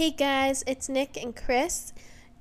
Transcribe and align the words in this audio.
Hey 0.00 0.12
guys, 0.12 0.64
it's 0.66 0.88
Nic 0.88 1.22
and 1.22 1.36
Kris 1.36 1.92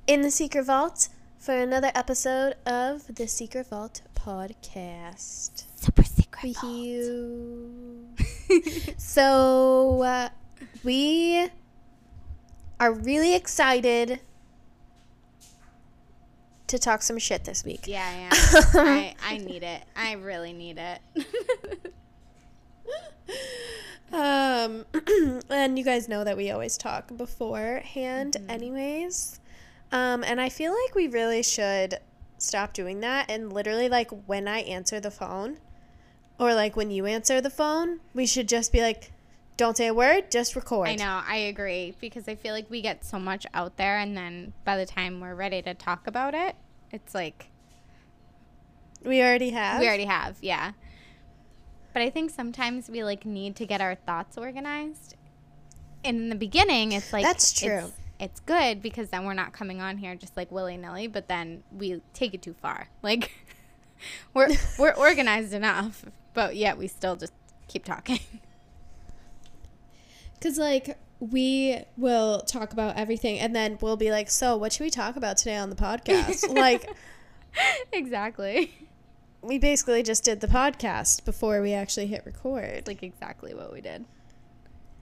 in 0.07 0.21
the 0.21 0.31
Secret 0.31 0.63
Vault 0.63 1.09
for 1.37 1.53
another 1.53 1.91
episode 1.93 2.55
of 2.65 3.13
the 3.13 3.27
Secret 3.27 3.67
Vault 3.67 4.01
podcast. 4.15 5.65
Super 5.75 6.05
secret. 6.05 6.55
Wee-hoo. 6.63 8.07
so, 8.97 10.01
uh, 10.03 10.29
we 10.85 11.49
are 12.79 12.93
really 12.93 13.35
excited 13.35 14.21
to 16.67 16.79
talk 16.79 17.01
some 17.01 17.17
shit 17.17 17.43
this 17.43 17.65
week. 17.65 17.87
Yeah, 17.87 18.07
I 18.07 18.13
am. 18.13 18.87
I, 18.87 19.15
I 19.21 19.37
need 19.37 19.63
it. 19.63 19.83
I 19.97 20.13
really 20.13 20.53
need 20.53 20.77
it. 20.77 21.01
Um, 24.11 24.85
and 25.49 25.77
you 25.77 25.85
guys 25.85 26.07
know 26.07 26.23
that 26.23 26.35
we 26.37 26.49
always 26.51 26.77
talk 26.77 27.15
beforehand, 27.15 28.35
Mm-hmm. 28.39 28.49
anyways. 28.49 29.39
Um, 29.91 30.23
and 30.23 30.39
I 30.39 30.49
feel 30.49 30.71
like 30.71 30.95
we 30.95 31.07
really 31.07 31.43
should 31.43 31.99
stop 32.37 32.73
doing 32.73 32.99
that. 33.01 33.29
And 33.29 33.51
literally, 33.51 33.89
like 33.89 34.11
when 34.27 34.47
I 34.47 34.59
answer 34.61 34.99
the 34.99 35.11
phone, 35.11 35.57
or 36.39 36.53
like 36.53 36.75
when 36.75 36.91
you 36.91 37.05
answer 37.05 37.41
the 37.41 37.49
phone, 37.49 37.99
we 38.13 38.25
should 38.25 38.47
just 38.47 38.71
be 38.71 38.81
like, 38.81 39.11
"Don't 39.57 39.75
say 39.75 39.87
a 39.87 39.93
word, 39.93 40.31
just 40.31 40.55
record." 40.55 40.87
I 40.89 40.95
know. 40.95 41.21
I 41.27 41.37
agree 41.37 41.95
because 41.99 42.27
I 42.27 42.35
feel 42.35 42.53
like 42.53 42.69
we 42.69 42.81
get 42.81 43.03
so 43.03 43.19
much 43.19 43.45
out 43.53 43.77
there, 43.77 43.97
and 43.97 44.15
then 44.15 44.53
by 44.63 44.77
the 44.77 44.85
time 44.85 45.19
we're 45.19 45.35
ready 45.35 45.61
to 45.63 45.73
talk 45.73 46.05
about 46.07 46.33
it, 46.35 46.55
it's 46.91 47.13
like 47.15 47.47
We 49.03 49.21
already 49.21 49.49
have. 49.51 49.79
we 49.81 49.87
already 49.87 50.05
have. 50.05 50.37
Yeah. 50.41 50.71
But 51.93 52.01
I 52.01 52.09
think 52.09 52.31
sometimes 52.31 52.89
we 52.89 53.03
like 53.03 53.25
need 53.25 53.55
to 53.57 53.65
get 53.65 53.81
our 53.81 53.95
thoughts 53.95 54.37
organized. 54.37 55.15
And 56.03 56.17
in 56.17 56.29
the 56.29 56.35
beginning, 56.35 56.91
it's 56.91 57.11
like 57.11 57.23
That's 57.23 57.51
true. 57.51 57.77
It's, 57.77 57.93
it's 58.19 58.39
good 58.41 58.81
because 58.81 59.09
then 59.09 59.25
we're 59.25 59.33
not 59.33 59.53
coming 59.53 59.81
on 59.81 59.97
here 59.97 60.15
just 60.15 60.37
like 60.37 60.51
willy 60.51 60.77
nilly. 60.77 61.07
But 61.07 61.27
then 61.27 61.63
we 61.71 62.01
take 62.13 62.33
it 62.33 62.41
too 62.41 62.53
far. 62.53 62.89
Like 63.01 63.31
we're 64.33 64.49
we're 64.77 64.93
organized 64.97 65.53
enough, 65.53 66.05
but 66.33 66.55
yet 66.55 66.77
we 66.77 66.87
still 66.87 67.15
just 67.15 67.33
keep 67.67 67.85
talking. 67.85 68.19
Because, 70.39 70.57
like, 70.57 70.97
we 71.19 71.83
will 71.97 72.39
talk 72.39 72.71
about 72.71 72.95
everything, 72.95 73.39
and 73.39 73.53
then 73.53 73.77
we'll 73.81 73.97
be 73.97 74.09
like, 74.09 74.29
"So, 74.29 74.55
what 74.55 74.71
should 74.71 74.85
we 74.85 74.89
talk 74.89 75.17
about 75.17 75.35
today 75.35 75.57
on 75.57 75.69
the 75.69 75.75
podcast?" 75.75 76.47
like. 76.55 76.89
exactly. 77.91 78.88
We 79.41 79.57
basically 79.57 80.03
just 80.03 80.23
did 80.23 80.41
the 80.41 80.47
podcast 80.47 81.25
before 81.25 81.61
we 81.61 81.73
actually 81.73 82.07
hit 82.07 82.23
record. 82.25 82.87
Like 82.87 83.03
exactly 83.03 83.53
what 83.53 83.71
we 83.71 83.81
did. 83.81 84.05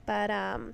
But 0.06 0.32
um 0.32 0.74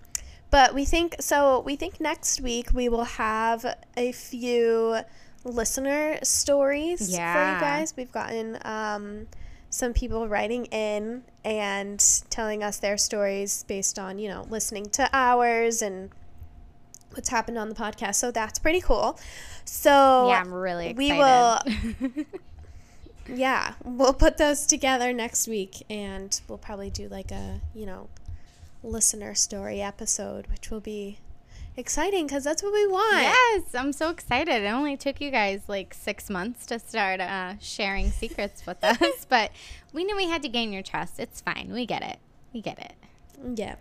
but 0.51 0.73
we 0.75 0.85
think 0.85 1.15
so 1.19 1.61
we 1.61 1.75
think 1.75 1.99
next 1.99 2.41
week 2.41 2.69
we 2.73 2.89
will 2.89 3.05
have 3.05 3.65
a 3.97 4.11
few 4.11 4.97
listener 5.43 6.17
stories 6.23 6.99
for 6.99 7.53
you 7.55 7.59
guys. 7.59 7.93
We've 7.97 8.11
gotten 8.11 8.57
um 8.63 9.27
some 9.69 9.93
people 9.93 10.27
writing 10.27 10.65
in 10.65 11.23
and 11.43 12.03
telling 12.29 12.61
us 12.63 12.77
their 12.77 12.95
stories 12.97 13.63
based 13.63 13.97
on, 13.97 14.19
you 14.19 14.29
know, 14.29 14.45
listening 14.49 14.85
to 14.91 15.09
ours 15.13 15.81
and 15.81 16.11
what's 17.11 17.29
happened 17.29 17.57
on 17.57 17.69
the 17.69 17.75
podcast. 17.75 18.15
So 18.15 18.29
that's 18.29 18.59
pretty 18.59 18.81
cool. 18.81 19.19
So 19.65 20.27
yeah, 20.29 20.41
I'm 20.41 20.53
really 20.53 20.89
excited. 20.89 20.97
we 20.97 21.17
will 21.17 22.25
yeah, 23.27 23.73
we'll 23.83 24.13
put 24.13 24.37
those 24.37 24.65
together 24.65 25.13
next 25.13 25.47
week 25.47 25.83
and 25.89 26.39
we'll 26.47 26.57
probably 26.57 26.89
do 26.89 27.07
like 27.07 27.31
a, 27.31 27.61
you 27.73 27.85
know, 27.85 28.09
listener 28.83 29.33
story 29.35 29.81
episode, 29.81 30.47
which 30.47 30.69
will 30.69 30.81
be 30.81 31.19
exciting 31.77 32.27
because 32.27 32.43
that's 32.43 32.61
what 32.61 32.73
we 32.73 32.85
want. 32.87 33.21
Yes, 33.21 33.75
I'm 33.75 33.93
so 33.93 34.09
excited. 34.09 34.63
It 34.63 34.67
only 34.67 34.97
took 34.97 35.21
you 35.21 35.31
guys 35.31 35.61
like 35.67 35.93
six 35.93 36.29
months 36.29 36.65
to 36.67 36.79
start 36.79 37.19
uh, 37.19 37.55
sharing 37.59 38.11
secrets 38.11 38.65
with 38.65 38.83
us, 38.83 39.25
but 39.27 39.51
we 39.91 40.03
knew 40.03 40.15
we 40.15 40.27
had 40.27 40.41
to 40.43 40.49
gain 40.49 40.73
your 40.73 40.83
trust. 40.83 41.19
It's 41.19 41.41
fine. 41.41 41.69
We 41.71 41.85
get 41.85 42.03
it. 42.03 42.17
We 42.53 42.61
get 42.61 42.79
it. 42.79 42.93
Yeah. 43.55 43.75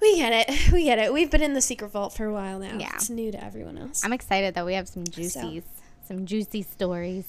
We 0.00 0.16
get 0.16 0.48
it. 0.48 0.72
We 0.72 0.84
get 0.84 0.98
it. 0.98 1.12
We've 1.12 1.30
been 1.30 1.42
in 1.42 1.54
the 1.54 1.60
secret 1.60 1.88
vault 1.92 2.12
for 2.12 2.24
a 2.26 2.32
while 2.32 2.58
now. 2.58 2.76
Yeah. 2.78 2.90
It's 2.94 3.10
new 3.10 3.30
to 3.30 3.42
everyone 3.42 3.78
else. 3.78 4.04
I'm 4.04 4.12
excited 4.12 4.54
that 4.54 4.66
we 4.66 4.74
have 4.74 4.88
some 4.88 5.04
juicies, 5.04 5.62
some 6.06 6.26
juicy 6.26 6.62
stories. 6.62 7.26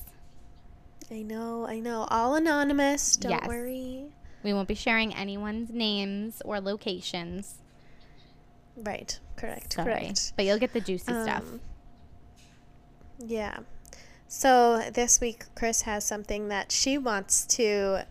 I 1.12 1.22
know, 1.22 1.68
I 1.68 1.80
know. 1.80 2.08
All 2.10 2.36
anonymous. 2.36 3.16
Don't 3.18 3.32
Yes. 3.32 3.48
worry. 3.48 4.06
We 4.44 4.54
won't 4.54 4.68
be 4.68 4.76
sharing 4.76 5.14
anyone's 5.14 5.70
names 5.72 6.42
or 6.44 6.60
locations. 6.60 7.56
Right. 8.76 9.20
Correct. 9.36 9.74
Sorry. 9.74 9.86
Correct. 9.94 10.34
But 10.36 10.46
you'll 10.46 10.58
get 10.60 10.74
the 10.74 10.82
juicy 10.82 11.12
stuff. 11.12 11.44
Um, 11.44 11.60
Yeah. 13.20 13.60
So 14.28 14.90
this 14.92 15.22
week, 15.22 15.46
Kris 15.56 15.84
has 15.84 16.04
something 16.04 16.48
that 16.48 16.72
she 16.72 16.98
wants 16.98 17.46
to 17.58 18.06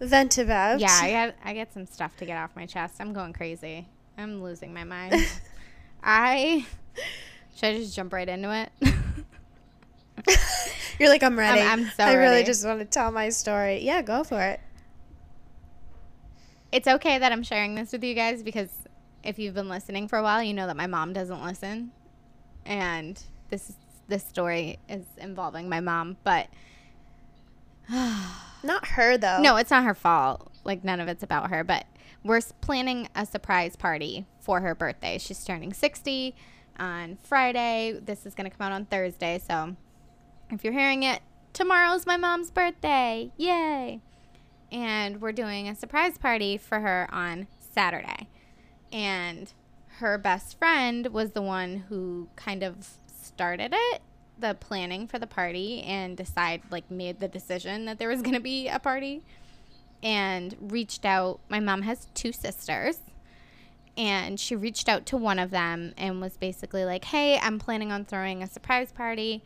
vent 0.00 0.38
about. 0.38 0.80
Yeah, 0.80 0.88
I 0.90 1.10
got 1.10 1.34
I 1.44 1.52
get 1.52 1.72
some 1.74 1.84
stuff 1.86 2.16
to 2.16 2.24
get 2.24 2.38
off 2.38 2.50
my 2.56 2.64
chest. 2.66 2.94
I'm 2.98 3.12
going 3.12 3.32
crazy. 3.34 3.86
I'm 4.16 4.42
losing 4.42 4.72
my 4.72 4.84
mind. 4.84 5.14
I 6.02 6.66
should 7.54 7.64
I 7.74 7.78
just 7.78 7.94
jump 7.94 8.12
right 8.14 8.28
into 8.28 8.50
it? 8.54 8.70
You're 10.98 11.08
like, 11.08 11.22
I'm 11.22 11.38
ready. 11.38 11.60
I'm 11.60 11.86
so 11.90 12.04
I 12.04 12.14
really 12.14 12.36
ready. 12.36 12.46
just 12.46 12.64
want 12.64 12.78
to 12.80 12.84
tell 12.86 13.10
my 13.12 13.28
story. 13.28 13.82
Yeah, 13.82 14.02
go 14.02 14.24
for 14.24 14.40
it. 14.40 14.60
it's 16.72 16.88
okay 16.88 17.18
that 17.18 17.32
I'm 17.32 17.42
sharing 17.42 17.74
this 17.74 17.92
with 17.92 18.02
you 18.04 18.14
guys 18.14 18.42
because 18.42 18.70
if 19.22 19.38
you've 19.38 19.54
been 19.54 19.68
listening 19.68 20.08
for 20.08 20.18
a 20.18 20.22
while, 20.22 20.42
you 20.42 20.54
know 20.54 20.66
that 20.66 20.76
my 20.76 20.86
mom 20.86 21.12
doesn't 21.12 21.42
listen, 21.42 21.90
and 22.64 23.22
this 23.50 23.70
is, 23.70 23.76
this 24.08 24.24
story 24.24 24.78
is 24.88 25.04
involving 25.18 25.68
my 25.68 25.80
mom. 25.80 26.16
But 26.24 26.48
Not 28.62 28.86
her 28.88 29.16
though. 29.16 29.40
no, 29.40 29.56
it's 29.56 29.70
not 29.70 29.84
her 29.84 29.94
fault. 29.94 30.50
Like 30.64 30.82
none 30.84 31.00
of 31.00 31.08
it's 31.08 31.22
about 31.22 31.50
her. 31.50 31.62
But 31.64 31.86
we're 32.24 32.40
planning 32.60 33.08
a 33.14 33.24
surprise 33.26 33.76
party 33.76 34.26
for 34.40 34.60
her 34.60 34.74
birthday. 34.74 35.18
She's 35.18 35.44
turning 35.44 35.72
60 35.72 36.34
on 36.78 37.18
Friday. 37.22 37.98
This 38.04 38.26
is 38.26 38.34
gonna 38.34 38.50
come 38.50 38.66
out 38.66 38.72
on 38.72 38.86
Thursday, 38.86 39.38
so 39.38 39.76
if 40.50 40.64
you're 40.64 40.72
hearing 40.72 41.02
it, 41.02 41.20
tomorrow's 41.52 42.06
my 42.06 42.16
mom's 42.16 42.50
birthday. 42.50 43.32
Yay! 43.36 44.00
And 44.70 45.20
we're 45.20 45.32
doing 45.32 45.68
a 45.68 45.74
surprise 45.74 46.18
party 46.18 46.56
for 46.56 46.80
her 46.80 47.08
on 47.12 47.46
Saturday. 47.58 48.28
And 48.92 49.52
her 49.98 50.18
best 50.18 50.58
friend 50.58 51.08
was 51.08 51.32
the 51.32 51.42
one 51.42 51.84
who 51.88 52.28
kind 52.36 52.62
of 52.62 52.90
started 53.06 53.72
it, 53.74 54.02
the 54.38 54.54
planning 54.54 55.06
for 55.08 55.18
the 55.18 55.26
party, 55.26 55.82
and 55.82 56.16
decide 56.16 56.62
like 56.70 56.90
made 56.90 57.20
the 57.20 57.28
decision 57.28 57.86
that 57.86 57.98
there 57.98 58.08
was 58.08 58.22
going 58.22 58.34
to 58.34 58.40
be 58.40 58.68
a 58.68 58.78
party, 58.78 59.22
and 60.02 60.54
reached 60.60 61.04
out. 61.04 61.40
My 61.48 61.60
mom 61.60 61.82
has 61.82 62.08
two 62.14 62.32
sisters, 62.32 62.98
and 63.96 64.38
she 64.38 64.54
reached 64.54 64.88
out 64.88 65.06
to 65.06 65.16
one 65.16 65.38
of 65.38 65.50
them 65.50 65.94
and 65.96 66.20
was 66.20 66.36
basically 66.36 66.84
like, 66.84 67.06
"Hey, 67.06 67.38
I'm 67.38 67.58
planning 67.58 67.90
on 67.92 68.04
throwing 68.04 68.42
a 68.42 68.46
surprise 68.46 68.92
party, 68.92 69.42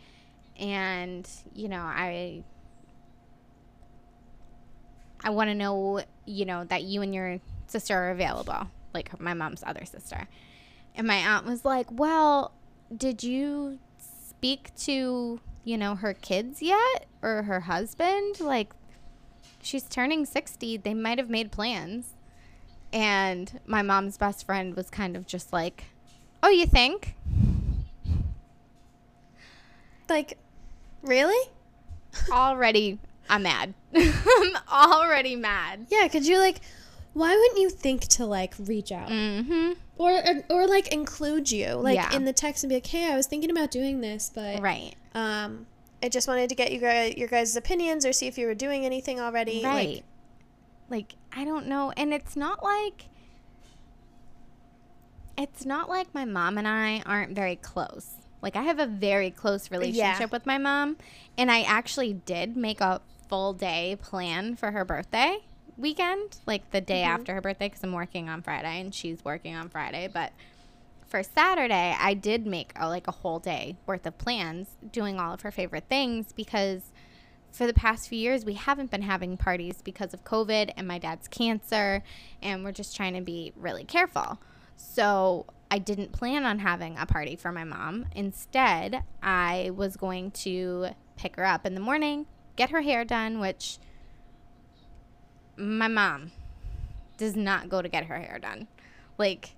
and 0.61 1.29
you 1.55 1.69
know, 1.69 1.81
I." 1.81 2.45
I 5.23 5.29
want 5.29 5.51
to 5.51 5.55
know, 5.55 6.03
you 6.25 6.47
know, 6.47 6.65
that 6.65 6.83
you 6.85 7.03
and 7.03 7.15
your 7.15 7.41
sister 7.67 7.95
are 7.95 8.11
available, 8.11 8.69
like 8.95 9.21
my 9.21 9.35
mom's 9.35 9.63
other 9.67 9.85
sister. 9.85 10.27
And 10.95 11.07
my 11.07 11.17
aunt 11.17 11.47
was 11.47 11.65
like, 11.65 11.87
Well, 11.91 12.53
did 12.95 13.23
you 13.23 13.79
speak 13.99 14.75
to, 14.77 15.41
you 15.65 15.79
know, 15.79 15.95
her 15.95 16.15
kids 16.15 16.63
yet 16.63 17.07
or 17.23 17.43
her 17.45 17.61
husband? 17.61 18.41
Like, 18.41 18.73
she's 19.63 19.85
turning 19.85 20.27
60. 20.27 20.79
They 20.79 20.95
might 20.95 21.19
have 21.19 21.31
made 21.31 21.53
plans. 21.53 22.15
And 22.93 23.61
my 23.67 23.83
mom's 23.83 24.17
best 24.17 24.45
friend 24.45 24.75
was 24.75 24.91
kind 24.91 25.17
of 25.17 25.27
just 25.27 25.53
like, 25.53 25.85
Oh, 26.43 26.49
you 26.49 26.67
think? 26.67 27.15
Like, 30.09 30.39
really? 31.03 31.51
already, 32.33 32.99
I'm 33.29 33.43
mad. 33.43 33.75
I'm 33.95 34.57
already 34.71 35.37
mad. 35.37 35.87
Yeah, 35.91 36.09
could 36.09 36.27
you 36.27 36.39
like 36.39 36.57
why 37.13 37.35
wouldn't 37.35 37.59
you 37.59 37.71
think 37.71 38.03
to 38.07 38.25
like 38.25 38.55
reach 38.61 38.93
out 38.93 39.09
Mm 39.09 39.47
hmm. 39.47 39.73
or, 39.99 40.13
or 40.13 40.43
or 40.49 40.67
like 40.69 40.93
include 40.93 41.51
you 41.51 41.75
like 41.75 41.97
Yeah. 41.97 42.15
in 42.15 42.25
the 42.25 42.33
text 42.33 42.63
and 42.63 42.69
be 42.69 42.77
like, 42.77 42.87
"Hey, 42.87 43.13
I 43.13 43.17
was 43.17 43.27
thinking 43.27 43.51
about 43.51 43.71
doing 43.71 44.01
this, 44.01 44.31
but 44.35 44.61
Right. 44.61 44.95
um 45.15 45.67
I 46.03 46.09
just 46.09 46.29
wanted 46.29 46.49
to 46.51 46.55
get 46.55 46.73
you 46.73 46.79
guys 46.81 47.15
your 47.17 47.29
guys' 47.29 47.57
opinions 47.57 48.07
or 48.07 48.13
see 48.13 48.27
if 48.29 48.39
you 48.39 48.47
were 48.47 48.55
doing 48.55 48.85
anything 48.87 49.19
already." 49.21 49.63
Right. 49.65 50.05
Like, 50.89 51.15
I 51.33 51.45
don't 51.45 51.67
know. 51.67 51.93
And 51.97 52.13
it's 52.15 52.35
not 52.37 52.63
like 52.65 53.05
it's 55.39 55.65
not 55.65 55.89
like 55.89 56.13
my 56.15 56.25
mom 56.25 56.59
and 56.59 56.69
I 56.69 57.03
aren't 57.07 57.35
very 57.35 57.57
close. 57.57 58.11
Like 58.43 58.57
I 58.57 58.63
have 58.63 58.79
a 58.79 58.87
very 58.87 59.31
close 59.31 59.71
relationship 59.71 60.33
with 60.33 60.47
my 60.47 60.59
mom, 60.59 60.97
and 61.37 61.51
I 61.51 61.63
actually 61.63 62.15
did 62.15 62.57
make 62.57 62.81
a 62.81 63.01
full 63.29 63.53
day 63.53 63.97
plan 64.01 64.57
for 64.57 64.71
her 64.71 64.85
birthday 64.85 65.39
weekend, 65.77 66.39
like 66.47 66.71
the 66.71 66.81
day 66.81 67.03
mm-hmm. 67.03 67.13
after 67.13 67.35
her 67.35 67.41
birthday 67.41 67.69
cuz 67.69 67.83
I'm 67.83 67.93
working 67.93 68.29
on 68.29 68.43
Friday 68.43 68.81
and 68.81 68.95
she's 68.95 69.25
working 69.25 69.55
on 69.55 69.69
Friday, 69.69 70.09
but 70.13 70.33
for 71.11 71.23
Saturday, 71.25 71.97
I 71.99 72.15
did 72.15 72.47
make 72.47 72.73
a, 72.77 72.89
like 72.89 73.09
a 73.09 73.13
whole 73.13 73.41
day 73.41 73.77
worth 73.85 74.07
of 74.07 74.17
plans 74.17 74.69
doing 74.93 75.19
all 75.19 75.35
of 75.35 75.41
her 75.41 75.51
favorite 75.51 75.85
things 75.89 76.33
because 76.33 76.93
for 77.51 77.67
the 77.67 77.75
past 77.75 78.09
few 78.09 78.19
years 78.19 78.45
we 78.45 78.55
haven't 78.55 78.93
been 78.93 79.03
having 79.03 79.37
parties 79.37 79.83
because 79.83 80.15
of 80.15 80.23
COVID 80.25 80.73
and 80.77 80.87
my 80.87 80.99
dad's 80.99 81.27
cancer 81.27 82.05
and 82.41 82.63
we're 82.63 82.73
just 82.73 82.95
trying 82.95 83.15
to 83.15 83.21
be 83.21 83.53
really 83.57 83.85
careful. 83.85 84.41
So, 84.77 85.47
I 85.71 85.79
didn't 85.79 86.13
plan 86.13 86.45
on 86.45 86.59
having 86.59 86.99
a 86.99 87.07
party 87.07 87.37
for 87.37 87.53
my 87.53 87.65
mom. 87.65 88.07
Instead, 88.15 89.05
I 89.23 89.71
was 89.75 89.97
going 89.97 90.33
to 90.33 90.89
pick 91.17 91.37
her 91.37 91.47
up 91.47 91.65
in 91.65 91.75
the 91.75 91.81
morning, 91.81 92.27
get 92.57 92.71
her 92.71 92.81
hair 92.81 93.05
done, 93.05 93.39
which 93.39 93.79
my 95.57 95.89
mom 95.89 96.33
does 97.19 97.37
not 97.37 97.69
go 97.69 97.83
to 97.83 97.89
get 97.89 98.07
her 98.07 98.19
hair 98.19 98.39
done. 98.41 98.67
Like 99.19 99.51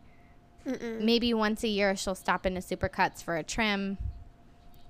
Mm-mm. 0.66 1.00
maybe 1.00 1.32
once 1.32 1.62
a 1.64 1.68
year 1.68 1.96
she'll 1.96 2.14
stop 2.14 2.44
into 2.44 2.60
Supercuts 2.60 3.22
for 3.22 3.36
a 3.36 3.42
trim, 3.42 3.96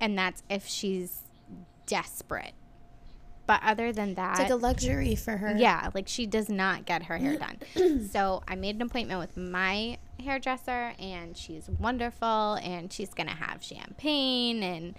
and 0.01 0.17
that's 0.17 0.43
if 0.49 0.67
she's 0.67 1.21
desperate. 1.85 2.53
But 3.45 3.61
other 3.63 3.91
than 3.91 4.13
that, 4.15 4.31
It's 4.39 4.39
like 4.41 4.49
a 4.51 4.55
luxury 4.55 5.15
for 5.15 5.35
her. 5.37 5.55
yeah, 5.57 5.89
like 5.93 6.07
she 6.07 6.25
does 6.25 6.47
not 6.47 6.85
get 6.85 7.03
her 7.03 7.17
hair 7.17 7.37
done. 7.37 8.07
so 8.09 8.41
I 8.47 8.55
made 8.55 8.75
an 8.77 8.81
appointment 8.83 9.19
with 9.19 9.35
my 9.35 9.97
hairdresser, 10.23 10.93
and 10.97 11.35
she's 11.35 11.67
wonderful, 11.69 12.53
and 12.63 12.91
she's 12.91 13.13
gonna 13.13 13.35
have 13.35 13.61
champagne, 13.61 14.63
and 14.63 14.95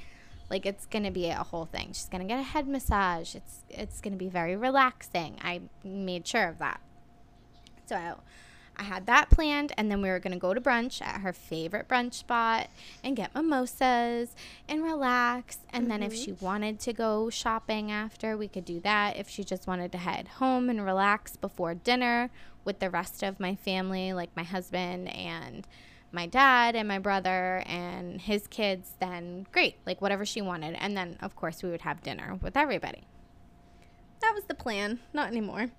like 0.51 0.67
it's 0.67 0.85
gonna 0.85 1.11
be 1.11 1.31
a 1.31 1.37
whole 1.43 1.65
thing. 1.65 1.89
She's 1.89 2.09
gonna 2.11 2.27
get 2.27 2.39
a 2.39 2.43
head 2.43 2.69
massage. 2.69 3.35
It's 3.35 3.61
it's 3.71 4.03
gonna 4.03 4.17
be 4.17 4.29
very 4.29 4.57
relaxing. 4.57 5.39
I 5.43 5.63
made 5.83 6.27
sure 6.27 6.47
of 6.49 6.59
that. 6.59 6.81
So 7.87 8.21
I, 8.77 8.83
had 8.83 9.07
that 9.07 9.31
planned, 9.31 9.73
and 9.77 9.91
then 9.91 10.03
we 10.03 10.09
were 10.09 10.19
gonna 10.19 10.39
go 10.39 10.55
to 10.55 10.61
brunch 10.61 11.03
at 11.03 11.21
her 11.21 11.33
favorite 11.33 11.89
brunch 11.89 12.15
spot 12.15 12.69
and 13.03 13.17
get 13.17 13.35
mimosas 13.35 14.35
and 14.69 14.83
relax. 14.83 15.59
And 15.71 15.91
then 15.91 16.03
if 16.03 16.15
she 16.15 16.33
mm-hmm. 16.33 16.45
wanted 16.45 16.81
to 16.81 16.93
go 16.93 17.31
shopping 17.31 17.91
after, 17.91 18.37
we 18.37 18.49
could 18.49 18.65
do 18.65 18.81
that. 18.81 19.17
If 19.17 19.29
she 19.29 19.45
just 19.45 19.67
wanted 19.67 19.93
to 19.93 19.99
head 19.99 20.29
home 20.29 20.69
and 20.71 20.85
relax 20.85 21.37
before 21.37 21.75
dinner 21.75 22.31
with 22.65 22.79
the 22.79 22.91
rest 22.91 23.23
of 23.23 23.41
my 23.41 23.55
family, 23.55 24.13
like 24.13 24.31
my 24.37 24.43
husband 24.43 25.09
and 25.15 25.67
my 26.15 26.27
dad 26.27 26.77
and 26.77 26.89
my 26.89 26.99
brother 26.99 27.63
and 27.67 28.21
his 28.21 28.47
kids, 28.47 28.93
then 29.01 29.47
great, 29.53 29.77
like 29.85 30.01
whatever 30.01 30.25
she 30.25 30.41
wanted. 30.41 30.77
And 30.79 30.97
then, 30.97 31.19
of 31.21 31.37
course, 31.37 31.63
we 31.63 31.71
would 31.71 31.83
have 31.83 32.03
dinner 32.03 32.39
with 32.41 32.57
everybody. 32.57 33.05
That 34.21 34.33
was 34.35 34.45
the 34.45 34.55
plan, 34.55 35.01
not 35.13 35.29
anymore. 35.29 35.71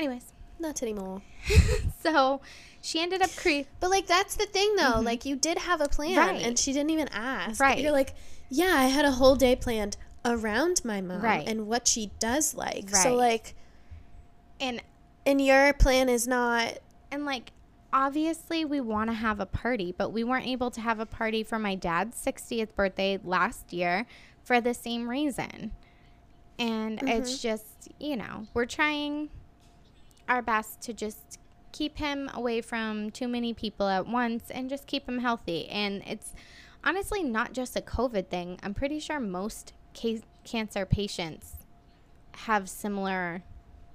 Anyways, 0.00 0.32
Not 0.58 0.82
anymore. 0.82 1.20
so 2.02 2.40
she 2.80 3.00
ended 3.02 3.20
up 3.20 3.30
cre- 3.36 3.68
But 3.80 3.90
like 3.90 4.06
that's 4.06 4.34
the 4.36 4.46
thing 4.46 4.74
though. 4.76 5.00
Like 5.00 5.26
you 5.26 5.36
did 5.36 5.58
have 5.58 5.80
a 5.82 5.88
plan 5.88 6.16
Mm-hmm. 6.16 6.18
Right. 6.36 6.42
and 6.42 6.58
she 6.58 6.72
didn't 6.72 6.88
even 6.90 7.08
ask. 7.08 7.60
Right. 7.60 7.78
You're 7.78 7.92
like, 7.92 8.14
yeah, 8.48 8.72
I 8.76 8.86
had 8.86 9.04
a 9.04 9.10
whole 9.10 9.36
day 9.36 9.54
planned 9.56 9.98
around 10.24 10.82
my 10.84 11.00
mom 11.02 11.20
Right. 11.20 11.46
and 11.46 11.66
what 11.66 11.86
she 11.86 12.10
does 12.18 12.54
like. 12.54 12.86
Right. 12.92 13.02
So 13.02 13.14
like 13.14 13.54
and 14.58 14.80
and 15.26 15.38
your 15.44 15.74
plan 15.74 16.08
is 16.08 16.26
not 16.26 16.78
and 17.10 17.26
like 17.26 17.52
obviously 17.92 18.64
we 18.64 18.80
want 18.80 19.10
to 19.10 19.14
have 19.14 19.38
a 19.38 19.46
party, 19.46 19.92
but 19.96 20.12
we 20.12 20.24
weren't 20.24 20.46
able 20.46 20.70
to 20.70 20.80
have 20.80 20.98
a 20.98 21.06
party 21.06 21.42
for 21.42 21.58
my 21.58 21.74
dad's 21.74 22.16
60th 22.24 22.74
birthday 22.74 23.18
last 23.22 23.72
year 23.72 24.06
for 24.42 24.60
the 24.62 24.72
same 24.72 25.10
reason. 25.10 25.72
And 26.58 27.00
it's 27.08 27.40
just, 27.42 27.66
you 27.98 28.16
know, 28.16 28.46
we're 28.54 28.66
trying 28.66 29.30
our 30.30 30.40
best 30.40 30.80
to 30.82 30.92
just 30.94 31.38
keep 31.72 31.98
him 31.98 32.30
away 32.34 32.60
from 32.60 33.10
too 33.10 33.28
many 33.28 33.52
people 33.52 33.88
at 33.88 34.06
once 34.06 34.50
and 34.50 34.70
just 34.70 34.86
keep 34.86 35.08
him 35.08 35.18
healthy. 35.18 35.68
And 35.68 36.02
it's 36.06 36.32
honestly 36.84 37.22
not 37.22 37.52
just 37.52 37.76
a 37.76 37.80
COVID 37.80 38.28
thing. 38.28 38.58
I'm 38.62 38.72
pretty 38.74 39.00
sure 39.00 39.20
most 39.20 39.72
ca- 39.94 40.22
cancer 40.44 40.86
patients 40.86 41.56
have 42.32 42.68
similar 42.68 43.42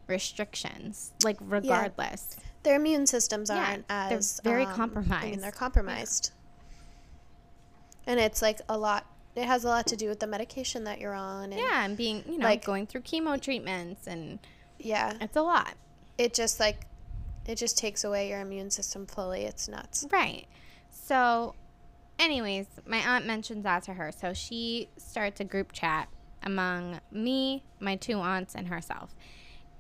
restrictions, 0.08 1.14
like 1.24 1.38
regardless. 1.42 2.36
their 2.64 2.76
immune 2.76 3.08
systems 3.08 3.50
Yeah, 3.50 3.66
aren't 3.70 3.88
they're 3.88 4.18
as 4.18 4.40
very 4.44 4.66
um, 4.66 5.10
I 5.12 5.26
mean, 5.32 5.40
they're 5.40 5.52
compromised. 5.52 6.32
And 8.06 8.20
it's 8.20 8.42
like 8.42 8.62
a 8.70 8.78
lot 8.78 9.06
it 9.36 9.46
has 9.46 9.66
a 9.66 9.68
lot 9.68 9.88
to 9.88 9.98
do 9.98 10.08
with 10.08 10.20
the 10.22 10.28
medication 10.28 10.86
that 10.86 11.00
you're 11.00 11.14
on 11.14 11.52
and 11.52 11.60
Yeah, 11.60 11.84
and 11.84 11.98
being, 11.98 12.24
you 12.28 12.38
know, 12.38 12.46
Like- 12.46 12.64
going 12.64 12.88
through 12.88 13.02
chemo 13.02 13.42
treatments 13.42 14.08
and 14.08 14.40
yeah. 14.80 15.14
it's 15.20 15.36
a 15.36 15.42
lot. 15.42 15.74
It 16.18 16.34
just 16.34 16.60
like 16.60 16.86
it 17.48 17.56
just 17.56 17.78
takes 17.78 18.04
away 18.04 18.30
your 18.30 18.42
immune 18.42 18.72
system 18.72 19.06
fully. 19.06 19.44
It's 19.44 19.68
nuts. 19.68 20.08
Right. 20.12 20.48
So, 20.90 21.54
anyways, 22.18 22.66
my 22.88 22.98
aunt 22.98 23.26
mentions 23.26 23.64
that 23.64 23.84
to 23.84 23.94
her. 23.94 24.12
So 24.12 24.34
she 24.34 24.90
starts 24.98 25.40
a 25.40 25.44
group 25.44 25.72
chat 25.72 26.10
among 26.42 27.00
me, 27.12 27.64
my 27.80 27.96
two 27.96 28.20
aunts, 28.20 28.56
and 28.56 28.68
herself. 28.68 29.16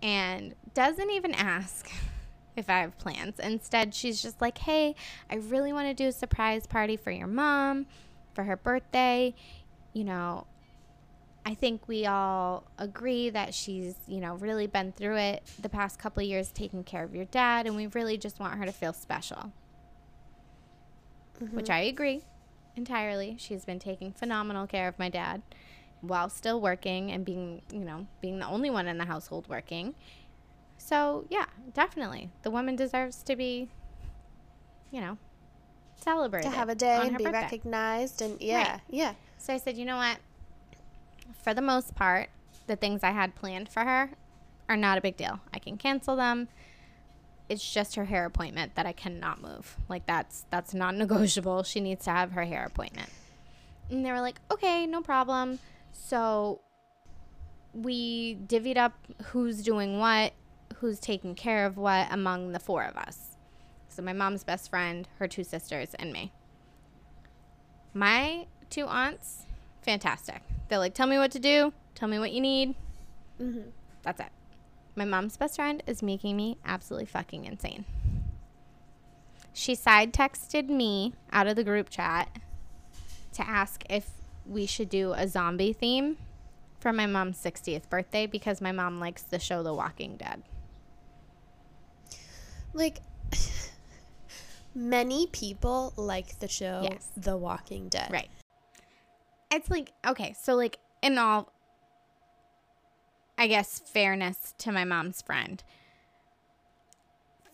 And 0.02 0.54
doesn't 0.74 1.10
even 1.10 1.34
ask 1.34 1.90
if 2.56 2.70
I 2.70 2.80
have 2.80 2.98
plans. 2.98 3.40
Instead, 3.40 3.96
she's 3.96 4.22
just 4.22 4.42
like, 4.42 4.60
hey, 4.60 4.96
I 5.30 5.36
really 5.36 5.74
want 5.74 5.88
to 5.88 5.94
do 5.94 6.08
a 6.08 6.12
surprise 6.12 6.68
party 6.68 6.98
for 6.98 7.12
your 7.12 7.28
mom 7.28 7.88
for 8.34 8.44
her 8.44 8.58
birthday. 8.58 9.34
You 9.94 10.04
know, 10.04 10.46
I 11.48 11.54
think 11.54 11.88
we 11.88 12.08
all 12.08 12.64
agree 12.80 13.30
that 13.30 13.54
she's, 13.54 13.96
you 14.08 14.20
know, 14.20 14.34
really 14.36 14.66
been 14.66 14.92
through 14.92 15.18
it 15.18 15.44
the 15.62 15.70
past 15.70 16.00
couple 16.00 16.24
of 16.24 16.28
years 16.28 16.50
taking 16.52 16.84
care 16.84 17.04
of 17.04 17.14
your 17.14 17.26
dad, 17.26 17.68
and 17.68 17.76
we 17.76 17.86
really 17.88 18.18
just 18.18 18.40
want 18.40 18.56
her 18.58 18.66
to 18.66 18.72
feel 18.72 18.94
special. 18.94 19.52
Mm-hmm. 21.42 21.56
Which 21.56 21.70
I 21.70 21.82
agree 21.82 22.24
entirely. 22.76 23.36
She's 23.38 23.64
been 23.64 23.80
taking 23.80 24.12
phenomenal 24.12 24.66
care 24.66 24.88
of 24.88 24.98
my 24.98 25.10
dad 25.10 25.44
while 26.02 26.30
still 26.30 26.60
working 26.60 27.12
and 27.12 27.24
being, 27.24 27.62
you 27.72 27.82
know, 27.82 28.08
being 28.22 28.40
the 28.40 28.48
only 28.48 28.70
one 28.70 28.88
in 28.88 28.98
the 28.98 29.06
household 29.06 29.48
working. 29.48 29.94
So, 30.78 31.26
yeah, 31.30 31.46
definitely. 31.74 32.30
The 32.42 32.52
woman 32.52 32.76
deserves 32.76 33.22
to 33.24 33.36
be, 33.36 33.70
you 34.92 35.02
know, 35.02 35.18
celebrated. 35.96 36.50
To 36.50 36.56
have 36.56 36.70
a 36.70 36.75
day 36.75 36.98
and 37.08 37.18
be 37.18 37.24
birthday. 37.25 37.42
recognized 37.42 38.22
and 38.22 38.42
yeah, 38.42 38.72
Right. 38.72 38.82
yeah. 38.90 39.14
So 39.38 39.54
I 39.54 39.58
said, 39.58 39.78
you 39.78 39.86
know 39.86 39.98
what? 39.98 40.18
For 41.34 41.53
the 41.53 41.62
most 41.62 41.96
part, 41.96 42.29
the 42.67 42.75
things 42.75 43.03
I 43.03 43.12
had 43.12 43.36
planned 43.36 43.70
for 43.70 43.84
her 43.84 44.12
are 44.67 44.77
not 44.77 44.98
a 44.98 45.01
big 45.01 45.17
deal. 45.17 45.39
I 45.53 45.60
can 45.60 45.77
cancel 45.77 46.15
them. 46.15 46.48
It's 47.48 47.74
just 47.74 47.96
her 47.96 48.05
hair 48.05 48.25
appointment 48.25 48.75
that 48.75 48.86
I 48.86 48.91
cannot 48.91 49.41
move. 49.41 49.77
Like 49.88 50.05
that's 50.08 50.46
that's 50.50 50.74
non-negotiable. 50.74 51.63
She 51.63 51.79
needs 51.79 52.05
to 52.05 52.12
have 52.12 52.32
her 52.32 52.44
hair 52.46 52.65
appointment. 52.65 53.10
And 53.91 54.03
they 54.03 54.12
were 54.12 54.22
like, 54.22 54.39
"Okay, 54.51 54.88
no 54.88 55.01
problem." 55.01 55.60
So 55.91 56.62
we 57.74 58.36
divvied 58.48 58.77
up 58.77 58.94
who's 59.25 59.62
doing 59.62 60.00
what, 60.00 60.34
who's 60.77 61.00
taking 61.00 61.36
care 61.36 61.65
of 61.65 61.77
what 61.77 62.08
among 62.12 62.53
the 62.53 62.60
four 62.60 62.84
of 62.84 62.96
us. 62.96 63.38
So 63.89 64.01
my 64.01 64.13
mom's 64.13 64.44
best 64.44 64.70
friend, 64.70 65.08
her 65.20 65.27
two 65.27 65.44
sisters, 65.44 65.94
and 65.96 66.12
me. 66.12 66.32
My 67.94 68.48
two 68.70 68.88
aunts, 68.88 69.46
fantastic. 69.82 70.41
They're 70.67 70.79
like, 70.79 70.93
tell 70.93 71.07
me 71.07 71.17
what 71.17 71.31
to 71.31 71.39
do, 71.39 71.74
tell 71.93 72.07
me 72.07 72.19
what 72.19 72.31
you 72.31 72.41
need. 72.41 72.75
Mhm. 73.39 73.72
That's 74.03 74.19
it. 74.19 74.31
My 74.95 75.05
mom's 75.05 75.38
best 75.38 75.55
friend 75.55 75.84
is 75.86 76.01
making 76.01 76.38
me 76.38 76.57
absolutely 76.65 77.05
fucking 77.05 77.45
insane. 77.45 77.86
She 79.53 79.75
side 79.75 80.13
texted 80.13 80.67
me 80.69 81.13
out 81.31 81.48
of 81.48 81.55
the 81.55 81.63
group 81.63 81.89
chat 81.89 82.29
to 83.34 83.48
ask 83.48 83.84
if 83.89 84.10
we 84.45 84.65
should 84.65 84.89
do 84.89 85.13
a 85.13 85.27
zombie 85.27 85.74
theme 85.74 86.17
for 86.79 86.93
my 86.93 87.05
mom's 87.05 87.38
60th 87.38 87.89
birthday 87.89 88.25
because 88.27 88.62
my 88.62 88.72
mom 88.72 89.00
likes 89.00 89.24
the 89.24 89.39
show 89.39 89.63
The 89.63 89.74
Walking 89.74 90.17
Dead. 90.17 90.43
Like 92.74 93.00
many 94.75 95.27
people 95.27 95.93
like 95.95 96.39
the 96.39 96.48
show 96.48 96.81
Yes. 96.89 97.10
The 97.17 97.36
Walking 97.38 97.89
Dead. 97.89 98.10
Right. 98.12 98.29
It's 99.56 99.70
like, 99.70 99.94
okay, 100.06 100.36
so 100.40 100.54
like 100.56 100.78
in 101.02 101.18
all, 101.18 101.54
I 103.38 103.48
guess, 103.48 103.80
fairness 103.80 104.54
to 104.60 104.72
my 104.72 104.84
mom's 104.84 105.22
friend, 105.22 105.64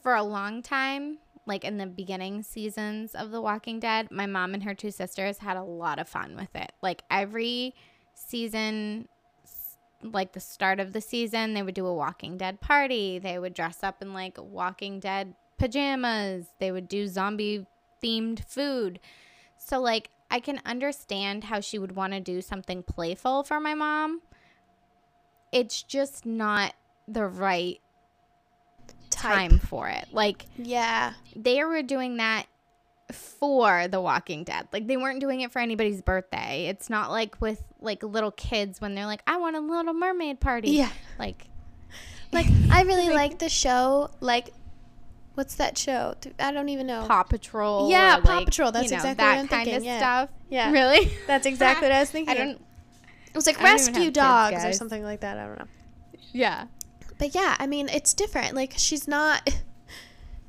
for 0.02 0.16
a 0.16 0.24
long 0.24 0.64
time, 0.64 1.20
like 1.46 1.64
in 1.64 1.78
the 1.78 1.86
beginning 1.86 2.42
seasons 2.42 3.14
of 3.14 3.30
The 3.30 3.40
Walking 3.40 3.80
Dead, 3.80 4.10
my 4.10 4.26
mom 4.26 4.56
and 4.56 4.64
her 4.64 4.74
two 4.74 4.90
sisters 4.90 5.38
had 5.38 5.58
a 5.58 5.64
lot 5.64 6.00
of 6.00 6.10
fun 6.10 6.36
with 6.36 6.56
it. 6.56 6.72
Like 6.82 7.04
every 7.12 7.76
season, 8.16 9.08
like 10.02 10.34
the 10.34 10.40
start 10.40 10.80
of 10.80 10.94
the 10.94 11.02
season, 11.02 11.54
they 11.54 11.62
would 11.62 11.76
do 11.76 11.86
a 11.86 11.94
Walking 11.94 12.36
Dead 12.36 12.62
party. 12.62 13.20
They 13.20 13.38
would 13.38 13.54
dress 13.54 13.84
up 13.84 14.02
in 14.02 14.12
like 14.14 14.38
Walking 14.40 15.00
Dead 15.00 15.36
pajamas. 15.60 16.48
They 16.60 16.72
would 16.72 16.88
do 16.88 17.08
zombie 17.08 17.68
themed 18.04 18.44
food. 18.48 19.00
So, 19.58 19.80
like, 19.80 20.10
I 20.32 20.40
can 20.40 20.60
understand 20.66 21.44
how 21.44 21.60
she 21.60 21.78
would 21.78 21.96
want 21.96 22.14
to 22.14 22.20
do 22.20 22.42
something 22.42 22.82
playful 22.82 23.44
for 23.44 23.60
my 23.60 23.74
mom. 23.76 24.22
It's 25.52 25.84
just 25.84 26.26
not 26.26 26.74
the 27.08 27.28
right 27.28 27.80
time 29.10 29.60
for 29.60 29.90
it. 29.90 30.06
Like 30.12 30.46
Yeah. 30.58 31.14
they 31.36 31.64
were 31.64 31.84
doing 31.84 32.18
that 32.18 32.46
for 33.12 33.88
The 33.90 34.00
Walking 34.00 34.46
Dead. 34.46 34.68
Like 34.72 34.88
they 34.88 34.96
weren't 34.96 35.20
doing 35.20 35.42
it 35.42 35.52
for 35.52 35.60
anybody's 35.60 36.02
birthday. 36.02 36.68
It's 36.68 36.90
not 36.90 37.12
like 37.12 37.40
with 37.42 37.62
like 37.82 38.02
little 38.04 38.32
kids 38.32 38.80
when 38.80 38.96
they're 38.96 39.06
like, 39.06 39.22
I 39.28 39.38
want 39.38 39.58
a 39.58 39.60
little 39.60 39.94
mermaid 39.94 40.40
party. 40.40 40.72
Yeah. 40.72 40.90
Like 41.20 41.48
Like 42.32 42.48
I 42.72 42.84
really 42.84 43.10
like 43.10 43.40
the 43.40 43.50
show. 43.50 44.10
Like, 44.22 44.54
what's 45.36 45.56
that 45.56 45.78
show? 45.78 46.16
I 46.40 46.52
don't 46.52 46.70
even 46.70 46.88
know. 46.88 47.06
Paw 47.08 47.24
Patrol. 47.24 47.90
Yeah, 47.90 48.20
Paw 48.20 48.38
like, 48.38 48.46
Patrol. 48.46 48.72
That's 48.72 48.86
you 48.86 48.92
know, 48.92 48.98
exactly 48.98 49.24
that 49.24 49.32
what 49.32 49.40
I'm 49.40 49.48
kind 49.48 49.66
thinking, 49.66 49.76
of 49.76 49.84
yeah. 49.84 49.98
stuff. 49.98 50.30
Yeah. 50.50 50.72
Really? 50.72 51.12
That's 51.28 51.46
exactly 51.46 51.88
what 51.88 51.96
I 51.96 52.00
was 52.00 52.10
thinking. 52.12 52.36
I 52.36 52.38
don't 52.38 52.62
It 53.28 53.36
was 53.36 53.48
like 53.48 53.60
I 53.60 53.64
rescue 53.64 53.94
have 53.94 54.04
kids, 54.04 54.16
dogs 54.16 54.66
or 54.66 54.74
something 54.74 55.04
like 55.04 55.22
that. 55.22 55.38
I 55.38 55.46
don't 55.46 55.60
know. 55.60 55.68
Yeah. 56.32 56.66
But 57.18 57.36
yeah, 57.36 57.56
I 57.60 57.68
mean, 57.68 57.90
it's 57.90 58.14
different. 58.14 58.56
Like 58.56 58.74
she's 58.78 59.08
not. 59.08 59.50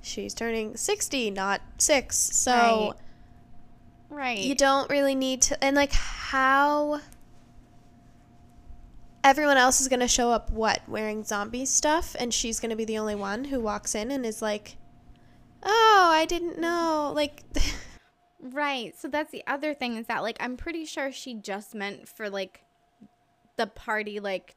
She's 0.04 0.34
turning 0.34 0.76
sixty, 0.76 1.30
not 1.30 1.60
six. 1.78 2.16
So 2.16 2.96
Right. 4.10 4.18
Right. 4.18 4.38
you 4.40 4.56
don't 4.56 4.90
really 4.90 5.14
need 5.14 5.42
to. 5.42 5.62
And 5.62 5.76
like 5.76 5.92
how. 5.92 7.00
Everyone 9.24 9.56
else 9.56 9.80
is 9.80 9.88
gonna 9.88 10.08
show 10.08 10.30
up 10.30 10.50
what 10.50 10.80
wearing 10.88 11.24
zombie 11.24 11.66
stuff, 11.66 12.16
and 12.18 12.34
she's 12.34 12.60
gonna 12.60 12.76
be 12.76 12.84
the 12.84 12.98
only 12.98 13.14
one 13.14 13.44
who 13.44 13.60
walks 13.60 13.94
in 13.94 14.10
and 14.10 14.26
is 14.26 14.42
like, 14.42 14.76
"Oh, 15.62 16.10
I 16.12 16.24
didn't 16.24 16.58
know." 16.58 17.12
Like, 17.14 17.42
Right. 18.42 18.98
So 18.98 19.06
that's 19.06 19.30
the 19.30 19.44
other 19.46 19.72
thing 19.72 19.96
is 19.96 20.06
that 20.08 20.22
like 20.22 20.36
I'm 20.40 20.56
pretty 20.56 20.84
sure 20.84 21.12
she 21.12 21.34
just 21.34 21.74
meant 21.76 22.08
for 22.08 22.28
like 22.28 22.64
the 23.56 23.68
party 23.68 24.18
like 24.18 24.56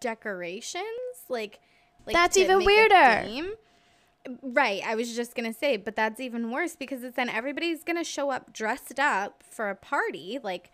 decorations, 0.00 0.84
like 1.30 1.58
like 2.06 2.12
That's 2.12 2.36
to 2.36 2.42
even 2.42 2.64
weirder. 2.64 3.24
Right. 4.42 4.82
I 4.84 4.94
was 4.94 5.16
just 5.16 5.34
gonna 5.34 5.54
say, 5.54 5.78
but 5.78 5.96
that's 5.96 6.20
even 6.20 6.50
worse 6.50 6.76
because 6.76 7.02
it's 7.02 7.16
then 7.16 7.30
everybody's 7.30 7.82
gonna 7.82 8.04
show 8.04 8.30
up 8.30 8.52
dressed 8.52 9.00
up 9.00 9.42
for 9.42 9.70
a 9.70 9.74
party, 9.74 10.38
like 10.42 10.70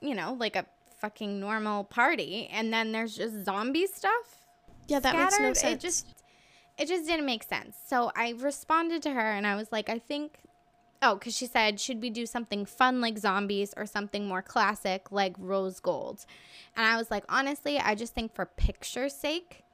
you 0.00 0.14
know, 0.14 0.34
like 0.40 0.56
a 0.56 0.64
fucking 1.02 1.38
normal 1.38 1.84
party, 1.84 2.48
and 2.50 2.72
then 2.72 2.92
there's 2.92 3.14
just 3.14 3.44
zombie 3.44 3.86
stuff 3.86 4.42
yeah, 4.88 5.00
that 5.00 5.16
makes 5.16 5.38
no 5.38 5.52
sense. 5.52 5.64
It 5.64 5.80
just 5.80 6.06
it 6.78 6.88
just 6.88 7.06
didn't 7.06 7.26
make 7.26 7.42
sense. 7.42 7.76
So 7.86 8.10
I 8.16 8.34
responded 8.38 9.02
to 9.02 9.10
her 9.12 9.32
and 9.32 9.46
I 9.46 9.56
was 9.56 9.70
like, 9.70 9.88
I 9.88 9.98
think 9.98 10.38
oh, 11.04 11.14
because 11.14 11.36
she 11.36 11.46
said, 11.46 11.80
should 11.80 12.00
we 12.00 12.10
do 12.10 12.26
something 12.26 12.64
fun 12.64 13.00
like 13.00 13.18
zombies 13.18 13.74
or 13.76 13.86
something 13.86 14.26
more 14.26 14.42
classic 14.42 15.10
like 15.10 15.34
rose 15.38 15.80
gold? 15.80 16.24
And 16.76 16.86
I 16.86 16.96
was 16.96 17.10
like, 17.10 17.24
honestly, 17.28 17.78
I 17.78 17.94
just 17.94 18.14
think 18.14 18.34
for 18.34 18.46
picture's 18.46 19.14
sake, 19.14 19.64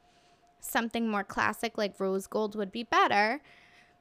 something 0.61 1.09
more 1.09 1.25
classic 1.25 1.77
like 1.77 1.99
rose 2.01 2.27
gold 2.27 2.55
would 2.57 2.73
be 2.73 2.85
better 2.85 3.41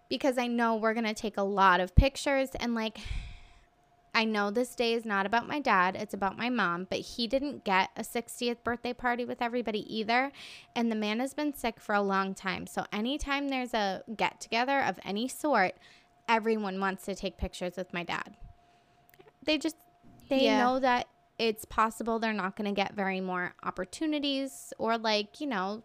because 0.10 0.38
I 0.38 0.48
know 0.48 0.76
we're 0.76 0.94
gonna 0.94 1.14
take 1.14 1.38
a 1.38 1.44
lot 1.44 1.80
of 1.80 1.96
pictures 1.96 2.50
and 2.60 2.76
like 2.76 3.00
I 4.18 4.24
know 4.24 4.50
this 4.50 4.74
day 4.74 4.94
is 4.94 5.06
not 5.06 5.28
about 5.28 5.48
my 5.48 5.60
dad, 5.60 5.96
it's 5.96 6.16
about 6.16 6.40
my 6.40 6.50
mom, 6.50 6.88
but 6.90 6.98
he 6.98 7.28
didn't 7.28 7.64
get 7.64 7.92
a 7.96 8.02
60th 8.02 8.64
birthday 8.64 8.92
party 8.92 9.26
with 9.26 9.44
everybody 9.44 9.82
either. 9.96 10.32
And 10.76 10.92
the 10.92 10.96
man 10.96 11.20
has 11.20 11.36
been 11.36 11.54
sick 11.54 11.80
for 11.80 11.94
a 11.94 12.02
long 12.02 12.34
time. 12.34 12.66
So 12.66 12.86
anytime 12.92 13.50
there's 13.50 13.76
a 13.76 14.02
get 14.16 14.42
together 14.42 14.80
of 14.80 15.00
any 15.06 15.28
sort, 15.28 15.76
everyone 16.28 16.80
wants 16.80 17.06
to 17.06 17.14
take 17.14 17.38
pictures 17.38 17.74
with 17.78 17.94
my 17.94 18.02
dad. 18.02 18.36
They 19.44 19.60
just 19.60 19.76
they 20.30 20.46
Yeah. 20.46 20.58
know 20.66 20.80
that 20.80 21.06
it's 21.38 21.66
possible 21.66 22.18
they're 22.18 22.34
not 22.34 22.56
going 22.56 22.74
to 22.74 22.76
get 22.76 22.96
very 22.96 23.22
more 23.22 23.54
opportunities 23.62 24.74
or 24.80 24.98
like, 24.98 25.40
you 25.40 25.46
know, 25.46 25.84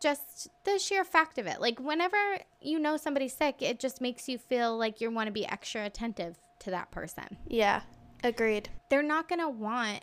just 0.00 0.48
the 0.64 0.78
sheer 0.78 1.04
fact 1.04 1.36
of 1.36 1.46
it. 1.46 1.60
Like 1.60 1.78
whenever 1.78 2.16
you 2.62 2.78
know 2.78 2.96
somebody's 2.96 3.34
sick, 3.34 3.56
it 3.60 3.78
just 3.78 4.00
makes 4.00 4.30
you 4.30 4.38
feel 4.38 4.78
like 4.78 5.02
you 5.02 5.10
want 5.10 5.26
to 5.26 5.30
be 5.30 5.46
extra 5.46 5.84
attentive 5.84 6.38
to 6.60 6.70
that 6.70 6.90
person. 6.90 7.36
yeah, 7.48 7.82
agreed. 8.24 8.68
They're 8.88 9.02
not 9.02 9.28
going 9.28 9.40
to 9.40 9.48
want 9.48 10.00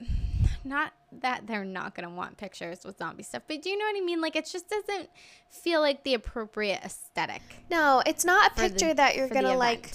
not 0.64 0.92
that 1.20 1.46
they're 1.46 1.64
not 1.64 1.94
going 1.94 2.08
to 2.08 2.14
want 2.14 2.36
pictures 2.36 2.80
with 2.84 2.98
zombie 2.98 3.22
stuff, 3.22 3.42
but 3.48 3.62
do 3.62 3.70
you 3.70 3.78
know 3.78 3.84
what 3.86 3.96
I 3.96 4.04
mean? 4.04 4.20
Like 4.20 4.36
it 4.36 4.46
just 4.50 4.68
doesn't 4.68 5.08
feel 5.50 5.80
like 5.80 6.04
the 6.04 6.14
appropriate 6.14 6.80
aesthetic. 6.84 7.42
No, 7.70 8.02
it's 8.04 8.24
not 8.24 8.52
a 8.52 8.54
for 8.54 8.60
the- 8.62 8.68
picture 8.70 8.94
that 8.94 9.16
you're 9.16 9.28
gonna 9.28 9.56
like 9.56 9.90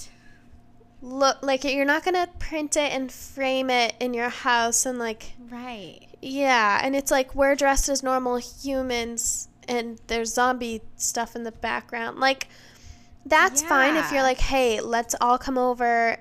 look 1.00 1.38
like 1.42 1.64
you're 1.64 1.84
not 1.84 2.04
gonna 2.04 2.28
print 2.38 2.76
it 2.76 2.92
and 2.92 3.10
frame 3.10 3.70
it 3.70 3.94
in 4.00 4.14
your 4.14 4.28
house 4.28 4.86
and 4.86 5.00
like 5.00 5.32
Right. 5.50 6.06
yeah 6.22 6.80
and 6.80 6.94
it's 6.94 7.10
like 7.10 7.34
we're 7.34 7.56
dressed 7.56 7.88
as 7.88 8.04
normal 8.04 8.36
humans 8.36 9.48
and 9.66 10.00
there's 10.06 10.32
zombie 10.32 10.80
stuff 10.94 11.34
in 11.34 11.42
the 11.42 11.50
background 11.50 12.20
like 12.20 12.46
that's 13.26 13.62
fine 13.62 13.96
if 13.96 14.10
you're 14.12 14.22
like 14.22 14.38
hey 14.38 14.80
let's 14.80 15.14
all 15.20 15.38
come 15.38 15.56
over 15.56 16.16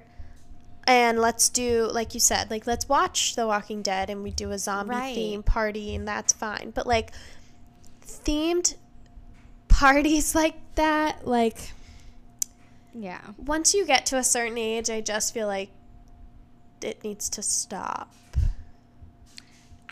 and 0.88 1.20
let's 1.20 1.50
do 1.50 1.89
like 1.91 2.13
you 2.13 2.20
said 2.20 2.50
like 2.51 2.65
let's 2.67 2.88
watch 2.89 3.36
the 3.36 3.46
walking 3.48 3.81
dead 3.81 4.10
and 4.10 4.24
we 4.24 4.31
do 4.31 4.51
a 4.51 4.58
zombie 4.60 4.96
Right. 4.96 5.15
theme 5.15 5.43
party 5.43 5.96
and 5.96 6.08
that's 6.08 6.31
fine 6.34 6.72
but 6.75 6.86
like 6.88 7.12
themed 8.05 8.75
parties 9.67 10.36
like 10.41 10.55
that 10.75 11.27
like 11.27 11.72
Yeah. 12.93 13.22
once 13.38 13.74
you 13.74 13.86
get 13.86 14.05
to 14.08 14.17
a 14.17 14.24
certain 14.24 14.58
age, 14.58 14.89
I 14.89 15.01
just 15.01 15.34
feel 15.34 15.48
like 15.48 15.70
it 16.81 17.03
needs 17.03 17.29
to 17.29 17.41
stop. 17.41 18.12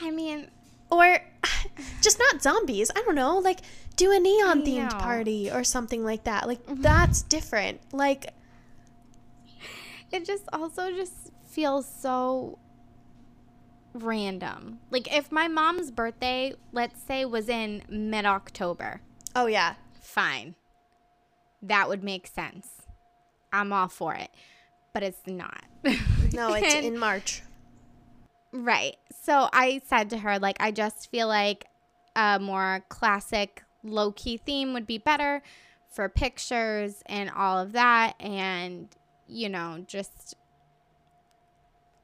I 0.01 0.11
mean, 0.11 0.47
Or 0.91 1.19
just 2.01 2.19
not 2.19 2.41
zombies. 2.41 2.91
I 2.95 3.01
don't 3.01 3.15
know. 3.15 3.37
Like, 3.37 3.59
do 3.95 4.11
a 4.11 4.19
neon 4.19 4.63
themed 4.63 4.97
party 4.97 5.51
or 5.51 5.63
something 5.63 6.03
like 6.03 6.23
that. 6.23 6.47
Like, 6.47 6.65
mm-hmm. 6.65 6.81
that's 6.81 7.21
different. 7.21 7.81
Like, 7.91 8.33
it 10.11 10.25
just 10.25 10.45
also 10.53 10.91
just 10.91 11.13
feels 11.45 11.87
so 11.87 12.59
random. 13.93 14.79
Like 14.91 15.13
if 15.13 15.31
my 15.31 15.47
mom's 15.47 15.91
birthday, 15.91 16.53
let's 16.71 17.01
say 17.01 17.25
was 17.25 17.49
in 17.49 17.83
mid-October, 17.89 19.01
oh, 19.35 19.47
yeah. 19.47 19.75
fine. 20.01 20.55
That 21.61 21.89
would 21.89 22.03
make 22.03 22.27
sense. 22.27 22.67
I'm 23.51 23.73
all 23.73 23.87
for 23.87 24.13
it. 24.15 24.29
But 24.93 25.03
it's 25.03 25.27
not. 25.27 25.63
No, 26.33 26.53
it's 26.53 26.73
And- 26.73 26.85
in 26.85 26.97
March. 26.97 27.41
Right. 28.51 28.95
So 29.21 29.49
I 29.51 29.81
said 29.85 30.09
to 30.11 30.17
her, 30.19 30.39
like, 30.39 30.57
I 30.59 30.71
just 30.71 31.11
feel 31.11 31.27
like 31.27 31.65
a 32.15 32.39
more 32.39 32.83
classic 32.89 33.63
low 33.83 34.11
key 34.11 34.37
theme 34.37 34.73
would 34.73 34.87
be 34.87 34.97
better 34.97 35.41
for 35.89 36.07
pictures 36.09 37.03
and 37.05 37.29
all 37.29 37.59
of 37.59 37.73
that. 37.73 38.13
And, 38.19 38.87
you 39.27 39.49
know, 39.49 39.83
just, 39.87 40.35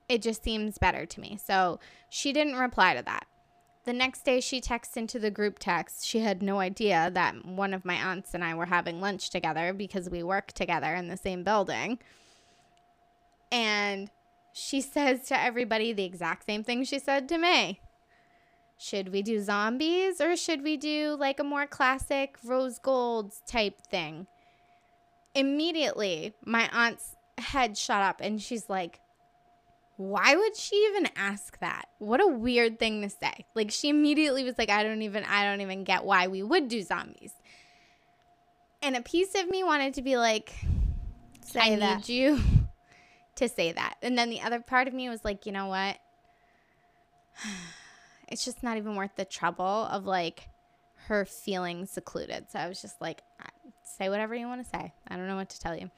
it 0.10 0.22
just 0.22 0.44
seems 0.44 0.78
better 0.78 1.06
to 1.06 1.20
me. 1.20 1.40
So 1.44 1.80
she 2.10 2.34
didn't 2.34 2.58
reply 2.58 2.96
to 2.96 3.02
that. 3.04 3.26
The 3.86 3.94
next 3.94 4.26
day, 4.26 4.42
she 4.42 4.62
texted 4.62 4.98
into 4.98 5.20
the 5.20 5.30
group 5.30 5.60
text. 5.60 6.06
She 6.06 6.20
had 6.20 6.42
no 6.42 6.60
idea 6.60 7.12
that 7.14 7.46
one 7.46 7.74
of 7.74 7.86
my 7.86 7.96
aunts 7.96 8.34
and 8.34 8.44
I 8.44 8.56
were 8.56 8.66
having 8.66 9.00
lunch 9.00 9.30
together 9.30 9.74
because 9.74 10.10
we 10.10 10.24
work 10.24 10.52
together 10.54 10.96
in 10.96 11.08
the 11.08 11.18
same 11.18 11.44
building. 11.44 12.00
And 13.52 14.10
she 14.58 14.80
says 14.80 15.26
to 15.26 15.38
everybody 15.38 15.92
the 15.92 16.06
exact 16.06 16.46
same 16.46 16.64
thing 16.64 16.86
she 16.86 16.98
said 16.98 17.28
to 17.28 17.38
me. 17.38 17.82
Should 18.78 19.12
we 19.12 19.22
do 19.22 19.42
zombies 19.42 20.22
or 20.22 20.38
should 20.38 20.64
we 20.64 20.78
do 20.78 21.18
like 21.20 21.42
a 21.42 21.44
more 21.44 21.68
classic 21.68 22.38
rose 22.42 22.80
gold 22.80 23.34
type 23.46 23.82
thing? 23.82 24.28
Immediately, 25.36 26.36
my 26.46 26.70
aunt's 26.72 27.18
head 27.38 27.78
shot 27.78 28.02
up 28.02 28.22
and 28.22 28.42
she's 28.42 28.70
like, 28.70 29.02
why 29.98 30.38
would 30.38 30.56
she 30.56 30.78
even 30.90 31.10
ask 31.18 31.60
that? 31.60 31.90
What 32.00 32.24
a 32.24 32.28
weird 32.28 32.80
thing 32.80 33.02
to 33.02 33.10
say. 33.10 33.46
Like 33.56 33.72
she 33.72 33.90
immediately 33.90 34.46
was 34.46 34.58
like, 34.58 34.70
I 34.70 34.84
don't 34.84 35.02
even 35.02 35.26
I 35.26 35.44
don't 35.44 35.60
even 35.60 35.84
get 35.84 36.06
why 36.06 36.28
we 36.28 36.44
would 36.44 36.70
do 36.70 36.82
zombies. 36.82 37.34
And 38.82 38.96
a 38.96 39.02
piece 39.02 39.36
of 39.36 39.50
me 39.50 39.66
wanted 39.66 39.96
to 39.96 40.02
be 40.02 40.16
like, 40.16 40.54
Say 41.42 41.74
I 41.74 41.76
that. 41.76 42.08
need 42.08 42.10
you 42.10 42.40
to 43.36 43.50
say 43.50 43.72
that. 43.72 43.96
And 44.02 44.18
then 44.18 44.30
the 44.30 44.42
other 44.42 44.60
part 44.60 44.88
of 44.88 44.94
me 44.94 45.10
was 45.10 45.24
like, 45.24 45.46
you 45.46 45.52
know 45.52 45.68
what? 45.68 45.98
It's 48.28 48.44
just 48.44 48.64
not 48.64 48.78
even 48.78 48.96
worth 48.96 49.16
the 49.16 49.24
trouble 49.24 49.64
of 49.64 50.08
like 50.08 50.50
her 51.08 51.26
feeling 51.26 51.86
secluded. 51.86 52.50
So 52.50 52.58
I 52.58 52.68
was 52.68 52.82
just 52.82 53.00
like, 53.00 53.22
"Ah, 53.40 53.50
say 53.84 54.10
whatever 54.10 54.36
you 54.36 54.48
want 54.48 54.64
to 54.64 54.70
say. 54.70 54.94
I 55.08 55.16
don't 55.16 55.28
know 55.28 55.36
what 55.36 55.50
to 55.50 55.60
tell 55.60 55.76
you. 55.76 55.90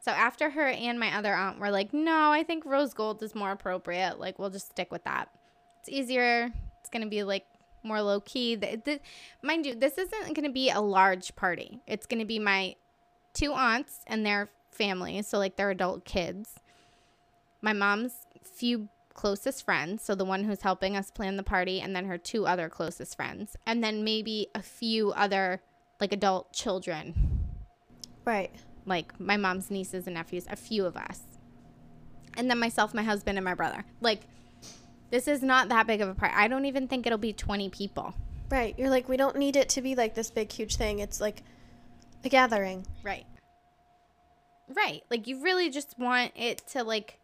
So 0.00 0.10
after 0.10 0.50
her 0.50 0.68
and 0.68 1.00
my 1.00 1.16
other 1.16 1.34
aunt 1.34 1.58
were 1.58 1.70
like, 1.70 1.92
no, 1.92 2.30
I 2.30 2.42
think 2.42 2.64
rose 2.64 2.94
gold 2.94 3.22
is 3.22 3.34
more 3.34 3.52
appropriate. 3.52 4.18
Like, 4.18 4.38
we'll 4.38 4.50
just 4.50 4.70
stick 4.70 4.90
with 4.92 5.04
that. 5.04 5.28
It's 5.80 5.88
easier. 5.88 6.50
It's 6.80 6.90
going 6.90 7.02
to 7.02 7.08
be 7.08 7.22
like 7.22 7.44
more 7.82 8.02
low 8.02 8.20
key. 8.20 8.56
The, 8.56 8.80
the, 8.84 9.00
mind 9.42 9.66
you, 9.66 9.74
this 9.74 9.98
isn't 9.98 10.34
going 10.34 10.44
to 10.46 10.52
be 10.52 10.70
a 10.70 10.80
large 10.80 11.34
party. 11.36 11.80
It's 11.86 12.06
going 12.06 12.20
to 12.20 12.26
be 12.26 12.38
my 12.38 12.76
two 13.34 13.52
aunts 13.52 14.00
and 14.06 14.24
their 14.24 14.48
families, 14.70 15.26
so 15.26 15.38
like 15.38 15.56
their 15.56 15.70
adult 15.70 16.04
kids. 16.04 16.54
My 17.66 17.72
mom's 17.72 18.28
few 18.44 18.88
closest 19.12 19.64
friends. 19.64 20.04
So 20.04 20.14
the 20.14 20.24
one 20.24 20.44
who's 20.44 20.62
helping 20.62 20.96
us 20.96 21.10
plan 21.10 21.36
the 21.36 21.42
party, 21.42 21.80
and 21.80 21.96
then 21.96 22.04
her 22.04 22.16
two 22.16 22.46
other 22.46 22.68
closest 22.68 23.16
friends, 23.16 23.56
and 23.66 23.82
then 23.82 24.04
maybe 24.04 24.46
a 24.54 24.62
few 24.62 25.10
other 25.10 25.60
like 26.00 26.12
adult 26.12 26.52
children, 26.52 27.40
Right. 28.24 28.54
like 28.84 29.18
my 29.18 29.36
mom's 29.36 29.68
nieces 29.68 30.06
and 30.06 30.14
nephews, 30.14 30.46
a 30.48 30.54
few 30.54 30.86
of 30.86 30.96
us. 30.96 31.22
And 32.36 32.48
then 32.48 32.60
myself, 32.60 32.94
my 32.94 33.02
husband, 33.02 33.36
and 33.36 33.44
my 33.44 33.54
brother. 33.54 33.84
Like, 34.00 34.28
this 35.10 35.26
is 35.26 35.42
not 35.42 35.68
that 35.70 35.88
big 35.88 36.00
of 36.00 36.08
a 36.08 36.14
party. 36.14 36.34
I 36.36 36.46
don't 36.46 36.66
even 36.66 36.86
think 36.86 37.04
it'll 37.04 37.18
be 37.18 37.32
20 37.32 37.68
people. 37.70 38.14
Right. 38.48 38.78
You're 38.78 38.90
like, 38.90 39.08
we 39.08 39.16
don't 39.16 39.38
need 39.38 39.56
it 39.56 39.70
to 39.70 39.82
be 39.82 39.96
like 39.96 40.14
this 40.14 40.30
big, 40.30 40.52
huge 40.52 40.76
thing. 40.76 41.00
It's 41.00 41.20
like 41.20 41.42
a 42.22 42.28
gathering. 42.28 42.86
Right. 43.02 43.26
Right. 44.68 45.02
Like 45.10 45.26
you 45.26 45.42
really 45.42 45.68
just 45.68 45.98
want 45.98 46.30
it 46.36 46.58
to 46.68 46.84
like 46.84 47.18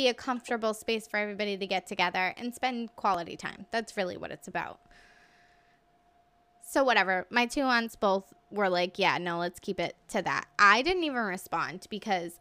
be 0.00 0.08
a 0.08 0.14
comfortable 0.14 0.72
space 0.72 1.06
for 1.06 1.18
everybody 1.18 1.58
to 1.58 1.66
get 1.66 1.86
together 1.86 2.32
and 2.38 2.54
spend 2.54 2.94
quality 2.96 3.36
time. 3.36 3.66
That's 3.70 3.96
really 3.98 4.16
what 4.16 4.30
it's 4.30 4.48
about. 4.48 4.80
So 6.62 6.82
whatever. 6.84 7.26
My 7.30 7.46
two 7.46 7.62
aunts 7.62 7.96
both 7.96 8.32
were 8.50 8.68
like, 8.68 8.98
"Yeah, 8.98 9.18
no, 9.18 9.38
let's 9.38 9.60
keep 9.60 9.78
it 9.78 9.96
to 10.08 10.22
that." 10.22 10.46
I 10.58 10.80
didn't 10.82 11.04
even 11.04 11.22
respond 11.22 11.86
because 11.90 12.40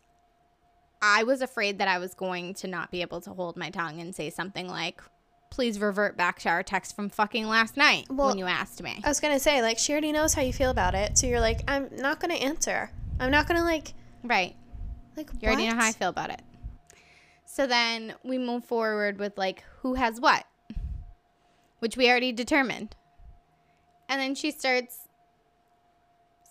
I 1.02 1.24
was 1.24 1.42
afraid 1.42 1.80
that 1.80 1.88
I 1.88 1.98
was 1.98 2.14
going 2.14 2.54
to 2.56 2.68
not 2.68 2.92
be 2.92 3.02
able 3.02 3.20
to 3.22 3.32
hold 3.32 3.58
my 3.58 3.70
tongue 3.70 4.00
and 4.00 4.16
say 4.16 4.30
something 4.30 4.68
like, 4.70 5.02
"Please 5.50 5.80
revert 5.80 6.16
back 6.16 6.40
to 6.40 6.50
our 6.50 6.64
text 6.64 6.96
from 6.96 7.10
fucking 7.10 7.48
last 7.48 7.76
night 7.76 8.06
Well, 8.10 8.28
when 8.28 8.38
you 8.38 8.46
asked 8.46 8.82
me." 8.82 9.02
I 9.04 9.10
was 9.10 9.20
going 9.20 9.34
to 9.34 9.40
say, 9.40 9.62
like, 9.62 9.80
she 9.80 9.92
already 9.92 10.12
knows 10.14 10.34
how 10.34 10.44
you 10.44 10.54
feel 10.54 10.70
about 10.70 10.96
it. 10.96 11.18
So 11.18 11.28
you're 11.28 11.42
like, 11.42 11.62
I'm 11.68 11.90
not 11.98 12.20
going 12.22 12.36
to 12.38 12.42
answer. 12.42 12.92
I'm 13.20 13.32
not 13.32 13.48
going 13.48 13.58
to, 13.60 13.66
like, 13.66 13.94
Right. 14.24 14.56
like, 15.18 15.30
You 15.42 15.48
already 15.48 15.68
know 15.68 15.76
how 15.76 15.88
I 15.88 15.92
feel 15.92 16.10
about 16.10 16.30
it. 16.30 16.42
So 17.52 17.66
then 17.66 18.14
we 18.24 18.38
move 18.38 18.64
forward 18.64 19.18
with 19.18 19.36
like 19.36 19.64
who 19.82 19.96
has 19.96 20.22
what, 20.22 20.46
which 21.80 21.98
we 21.98 22.08
already 22.08 22.32
determined. 22.32 22.96
And 24.08 24.22
then 24.22 24.36
she 24.36 24.52
starts. 24.52 25.08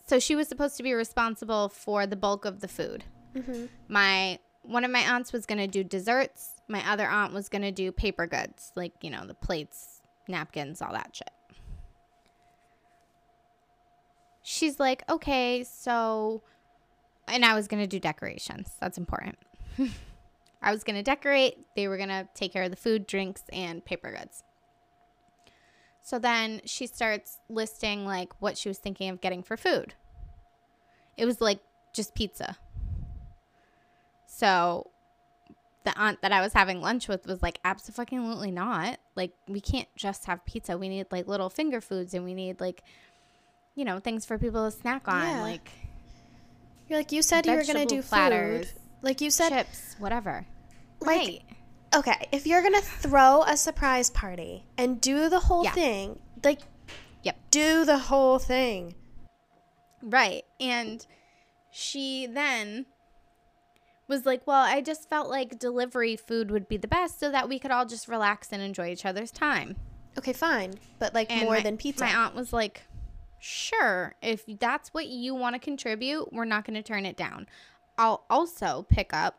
So 0.09 0.19
she 0.19 0.35
was 0.35 0.49
supposed 0.49 0.77
to 0.79 0.83
be 0.83 0.93
responsible 0.95 1.69
for 1.69 2.05
the 2.05 2.17
bulk 2.17 2.45
of 2.45 2.59
the 2.61 2.67
food. 2.67 3.05
Mhm. 3.33 3.69
My 3.87 4.41
one 4.63 4.85
of 4.85 4.91
my 4.91 4.99
aunts 4.99 5.33
was 5.33 5.47
gonna 5.47 5.69
do 5.69 5.85
desserts. 5.85 6.61
My 6.67 6.85
other 6.91 7.07
aunt 7.07 7.33
was 7.33 7.49
gonna 7.49 7.71
do 7.73 7.93
paper 7.93 8.27
goods, 8.27 8.73
like 8.75 8.93
you 9.01 9.11
know 9.11 9.25
the 9.25 9.35
plates, 9.35 10.03
napkins, 10.27 10.83
all 10.83 10.93
that 10.93 11.15
shit. 11.15 11.31
She's 14.43 14.81
like, 14.81 15.05
okay, 15.09 15.63
so 15.63 16.43
and 17.29 17.45
I 17.45 17.55
was 17.55 17.69
going 17.69 17.83
to 17.83 17.87
do 17.87 18.01
decorations. 18.01 18.71
That's 18.81 18.97
important. 18.99 19.37
I 20.61 20.73
was 20.73 20.85
going 20.85 20.97
to 20.97 21.03
decorate. 21.03 21.59
They 21.77 21.89
were 21.89 21.97
going 21.97 22.09
to 22.09 22.29
take 22.35 22.53
care 22.53 22.65
of 22.65 22.71
the 22.71 22.77
food, 22.77 23.07
drinks, 23.07 23.43
and 23.53 23.85
paper 23.85 24.11
goods. 24.11 24.43
So 26.01 26.19
then 26.19 26.63
she 26.65 26.87
starts 26.87 27.39
listing 27.49 28.07
like 28.07 28.33
what 28.41 28.57
she 28.57 28.69
was 28.69 28.79
thinking 28.79 29.11
of 29.11 29.21
getting 29.21 29.43
for 29.43 29.57
food. 29.57 29.95
It 31.17 31.27
was 31.27 31.41
like 31.41 31.61
just 31.93 32.15
pizza. 32.15 32.57
So 34.27 34.91
the 35.85 35.99
aunt 35.99 36.23
that 36.23 36.33
I 36.33 36.41
was 36.41 36.53
having 36.53 36.81
lunch 36.81 37.09
with 37.09 37.27
was 37.27 37.43
like, 37.43 37.61
absolutely 37.65 38.51
not. 38.51 38.99
Like, 39.17 39.33
we 39.47 39.61
can't 39.61 39.89
just 39.97 40.27
have 40.27 40.45
pizza. 40.45 40.77
We 40.77 40.89
need 40.89 41.07
like 41.11 41.27
little 41.27 41.51
finger 41.51 41.81
foods 41.81 42.15
and 42.15 42.25
we 42.25 42.35
need 42.35 42.61
like, 42.61 42.83
you 43.75 43.85
know, 43.85 43.99
things 43.99 44.25
for 44.25 44.39
people 44.39 44.71
to 44.71 44.77
snack 44.77 45.09
on. 45.09 45.23
Yeah. 45.23 45.43
Like, 45.43 45.71
You're 46.89 46.99
like, 46.99 47.13
you 47.13 47.23
said 47.23 47.47
you 47.47 47.53
were 47.53 47.65
going 47.65 47.87
to 47.87 47.95
do 47.95 48.03
platters, 48.03 48.71
food. 48.71 48.81
Like, 49.03 49.21
you 49.21 49.31
said, 49.31 49.51
chips, 49.51 49.95
whatever. 49.99 50.47
Like- 51.01 51.17
right. 51.19 51.43
okay, 51.95 52.29
if 52.33 52.47
you're 52.47 52.63
going 52.63 52.75
to 52.75 52.81
throw 52.81 53.43
a 53.43 53.57
surprise 53.57 54.11
party 54.11 54.65
and 54.77 55.01
do 55.01 55.29
the 55.29 55.41
whole 55.41 55.65
Yeah. 55.65 55.73
thing, 55.73 56.19
like, 56.45 56.61
Yep. 57.23 57.37
do 57.51 57.85
the 57.85 57.99
whole 57.99 58.39
thing. 58.39 58.95
Right. 60.03 60.45
And 60.61 61.05
she 61.71 62.27
then 62.27 62.87
was 64.07 64.25
like, 64.25 64.47
Well, 64.47 64.63
I 64.63 64.81
just 64.81 65.09
felt 65.11 65.29
like 65.29 65.59
delivery 65.59 66.17
food 66.17 66.51
would 66.51 66.69
be 66.69 66.77
the 66.77 66.89
best 66.89 67.19
so 67.21 67.31
that 67.31 67.49
we 67.49 67.59
could 67.59 67.71
all 67.71 67.85
just 67.85 68.09
relax 68.09 68.53
and 68.53 68.63
enjoy 68.63 68.89
each 68.91 69.05
other's 69.05 69.31
time. 69.31 69.77
Okay, 70.17 70.33
fine. 70.33 70.75
But, 70.99 71.15
like, 71.15 71.31
And 71.31 71.43
more 71.43 71.55
my- 71.55 71.61
than 71.63 71.77
pizza. 71.77 72.05
My 72.05 72.15
aunt 72.15 72.35
was 72.35 72.53
like, 72.53 72.83
Sure, 73.41 74.17
if 74.21 74.45
that's 74.59 74.93
what 74.93 75.07
you 75.07 75.33
want 75.35 75.55
to 75.55 75.61
contribute, 75.61 76.33
we're 76.33 76.45
not 76.45 76.65
going 76.65 76.75
to 76.75 76.83
turn 76.83 77.07
it 77.07 77.17
down. 77.17 77.47
I'll 77.97 78.25
also 78.29 78.85
pick 78.89 79.13
up 79.15 79.39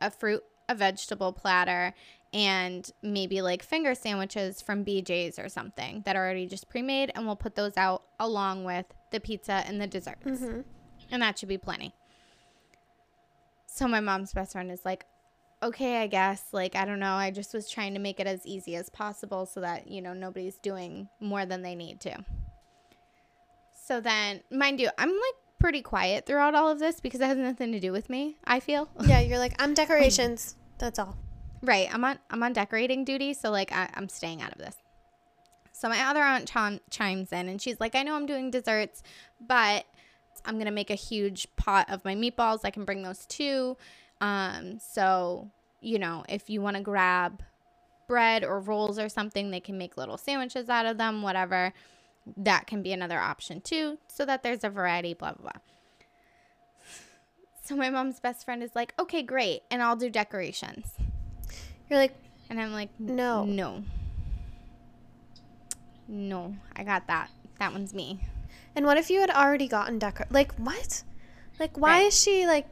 a 0.00 0.10
fruit, 0.10 0.42
a 0.68 0.74
vegetable 0.74 1.32
platter, 1.32 1.94
and 2.32 2.90
maybe 3.02 3.40
like 3.40 3.62
finger 3.62 3.94
sandwiches 3.94 4.60
from 4.60 4.84
BJ's 4.84 5.38
or 5.38 5.48
something 5.48 6.02
that 6.04 6.14
are 6.14 6.24
already 6.24 6.46
just 6.46 6.68
pre 6.68 6.82
made, 6.82 7.10
and 7.14 7.26
we'll 7.26 7.36
put 7.36 7.54
those 7.54 7.76
out 7.76 8.02
along 8.20 8.64
with 8.64 8.86
the 9.10 9.20
pizza 9.20 9.64
and 9.66 9.80
the 9.80 9.86
desserts. 9.86 10.26
Mhm. 10.26 10.64
And 11.10 11.22
that 11.22 11.38
should 11.38 11.48
be 11.48 11.58
plenty. 11.58 11.94
So 13.66 13.88
my 13.88 14.00
mom's 14.00 14.32
best 14.32 14.52
friend 14.52 14.70
is 14.70 14.84
like, 14.84 15.06
okay, 15.62 16.02
I 16.02 16.06
guess. 16.06 16.44
Like, 16.52 16.76
I 16.76 16.84
don't 16.84 16.98
know. 16.98 17.14
I 17.14 17.30
just 17.30 17.54
was 17.54 17.70
trying 17.70 17.94
to 17.94 18.00
make 18.00 18.20
it 18.20 18.26
as 18.26 18.46
easy 18.46 18.76
as 18.76 18.90
possible 18.90 19.46
so 19.46 19.60
that, 19.60 19.88
you 19.88 20.02
know, 20.02 20.12
nobody's 20.12 20.58
doing 20.58 21.08
more 21.20 21.46
than 21.46 21.62
they 21.62 21.74
need 21.74 22.00
to. 22.02 22.24
So 23.86 24.00
then, 24.00 24.42
mind 24.50 24.80
you, 24.80 24.90
I'm 24.98 25.08
like 25.08 25.34
pretty 25.58 25.82
quiet 25.82 26.26
throughout 26.26 26.54
all 26.54 26.70
of 26.70 26.78
this 26.78 27.00
because 27.00 27.20
it 27.20 27.26
has 27.26 27.36
nothing 27.36 27.72
to 27.72 27.80
do 27.80 27.92
with 27.92 28.08
me, 28.08 28.36
I 28.44 28.60
feel. 28.60 28.88
Yeah, 29.06 29.20
you're 29.20 29.38
like, 29.38 29.60
I'm 29.60 29.74
decorations. 29.74 30.56
That's 30.78 30.98
all. 30.98 31.16
Right. 31.62 31.92
I'm 31.92 32.04
on 32.04 32.18
I'm 32.30 32.42
on 32.42 32.52
decorating 32.52 33.04
duty, 33.04 33.34
so 33.34 33.50
like 33.50 33.72
I, 33.72 33.88
I'm 33.94 34.08
staying 34.08 34.42
out 34.42 34.52
of 34.52 34.58
this. 34.58 34.76
So 35.72 35.88
my 35.88 36.00
other 36.04 36.20
aunt 36.22 36.48
chim- 36.48 36.80
chimes 36.90 37.32
in 37.32 37.48
and 37.48 37.60
she's 37.60 37.80
like, 37.80 37.94
I 37.94 38.02
know 38.02 38.14
I'm 38.16 38.26
doing 38.26 38.50
desserts, 38.50 39.02
but 39.40 39.84
I'm 40.44 40.58
gonna 40.58 40.70
make 40.70 40.90
a 40.90 40.94
huge 40.96 41.48
pot 41.56 41.90
of 41.90 42.04
my 42.04 42.14
meatballs. 42.14 42.60
I 42.64 42.70
can 42.70 42.84
bring 42.84 43.02
those 43.02 43.26
too. 43.26 43.76
Um, 44.20 44.78
so 44.80 45.50
you 45.80 45.98
know, 45.98 46.24
if 46.28 46.50
you 46.50 46.60
want 46.60 46.76
to 46.76 46.82
grab 46.82 47.42
bread 48.08 48.44
or 48.44 48.60
rolls 48.60 48.98
or 48.98 49.08
something, 49.08 49.50
they 49.50 49.60
can 49.60 49.78
make 49.78 49.96
little 49.96 50.16
sandwiches 50.16 50.68
out 50.68 50.86
of 50.86 50.98
them. 50.98 51.22
Whatever, 51.22 51.72
that 52.36 52.66
can 52.66 52.82
be 52.82 52.92
another 52.92 53.18
option 53.18 53.60
too, 53.60 53.98
so 54.08 54.24
that 54.26 54.42
there's 54.42 54.64
a 54.64 54.70
variety. 54.70 55.14
Blah 55.14 55.32
blah 55.32 55.50
blah. 55.52 55.60
So 57.64 57.76
my 57.76 57.90
mom's 57.90 58.18
best 58.20 58.44
friend 58.44 58.62
is 58.62 58.70
like, 58.74 58.94
okay, 58.98 59.22
great, 59.22 59.60
and 59.70 59.82
I'll 59.82 59.96
do 59.96 60.08
decorations. 60.10 60.92
You're 61.90 61.98
like, 61.98 62.14
And 62.50 62.58
I'm 62.60 62.72
like, 62.72 62.88
No. 62.98 63.44
no, 63.44 63.82
no, 66.06 66.56
I 66.74 66.84
got 66.84 67.06
that. 67.08 67.28
That 67.58 67.72
one's 67.72 67.92
me. 67.92 68.20
and 68.74 68.86
what 68.86 68.96
if 68.96 69.10
you 69.10 69.20
had 69.20 69.30
already 69.30 69.66
gotten 69.68 69.98
decor? 69.98 70.26
Like, 70.30 70.54
what? 70.54 71.02
Like, 71.58 71.76
why 71.76 71.98
Right. 71.98 72.06
is 72.06 72.18
she, 72.20 72.46
like, 72.46 72.66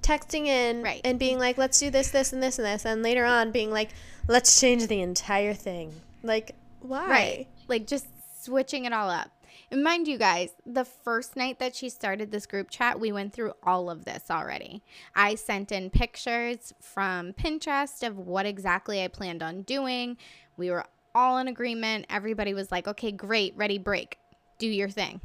texting 0.00 0.46
in 0.46 0.82
Right. 0.82 1.00
and 1.04 1.18
being 1.18 1.38
like, 1.38 1.58
let's 1.58 1.78
do 1.80 1.90
this, 1.90 2.10
this, 2.10 2.32
and 2.32 2.42
this, 2.42 2.58
and 2.58 2.66
this, 2.66 2.84
and 2.86 3.02
later 3.02 3.24
on 3.24 3.50
being 3.50 3.70
like, 3.70 3.90
let's 4.28 4.58
change 4.60 4.86
the 4.86 5.00
entire 5.00 5.52
thing? 5.54 5.92
Like, 6.22 6.54
why? 6.80 7.08
Right. 7.08 7.46
Like 7.68 7.86
just 7.86 8.06
switching 8.42 8.84
it 8.84 8.92
all 8.92 9.10
up. 9.10 9.30
And 9.70 9.84
mind 9.84 10.08
you 10.08 10.18
guys, 10.18 10.50
the 10.66 10.84
first 10.84 11.36
night 11.36 11.58
that 11.58 11.74
she 11.76 11.88
started 11.88 12.30
this 12.30 12.46
group 12.46 12.70
chat, 12.70 12.98
we 12.98 13.12
went 13.12 13.32
through 13.32 13.52
all 13.62 13.90
of 13.90 14.04
this 14.04 14.24
already. 14.30 14.82
I 15.14 15.34
sent 15.34 15.72
in 15.72 15.90
pictures 15.90 16.72
from 16.80 17.32
Pinterest 17.34 18.06
of 18.06 18.18
what 18.18 18.46
exactly 18.46 19.02
I 19.02 19.08
planned 19.08 19.42
on 19.42 19.62
doing. 19.62 20.16
We 20.56 20.70
were 20.70 20.84
all 21.14 21.38
in 21.38 21.48
agreement. 21.48 22.06
Everybody 22.08 22.54
was 22.54 22.72
like, 22.72 22.88
okay, 22.88 23.12
great, 23.12 23.54
ready, 23.56 23.78
break. 23.78 24.18
Do 24.58 24.66
your 24.66 24.88
thing. 24.88 25.20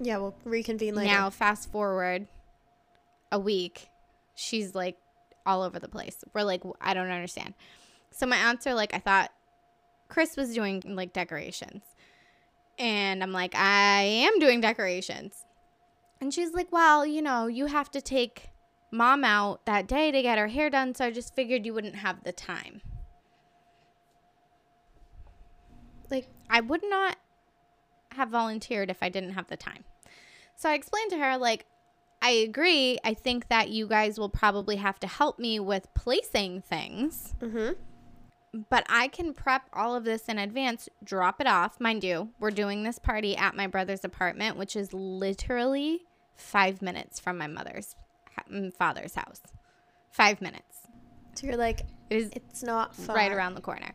Yeah, 0.00 0.18
we'll 0.18 0.34
reconvene 0.44 0.94
later. 0.94 1.10
Now, 1.10 1.30
fast 1.30 1.70
forward 1.70 2.26
a 3.30 3.38
week, 3.38 3.88
she's 4.34 4.74
like 4.74 4.96
all 5.46 5.62
over 5.62 5.78
the 5.78 5.88
place. 5.88 6.24
We're 6.34 6.42
like, 6.42 6.62
I 6.80 6.94
don't 6.94 7.10
understand. 7.10 7.54
So 8.10 8.26
my 8.26 8.36
aunts 8.36 8.66
are 8.66 8.74
like, 8.74 8.94
I 8.94 8.98
thought 8.98 9.30
Kris 10.08 10.36
was 10.36 10.54
doing 10.54 10.82
like 10.86 11.12
decorations. 11.12 11.82
And 12.78 13.22
I'm 13.22 13.32
like, 13.32 13.54
I 13.54 14.02
am 14.02 14.38
doing 14.38 14.60
decorations. 14.60 15.44
And 16.20 16.32
she's 16.32 16.52
like, 16.52 16.70
Well, 16.72 17.04
you 17.04 17.22
know, 17.22 17.46
you 17.46 17.66
have 17.66 17.90
to 17.92 18.00
take 18.00 18.50
mom 18.90 19.24
out 19.24 19.64
that 19.66 19.86
day 19.86 20.10
to 20.10 20.22
get 20.22 20.38
her 20.38 20.48
hair 20.48 20.70
done. 20.70 20.94
So 20.94 21.06
I 21.06 21.10
just 21.10 21.34
figured 21.34 21.66
you 21.66 21.74
wouldn't 21.74 21.96
have 21.96 22.24
the 22.24 22.32
time. 22.32 22.82
like, 26.12 26.28
I 26.48 26.60
would 26.60 26.82
not 26.84 27.16
have 28.12 28.28
volunteered 28.28 28.90
if 28.90 29.02
I 29.02 29.08
didn't 29.08 29.32
have 29.32 29.48
the 29.48 29.56
time. 29.56 29.82
So 30.54 30.68
I 30.68 30.74
explained 30.74 31.10
to 31.10 31.18
her, 31.18 31.36
like, 31.38 31.66
I 32.20 32.30
agree. 32.30 32.98
I 33.02 33.14
think 33.14 33.48
that 33.48 33.70
you 33.70 33.88
guys 33.88 34.20
will 34.20 34.28
probably 34.28 34.76
have 34.76 35.00
to 35.00 35.08
help 35.08 35.40
me 35.40 35.58
with 35.58 35.88
placing 35.94 36.60
things, 36.60 37.34
mm-hmm. 37.40 37.72
But 38.68 38.84
I 38.88 39.08
can 39.08 39.32
prep 39.32 39.62
all 39.72 39.94
of 39.94 40.04
this 40.04 40.26
in 40.28 40.38
advance, 40.38 40.88
drop 41.02 41.40
it 41.40 41.46
off. 41.46 41.80
Mind 41.80 42.04
you, 42.04 42.30
we're 42.38 42.50
doing 42.50 42.82
this 42.82 42.98
party 42.98 43.36
at 43.36 43.56
my 43.56 43.66
brother's 43.66 44.04
apartment, 44.04 44.56
which 44.56 44.76
is 44.76 44.92
literally 44.92 46.00
five 46.36 46.82
minutes 46.82 47.18
from 47.18 47.38
my 47.38 47.46
mother's 47.46 47.96
mm, 48.50 48.72
father's 48.74 49.14
house. 49.14 49.40
Five 50.10 50.42
minutes. 50.42 50.80
So 51.34 51.46
you're 51.46 51.56
like, 51.56 51.80
It 52.10 52.16
is 52.16 52.30
it's 52.34 52.62
not 52.62 52.94
far. 52.94 53.16
right 53.16 53.32
around 53.32 53.54
the 53.54 53.62
corner. 53.62 53.92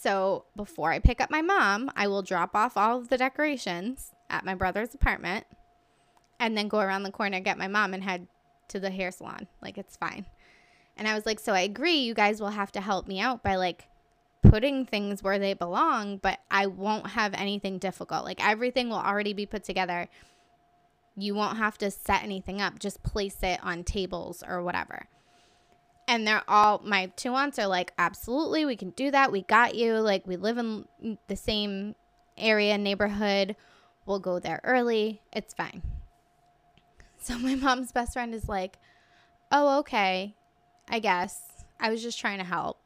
So 0.00 0.46
before 0.56 0.90
I 0.90 0.98
pick 0.98 1.20
up 1.20 1.30
my 1.30 1.42
mom, 1.42 1.90
I 1.94 2.08
will 2.08 2.22
drop 2.22 2.56
off 2.56 2.76
all 2.76 2.98
of 2.98 3.08
the 3.08 3.18
decorations 3.18 4.10
at 4.30 4.44
my 4.44 4.54
brother's 4.54 4.94
apartment 4.94 5.44
and 6.40 6.56
then 6.56 6.68
go 6.68 6.78
around 6.80 7.02
the 7.02 7.12
corner, 7.12 7.38
get 7.38 7.58
my 7.58 7.68
mom, 7.68 7.94
and 7.94 8.02
head 8.02 8.26
to 8.68 8.80
the 8.80 8.90
hair 8.90 9.12
salon. 9.12 9.46
Like, 9.60 9.78
it's 9.78 9.96
fine. 9.96 10.26
And 11.02 11.08
I 11.08 11.14
was 11.14 11.26
like, 11.26 11.40
so 11.40 11.52
I 11.52 11.62
agree, 11.62 11.96
you 11.96 12.14
guys 12.14 12.40
will 12.40 12.50
have 12.50 12.70
to 12.70 12.80
help 12.80 13.08
me 13.08 13.18
out 13.18 13.42
by 13.42 13.56
like 13.56 13.88
putting 14.40 14.86
things 14.86 15.20
where 15.20 15.40
they 15.40 15.52
belong, 15.52 16.18
but 16.18 16.38
I 16.48 16.66
won't 16.66 17.08
have 17.08 17.34
anything 17.34 17.78
difficult. 17.78 18.24
Like, 18.24 18.40
everything 18.46 18.88
will 18.88 18.98
already 18.98 19.32
be 19.32 19.44
put 19.44 19.64
together. 19.64 20.08
You 21.16 21.34
won't 21.34 21.56
have 21.56 21.76
to 21.78 21.90
set 21.90 22.22
anything 22.22 22.60
up, 22.60 22.78
just 22.78 23.02
place 23.02 23.38
it 23.42 23.58
on 23.64 23.82
tables 23.82 24.44
or 24.48 24.62
whatever. 24.62 25.08
And 26.06 26.24
they're 26.24 26.44
all 26.46 26.80
my 26.84 27.06
two 27.16 27.34
aunts 27.34 27.58
are 27.58 27.66
like 27.66 27.92
absolutely 27.98 28.64
we 28.64 28.76
can 28.76 28.90
do 28.90 29.10
that. 29.10 29.32
We 29.32 29.42
got 29.42 29.74
you. 29.74 29.94
Like 29.94 30.24
we 30.24 30.36
live 30.36 30.56
in 30.56 30.86
the 31.26 31.36
same 31.36 31.96
area 32.38 32.78
neighborhood. 32.78 33.56
We'll 34.06 34.20
go 34.20 34.38
there 34.38 34.60
early. 34.62 35.20
It's 35.32 35.52
fine. 35.52 35.82
So 37.18 37.38
my 37.38 37.54
mom's 37.56 37.90
best 37.92 38.12
friend 38.14 38.34
is 38.34 38.48
like 38.48 38.78
oh 39.52 39.78
okay 39.80 40.34
i 40.88 40.98
guess 40.98 41.40
i 41.80 41.90
was 41.90 42.02
just 42.02 42.18
trying 42.18 42.38
to 42.38 42.44
help 42.44 42.78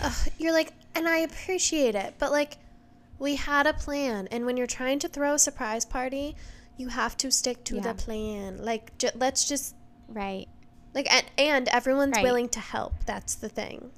Ugh, 0.00 0.28
you're 0.38 0.52
like, 0.52 0.72
and 0.96 1.06
I 1.08 1.18
appreciate 1.18 1.94
it, 1.94 2.14
but 2.18 2.32
like, 2.32 2.56
we 3.20 3.36
had 3.36 3.66
a 3.68 3.72
plan, 3.72 4.26
and 4.32 4.44
when 4.46 4.56
you're 4.56 4.66
trying 4.66 4.98
to 5.00 5.08
throw 5.08 5.34
a 5.34 5.38
surprise 5.38 5.84
party, 5.84 6.34
you 6.76 6.88
have 6.88 7.16
to 7.18 7.30
stick 7.30 7.62
to 7.64 7.76
Yeah. 7.76 7.82
the 7.82 7.94
plan. 7.94 8.64
Like, 8.64 8.96
ju- 8.98 9.10
let's 9.14 9.46
just 9.48 9.76
right 10.08 10.48
like, 10.94 11.12
and, 11.12 11.24
and 11.38 11.68
everyone's 11.68 12.16
Right. 12.16 12.22
willing 12.24 12.48
to 12.48 12.58
help. 12.60 13.04
That's 13.06 13.34
the 13.36 13.48
thing. 13.48 13.92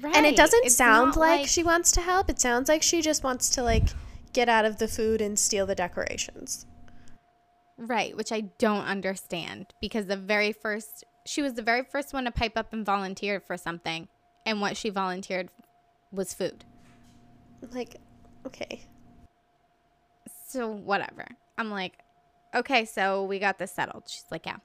right 0.00 0.16
And 0.16 0.26
it 0.26 0.36
doesn't 0.36 0.64
It's 0.66 0.74
sound 0.74 1.10
not 1.10 1.16
like, 1.18 1.46
she 1.46 1.62
wants 1.62 1.92
to 1.92 2.00
help. 2.00 2.28
It 2.28 2.40
sounds 2.40 2.68
like 2.68 2.82
she 2.82 3.00
just 3.00 3.22
wants 3.22 3.48
to 3.50 3.62
like 3.62 3.88
get 4.32 4.48
out 4.48 4.64
of 4.64 4.78
the 4.78 4.88
food 4.88 5.20
and 5.20 5.38
steal 5.38 5.64
the 5.64 5.74
decorations. 5.76 6.66
Right, 7.78 8.16
which 8.16 8.32
I 8.32 8.40
don't 8.58 8.84
understand 8.84 9.72
because 9.80 10.06
the 10.06 10.16
very 10.16 10.52
first 10.52 11.04
she 11.28 11.42
was 11.42 11.54
the 11.54 11.62
very 11.62 11.84
first 11.84 12.12
one 12.12 12.24
to 12.24 12.30
pipe 12.30 12.56
up 12.56 12.72
and 12.72 12.84
volunteer 12.84 13.38
for 13.38 13.56
something, 13.56 14.08
and 14.46 14.60
what 14.60 14.76
she 14.76 14.88
volunteered 14.88 15.50
was 16.10 16.32
food. 16.32 16.64
Like, 17.70 17.96
okay. 18.46 18.80
So 20.48 20.68
whatever. 20.68 21.26
I'm 21.58 21.70
like, 21.70 21.98
okay, 22.54 22.84
so 22.86 23.24
we 23.24 23.38
got 23.38 23.58
this 23.58 23.72
settled. 23.72 24.04
She's 24.06 24.24
like, 24.30 24.46
yeah. 24.46 24.56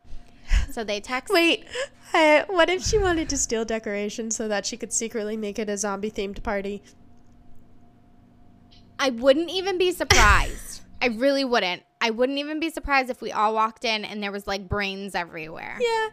So 0.72 0.84
they 0.84 1.02
text. 1.02 1.34
Wait, 1.34 1.66
I, 2.14 2.46
what 2.48 2.70
if 2.70 2.84
she 2.84 2.98
wanted 2.98 3.30
to 3.30 3.38
steal 3.38 3.66
decorations 3.66 4.36
so 4.36 4.48
that 4.48 4.66
she 4.66 4.78
could 4.78 4.94
secretly 4.94 5.36
make 5.36 5.60
it 5.60 5.70
a 5.70 5.78
zombie 5.78 6.12
themed 6.12 6.42
party? 6.44 6.82
I 8.98 9.10
wouldn't 9.10 9.50
even 9.50 9.78
be 9.78 9.92
surprised. 9.92 10.82
I 11.02 11.08
really 11.08 11.44
wouldn't. 11.44 11.84
I 12.04 12.10
wouldn't 12.10 12.38
even 12.38 12.60
be 12.60 12.70
surprised 12.70 13.10
if 13.10 13.22
we 13.22 13.32
all 13.32 13.54
walked 13.54 13.86
in 13.86 14.04
and 14.04 14.22
there 14.22 14.34
was 14.34 14.46
like 14.46 14.68
brains 14.68 15.16
everywhere. 15.16 15.78
Yeah. 15.80 16.10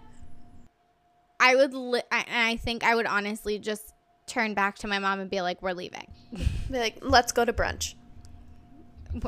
I 1.40 1.57
would, 1.57 1.74
li- 1.74 2.03
I, 2.12 2.24
and 2.29 2.46
I 2.46 2.55
think 2.55 2.85
I 2.85 2.94
would 2.94 3.07
honestly 3.07 3.59
just 3.59 3.92
turn 4.29 4.55
back 4.55 4.79
to 4.79 4.87
my 4.87 5.00
mom 5.00 5.18
and 5.18 5.29
be 5.29 5.40
like, 5.40 5.61
"We're 5.62 5.72
leaving. 5.72 6.07
Be 6.70 6.79
like, 6.79 6.98
let's 7.03 7.33
go 7.33 7.44
to 7.44 7.53
brunch. 7.53 7.96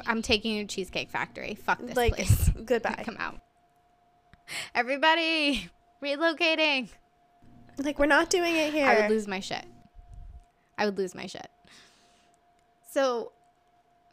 I'm 0.07 0.23
taking 0.23 0.55
you 0.55 0.65
to 0.65 0.73
Cheesecake 0.73 1.11
Factory. 1.11 1.57
Fuck 1.57 1.81
this 1.81 1.97
like, 1.97 2.15
place. 2.15 2.49
goodbye. 2.65 3.03
Come 3.05 3.17
out. 3.19 3.41
Everybody 4.73 5.69
relocating. 6.01 6.91
Like, 7.77 7.99
we're 7.99 8.07
not 8.07 8.31
doing 8.31 8.55
it 8.55 8.73
here. 8.73 8.87
I 8.87 9.01
would 9.01 9.11
lose 9.11 9.27
my 9.27 9.41
shit. 9.41 9.65
I 10.79 10.85
would 10.85 10.97
lose 10.97 11.13
my 11.13 11.27
shit. 11.27 11.49
So, 12.93 13.33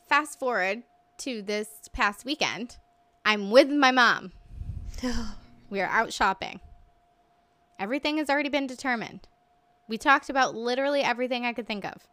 fast 0.07 0.39
forward 0.39 0.81
to 1.19 1.41
this 1.41 1.67
past 1.93 2.25
weekend. 2.25 2.77
I'm 3.25 3.51
with 3.51 3.69
my 3.69 3.91
mom. 3.91 4.33
We 5.71 5.81
are 5.81 5.87
out 5.87 6.11
shopping. 6.11 6.61
Everything 7.77 8.17
has 8.17 8.27
already 8.27 8.49
been 8.49 8.65
determined. 8.65 9.27
We 9.87 9.99
talked 9.99 10.27
about 10.27 10.55
literally 10.55 11.01
everything 11.01 11.45
I 11.45 11.53
could 11.53 11.67
think 11.67 11.85
of. 11.85 12.07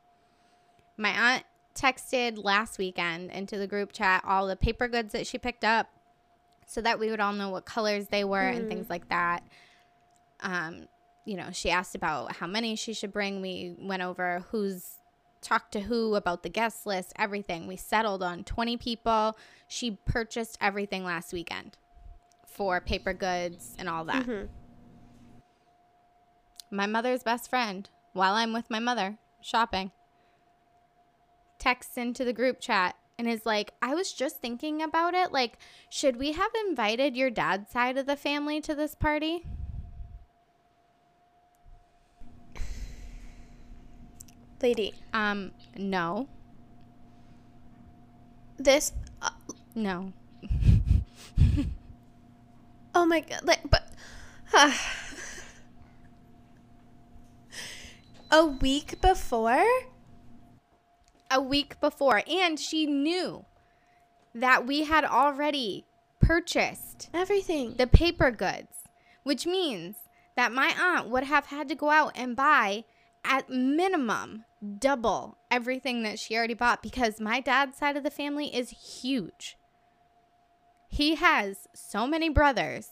My 0.99 1.09
aunt 1.09 1.45
texted 1.75 2.43
last 2.43 2.77
weekend 2.77 3.31
into 3.31 3.57
the 3.57 3.67
group 3.67 3.93
chat 3.93 4.23
all 4.27 4.47
the 4.47 4.57
paper 4.57 4.89
goods 4.89 5.13
that 5.13 5.27
she 5.27 5.39
picked 5.39 5.65
up 5.65 5.89
so 6.67 6.83
that 6.83 6.99
we 6.99 7.11
would 7.11 7.21
all 7.21 7.33
know 7.33 7.49
what 7.49 7.65
colors 7.65 8.09
they 8.09 8.25
were 8.25 8.47
and 8.47 8.69
things 8.69 8.91
like 8.91 9.09
that. 9.09 9.43
Um, 10.41 10.87
you 11.25 11.37
know, 11.37 11.49
she 11.53 11.71
asked 11.71 11.95
about 11.95 12.37
how 12.37 12.47
many 12.47 12.77
she 12.77 12.93
should 12.93 13.13
bring. 13.13 13.41
We 13.41 13.75
went 13.79 14.03
over 14.03 14.45
who's 14.51 14.97
talked 15.47 15.73
to 15.73 15.81
who 15.81 16.17
about 16.17 16.43
the 16.43 16.49
guest 16.49 16.87
list, 16.87 17.13
everything. 17.17 17.67
We 17.67 17.77
settled 17.77 18.23
on 18.23 18.43
20 18.45 18.77
people. 18.77 19.39
She 19.69 19.93
purchased 20.05 20.59
everything 20.61 21.05
last 21.05 21.33
weekend 21.33 21.79
for 22.47 22.81
paper 22.81 23.13
goods 23.13 23.75
and 23.79 23.89
all 23.89 24.05
that. 24.07 24.27
Mhm. 24.27 24.49
My 26.71 26.87
mother's 26.87 27.23
best 27.23 27.49
friend, 27.49 27.89
while 28.13 28.35
I'm 28.35 28.53
with 28.53 28.71
my 28.71 28.81
mother 28.81 29.19
shopping, 29.41 29.93
texts 31.59 31.97
into 31.97 32.25
the 32.25 32.33
group 32.33 32.61
chat 32.61 32.97
and 33.19 33.29
is 33.29 33.47
like, 33.47 33.73
I 33.81 33.95
was 33.95 34.13
just 34.13 34.41
thinking 34.41 34.83
about 34.83 35.15
it. 35.15 35.31
Like, 35.33 35.59
should 35.89 36.17
we 36.17 36.33
have 36.33 36.51
invited 36.67 37.17
your 37.17 37.31
dad's 37.31 37.71
side 37.71 37.97
of 37.97 38.07
the 38.07 38.17
family 38.17 38.61
to 38.63 38.75
this 38.75 38.95
party? 38.95 39.47
Lady, 44.63 44.95
Um, 45.13 45.53
no, 45.77 46.29
this. 48.59 48.93
Uh, 49.21 49.31
no. 49.75 50.13
oh 52.95 53.07
my 53.07 53.21
god! 53.21 53.41
Like, 53.45 53.61
but. 53.71 53.89
a 58.31 58.47
week 58.47 59.01
before? 59.01 59.67
a 61.31 61.41
week 61.41 61.81
before 61.81 62.23
and 62.29 62.59
she 62.59 62.87
knew 62.87 63.45
that 64.35 64.67
we 64.67 64.85
had 64.85 65.05
already 65.05 65.85
purchased 66.21 67.09
Everything. 67.13 67.75
the 67.77 67.87
paper 67.87 68.31
goods 68.31 68.85
which 69.23 69.47
means 69.47 69.97
that 70.37 70.53
my 70.53 70.75
aunt 70.79 71.09
would 71.09 71.25
have 71.25 71.47
had 71.47 71.69
to 71.69 71.75
go 71.75 71.91
out 71.91 72.13
and 72.15 72.37
buy 72.37 72.85
at 73.27 73.49
minimum 73.51 74.45
double 74.79 75.37
everything 75.51 76.03
that 76.03 76.19
she 76.19 76.37
already 76.37 76.55
bought 76.55 76.83
because 76.83 77.21
my 77.21 77.41
dad's 77.41 77.77
side 77.77 77.97
of 77.97 78.03
the 78.03 78.11
family 78.11 78.55
is 78.55 78.71
huge 79.03 79.57
he 80.89 81.15
has 81.17 81.69
so 81.75 82.07
many 82.07 82.29
brothers 82.29 82.89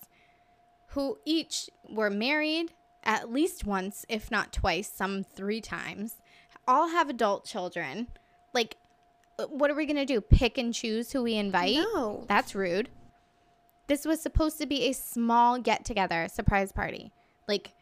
who 0.88 1.18
each 1.25 1.68
were 1.90 2.11
married 2.11 2.73
at 3.03 3.33
least 3.33 3.64
once 3.64 4.05
if 4.09 4.31
not 4.31 4.53
twice 4.53 4.90
some 4.90 5.25
three 5.25 5.61
times 5.61 6.16
all 6.66 6.88
have 6.88 7.09
adult 7.09 7.44
children 7.44 8.09
like 8.53 8.77
uh, 9.38 9.47
what 9.47 9.70
are 9.70 9.75
we 9.75 9.87
going 9.87 9.97
to 9.97 10.05
do 10.05 10.20
pick 10.20 10.59
and 10.59 10.73
choose 10.75 11.12
who 11.12 11.23
we 11.23 11.35
invite 11.35 11.77
No. 11.77 12.25
that's 12.29 12.55
rude. 12.55 12.88
This 13.87 14.07
was 14.07 14.20
supposed 14.20 14.57
to 14.59 14.66
be 14.66 14.85
a 14.85 14.92
small 14.94 15.59
get 15.59 15.85
together 15.85 16.27
surprise 16.33 16.73
party. 16.73 17.12
Like, 17.47 17.73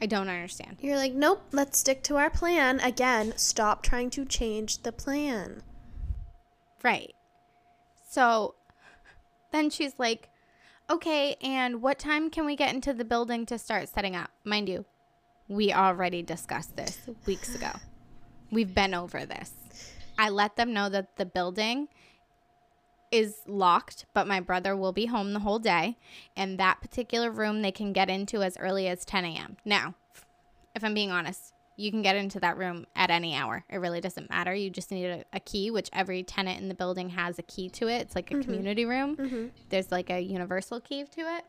I 0.00 0.06
don't 0.06 0.28
understand. 0.28 0.78
You're 0.80 0.96
like, 0.96 1.14
nope, 1.14 1.42
let's 1.52 1.78
stick 1.78 2.02
to 2.04 2.16
our 2.16 2.30
plan. 2.30 2.80
Again, 2.80 3.32
stop 3.36 3.82
trying 3.82 4.10
to 4.10 4.24
change 4.24 4.82
the 4.82 4.92
plan. 4.92 5.62
Right. 6.82 7.14
So 8.08 8.56
then 9.52 9.70
she's 9.70 9.94
like, 9.98 10.28
okay, 10.90 11.36
and 11.40 11.80
what 11.80 11.98
time 11.98 12.28
can 12.28 12.44
we 12.44 12.56
get 12.56 12.74
into 12.74 12.92
the 12.92 13.04
building 13.04 13.46
to 13.46 13.58
start 13.58 13.88
setting 13.88 14.14
up? 14.14 14.30
Mind 14.44 14.68
you, 14.68 14.84
we 15.48 15.72
already 15.72 16.22
discussed 16.22 16.76
this 16.76 16.98
weeks 17.26 17.54
ago. 17.54 17.70
We've 18.50 18.74
been 18.74 18.94
over 18.94 19.24
this. 19.24 19.52
I 20.18 20.28
let 20.28 20.56
them 20.56 20.72
know 20.72 20.88
that 20.88 21.16
the 21.16 21.26
building 21.26 21.88
is 23.10 23.38
locked, 23.46 24.06
but 24.14 24.26
my 24.26 24.40
brother 24.40 24.76
will 24.76 24.92
be 24.92 25.06
home 25.06 25.32
the 25.32 25.40
whole 25.40 25.58
day. 25.58 25.96
And 26.36 26.58
that 26.58 26.80
particular 26.80 27.30
room 27.30 27.62
they 27.62 27.72
can 27.72 27.92
get 27.92 28.10
into 28.10 28.42
as 28.42 28.56
early 28.58 28.88
as 28.88 29.04
10 29.04 29.24
a.m. 29.24 29.56
Now, 29.64 29.94
if 30.74 30.82
I'm 30.82 30.94
being 30.94 31.10
honest, 31.10 31.52
you 31.76 31.90
can 31.90 32.02
get 32.02 32.16
into 32.16 32.38
that 32.40 32.56
room 32.56 32.86
at 32.94 33.10
any 33.10 33.34
hour. 33.34 33.64
It 33.68 33.78
really 33.78 34.00
doesn't 34.00 34.30
matter. 34.30 34.54
You 34.54 34.70
just 34.70 34.90
need 34.90 35.06
a, 35.06 35.24
a 35.32 35.40
key, 35.40 35.70
which 35.70 35.90
every 35.92 36.22
tenant 36.22 36.60
in 36.60 36.68
the 36.68 36.74
building 36.74 37.10
has 37.10 37.38
a 37.38 37.42
key 37.42 37.68
to 37.70 37.88
it. 37.88 38.00
It's 38.02 38.14
like 38.14 38.30
a 38.32 38.40
community 38.40 38.84
room. 38.84 39.16
Mhm. 39.16 39.50
There's 39.70 39.90
like 39.90 40.10
a 40.10 40.20
universal 40.20 40.80
key 40.80 41.04
to 41.04 41.20
it. 41.20 41.44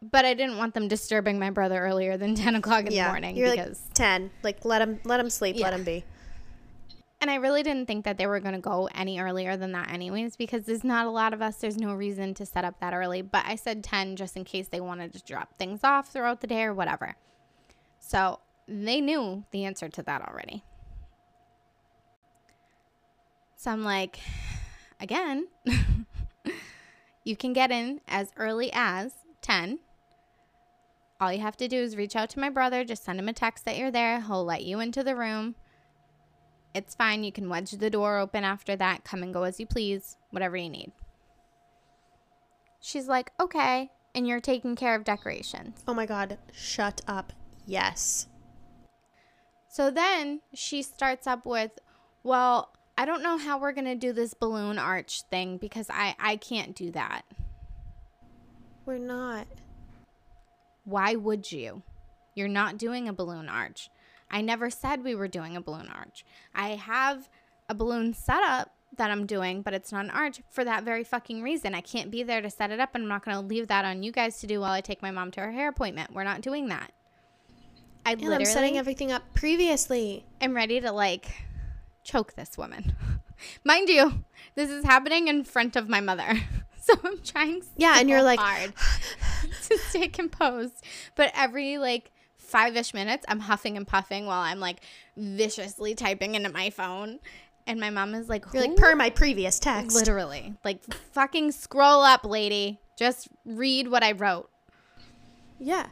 But 0.00 0.24
I 0.24 0.34
didn't 0.34 0.58
want 0.58 0.74
them 0.74 0.86
disturbing 0.86 1.38
my 1.40 1.50
brother 1.50 1.80
earlier 1.80 2.16
than 2.16 2.34
10 2.36 2.54
o'clock 2.56 2.86
in 2.86 2.92
the 2.92 3.02
morning 3.02 3.36
You're 3.36 3.50
because 3.50 3.82
like 3.86 3.94
10. 3.94 4.30
Like, 4.42 4.64
let 4.64 4.80
him, 4.82 5.00
let 5.04 5.18
him 5.20 5.30
sleep. 5.30 5.56
Let 5.58 5.72
him 5.72 5.84
be. 5.84 6.04
And 7.20 7.30
I 7.30 7.36
really 7.36 7.64
didn't 7.64 7.86
think 7.86 8.04
that 8.04 8.16
they 8.16 8.28
were 8.28 8.38
going 8.38 8.54
to 8.54 8.60
go 8.60 8.88
any 8.94 9.18
earlier 9.18 9.56
than 9.56 9.72
that, 9.72 9.90
anyways, 9.90 10.36
because 10.36 10.64
there's 10.64 10.84
not 10.84 11.06
a 11.06 11.10
lot 11.10 11.34
of 11.34 11.42
us. 11.42 11.56
There's 11.56 11.76
no 11.76 11.92
reason 11.94 12.32
to 12.34 12.46
set 12.46 12.64
up 12.64 12.78
that 12.80 12.94
early. 12.94 13.22
But 13.22 13.44
I 13.44 13.56
said 13.56 13.82
10 13.82 14.14
just 14.14 14.36
in 14.36 14.44
case 14.44 14.68
they 14.68 14.80
wanted 14.80 15.12
to 15.14 15.24
drop 15.24 15.58
things 15.58 15.80
off 15.82 16.12
throughout 16.12 16.40
the 16.40 16.46
day 16.46 16.62
or 16.62 16.72
whatever. 16.72 17.16
So 17.98 18.38
they 18.68 19.00
knew 19.00 19.44
the 19.50 19.64
answer 19.64 19.88
to 19.88 20.02
that 20.04 20.28
already. 20.28 20.62
So 23.56 23.72
I'm 23.72 23.82
like, 23.82 24.20
again, 25.00 25.48
you 27.24 27.36
can 27.36 27.52
get 27.52 27.72
in 27.72 28.00
as 28.06 28.30
early 28.36 28.70
as 28.72 29.12
10. 29.42 29.80
All 31.20 31.32
you 31.32 31.40
have 31.40 31.56
to 31.56 31.66
do 31.66 31.78
is 31.78 31.96
reach 31.96 32.14
out 32.14 32.30
to 32.30 32.38
my 32.38 32.48
brother, 32.48 32.84
just 32.84 33.04
send 33.04 33.18
him 33.18 33.28
a 33.28 33.32
text 33.32 33.64
that 33.64 33.76
you're 33.76 33.90
there. 33.90 34.20
He'll 34.20 34.44
let 34.44 34.62
you 34.62 34.78
into 34.78 35.02
the 35.02 35.16
room. 35.16 35.56
It's 36.74 36.94
fine. 36.94 37.24
You 37.24 37.32
can 37.32 37.48
wedge 37.48 37.72
the 37.72 37.90
door 37.90 38.18
open 38.18 38.44
after 38.44 38.76
that. 38.76 39.04
Come 39.04 39.22
and 39.22 39.32
go 39.32 39.42
as 39.42 39.58
you 39.58 39.66
please, 39.66 40.16
whatever 40.30 40.56
you 40.56 40.68
need. 40.68 40.92
She's 42.80 43.08
like, 43.08 43.32
okay. 43.40 43.90
And 44.14 44.26
you're 44.26 44.40
taking 44.40 44.76
care 44.76 44.94
of 44.94 45.04
decorations. 45.04 45.82
Oh 45.86 45.94
my 45.94 46.06
God. 46.06 46.38
Shut 46.52 47.00
up. 47.06 47.32
Yes. 47.66 48.28
So 49.68 49.90
then 49.90 50.40
she 50.54 50.82
starts 50.82 51.26
up 51.26 51.44
with, 51.44 51.72
well, 52.22 52.70
I 52.96 53.04
don't 53.04 53.22
know 53.22 53.38
how 53.38 53.58
we're 53.58 53.72
going 53.72 53.84
to 53.84 53.94
do 53.94 54.12
this 54.12 54.34
balloon 54.34 54.78
arch 54.78 55.22
thing 55.30 55.56
because 55.58 55.88
I, 55.90 56.16
I 56.18 56.36
can't 56.36 56.74
do 56.74 56.90
that. 56.92 57.22
We're 58.86 58.98
not. 58.98 59.46
Why 60.84 61.14
would 61.14 61.52
you? 61.52 61.82
You're 62.34 62.48
not 62.48 62.78
doing 62.78 63.08
a 63.08 63.12
balloon 63.12 63.48
arch. 63.48 63.90
I 64.30 64.40
never 64.40 64.70
said 64.70 65.04
we 65.04 65.14
were 65.14 65.28
doing 65.28 65.56
a 65.56 65.60
balloon 65.60 65.88
arch. 65.88 66.24
I 66.54 66.70
have 66.70 67.28
a 67.68 67.74
balloon 67.74 68.14
setup 68.14 68.74
that 68.96 69.10
I'm 69.10 69.26
doing, 69.26 69.62
but 69.62 69.74
it's 69.74 69.92
not 69.92 70.04
an 70.04 70.10
arch 70.10 70.40
for 70.50 70.64
that 70.64 70.84
very 70.84 71.04
fucking 71.04 71.42
reason. 71.42 71.74
I 71.74 71.80
can't 71.80 72.10
be 72.10 72.22
there 72.22 72.40
to 72.40 72.50
set 72.50 72.70
it 72.70 72.80
up, 72.80 72.94
and 72.94 73.04
I'm 73.04 73.08
not 73.08 73.24
going 73.24 73.36
to 73.36 73.46
leave 73.46 73.68
that 73.68 73.84
on 73.84 74.02
you 74.02 74.12
guys 74.12 74.40
to 74.40 74.46
do 74.46 74.60
while 74.60 74.72
I 74.72 74.80
take 74.80 75.02
my 75.02 75.10
mom 75.10 75.30
to 75.32 75.40
her 75.40 75.52
hair 75.52 75.68
appointment. 75.68 76.12
We're 76.12 76.24
not 76.24 76.40
doing 76.40 76.68
that. 76.68 76.92
I 78.04 78.12
and 78.12 78.22
literally 78.22 78.44
I'm 78.46 78.50
setting 78.50 78.78
everything 78.78 79.12
up 79.12 79.22
previously. 79.34 80.24
I'm 80.40 80.54
ready 80.54 80.80
to 80.80 80.92
like 80.92 81.26
choke 82.04 82.34
this 82.34 82.56
woman. 82.56 82.94
Mind 83.64 83.88
you, 83.88 84.24
this 84.54 84.70
is 84.70 84.84
happening 84.84 85.28
in 85.28 85.44
front 85.44 85.76
of 85.76 85.88
my 85.88 86.00
mother. 86.00 86.34
So 86.80 86.94
I'm 87.04 87.20
trying 87.20 87.62
Yeah, 87.76 87.96
and 87.98 88.08
you're 88.08 88.22
like 88.22 88.40
hard 88.40 88.72
to 89.68 89.76
stay 89.76 90.08
composed. 90.08 90.82
But 91.16 91.30
every 91.34 91.76
like 91.76 92.12
five-ish 92.48 92.94
minutes, 92.94 93.24
I'm 93.28 93.40
huffing 93.40 93.76
and 93.76 93.86
puffing 93.86 94.26
while 94.26 94.40
I'm 94.40 94.58
like 94.60 94.80
viciously 95.16 95.94
typing 95.94 96.34
into 96.34 96.50
my 96.50 96.70
phone. 96.70 97.20
And 97.66 97.78
my 97.78 97.90
mom 97.90 98.14
is 98.14 98.28
like, 98.28 98.46
You're 98.52 98.66
like, 98.66 98.76
per 98.76 98.96
my 98.96 99.10
previous 99.10 99.58
text. 99.58 99.94
Literally. 99.94 100.54
Like, 100.64 100.82
fucking 101.12 101.52
scroll 101.52 102.00
up, 102.00 102.24
lady. 102.24 102.80
Just 102.98 103.28
read 103.44 103.88
what 103.88 104.02
I 104.02 104.12
wrote. 104.12 104.48
Yeah. 105.58 105.86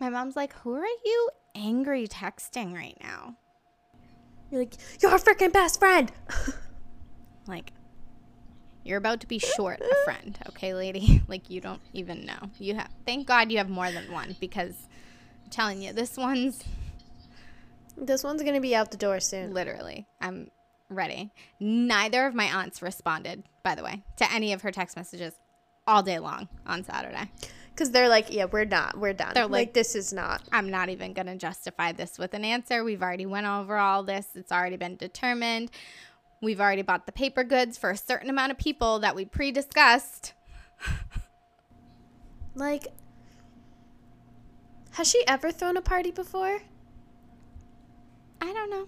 My 0.00 0.08
mom's 0.08 0.34
like, 0.34 0.54
Who 0.60 0.74
are 0.74 0.84
you 1.04 1.30
angry 1.54 2.08
texting 2.08 2.74
right 2.74 2.96
now? 3.02 3.36
You're 4.50 4.60
like, 4.62 4.74
You're 5.02 5.10
freaking 5.18 5.52
best 5.52 5.78
friend. 5.78 6.10
like, 7.46 7.72
you're 8.88 8.98
about 8.98 9.20
to 9.20 9.26
be 9.26 9.38
short 9.38 9.82
a 9.82 10.04
friend, 10.04 10.38
okay, 10.48 10.72
lady? 10.72 11.22
like 11.28 11.50
you 11.50 11.60
don't 11.60 11.82
even 11.92 12.24
know. 12.24 12.50
You 12.58 12.74
have 12.76 12.88
thank 13.04 13.26
God 13.26 13.52
you 13.52 13.58
have 13.58 13.68
more 13.68 13.90
than 13.90 14.10
one 14.10 14.34
because 14.40 14.88
I'm 15.44 15.50
telling 15.50 15.82
you, 15.82 15.92
this 15.92 16.16
one's 16.16 16.64
this 17.98 18.24
one's 18.24 18.42
gonna 18.42 18.62
be 18.62 18.74
out 18.74 18.90
the 18.90 18.96
door 18.96 19.20
soon. 19.20 19.52
Literally. 19.52 20.06
I'm 20.22 20.50
ready. 20.88 21.30
Neither 21.60 22.26
of 22.26 22.34
my 22.34 22.44
aunts 22.44 22.80
responded, 22.80 23.44
by 23.62 23.74
the 23.74 23.84
way, 23.84 24.02
to 24.16 24.32
any 24.32 24.54
of 24.54 24.62
her 24.62 24.70
text 24.70 24.96
messages 24.96 25.34
all 25.86 26.02
day 26.02 26.18
long 26.18 26.48
on 26.66 26.82
Saturday. 26.82 27.30
Because 27.70 27.90
they're 27.92 28.08
like, 28.08 28.32
yeah, 28.32 28.46
we're 28.46 28.64
not, 28.64 28.98
we're 28.98 29.12
done. 29.12 29.32
They're 29.34 29.44
like, 29.44 29.68
like, 29.68 29.72
this 29.74 29.94
is 29.94 30.12
not. 30.12 30.42
I'm 30.50 30.70
not 30.70 30.88
even 30.88 31.12
gonna 31.12 31.36
justify 31.36 31.92
this 31.92 32.18
with 32.18 32.32
an 32.32 32.44
answer. 32.44 32.84
We've 32.84 33.02
already 33.02 33.26
went 33.26 33.46
over 33.46 33.76
all 33.76 34.02
this. 34.02 34.28
It's 34.34 34.50
already 34.50 34.76
been 34.76 34.96
determined. 34.96 35.70
We've 36.40 36.60
already 36.60 36.82
bought 36.82 37.06
the 37.06 37.12
paper 37.12 37.42
goods 37.42 37.76
for 37.76 37.90
a 37.90 37.96
certain 37.96 38.30
amount 38.30 38.52
of 38.52 38.58
people 38.58 39.00
that 39.00 39.16
we 39.16 39.24
pre 39.24 39.50
discussed. 39.50 40.34
like, 42.54 42.86
has 44.92 45.08
she 45.08 45.24
ever 45.26 45.50
thrown 45.50 45.76
a 45.76 45.82
party 45.82 46.10
before? 46.10 46.60
I 48.40 48.52
don't 48.52 48.70
know. 48.70 48.86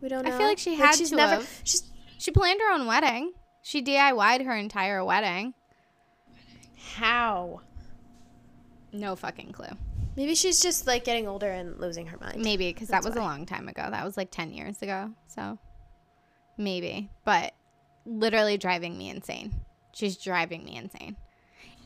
We 0.00 0.08
don't 0.08 0.24
know. 0.24 0.34
I 0.34 0.38
feel 0.38 0.46
like 0.46 0.58
she 0.58 0.74
had 0.74 0.86
like 0.86 0.96
she's 0.96 1.10
to 1.10 1.16
never, 1.16 1.34
have. 1.36 1.60
She's, 1.64 1.90
she 2.18 2.30
planned 2.30 2.60
her 2.60 2.72
own 2.72 2.86
wedding. 2.86 3.32
She 3.62 3.82
DIY'd 3.82 4.42
her 4.42 4.56
entire 4.56 5.04
wedding. 5.04 5.52
How? 6.94 7.60
No 8.92 9.16
fucking 9.16 9.52
clue. 9.52 9.76
Maybe 10.16 10.34
she's 10.34 10.60
just 10.60 10.86
like 10.86 11.04
getting 11.04 11.28
older 11.28 11.50
and 11.50 11.78
losing 11.78 12.06
her 12.06 12.18
mind. 12.18 12.42
Maybe 12.42 12.72
because 12.72 12.88
that 12.88 13.04
was 13.04 13.14
why. 13.14 13.22
a 13.22 13.24
long 13.24 13.46
time 13.46 13.68
ago. 13.68 13.86
That 13.90 14.04
was 14.04 14.16
like 14.16 14.30
10 14.30 14.52
years 14.52 14.82
ago. 14.82 15.10
So 15.28 15.58
maybe, 16.60 17.10
but 17.24 17.52
literally 18.04 18.56
driving 18.56 18.96
me 18.96 19.10
insane. 19.10 19.52
She's 19.92 20.16
driving 20.16 20.64
me 20.64 20.76
insane. 20.76 21.16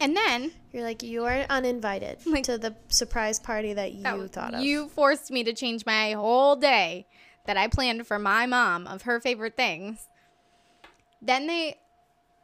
And 0.00 0.16
then 0.16 0.52
you're 0.72 0.82
like, 0.82 1.02
you're 1.02 1.44
uninvited 1.48 2.18
like, 2.26 2.44
to 2.44 2.58
the 2.58 2.74
surprise 2.88 3.38
party 3.38 3.72
that 3.72 3.92
you 3.92 4.02
that 4.02 4.32
thought 4.32 4.54
of. 4.54 4.60
You 4.60 4.88
forced 4.88 5.30
me 5.30 5.44
to 5.44 5.52
change 5.52 5.86
my 5.86 6.12
whole 6.12 6.56
day 6.56 7.06
that 7.46 7.56
I 7.56 7.68
planned 7.68 8.06
for 8.06 8.18
my 8.18 8.46
mom 8.46 8.86
of 8.86 9.02
her 9.02 9.20
favorite 9.20 9.56
things. 9.56 10.08
Then 11.22 11.46
they 11.46 11.78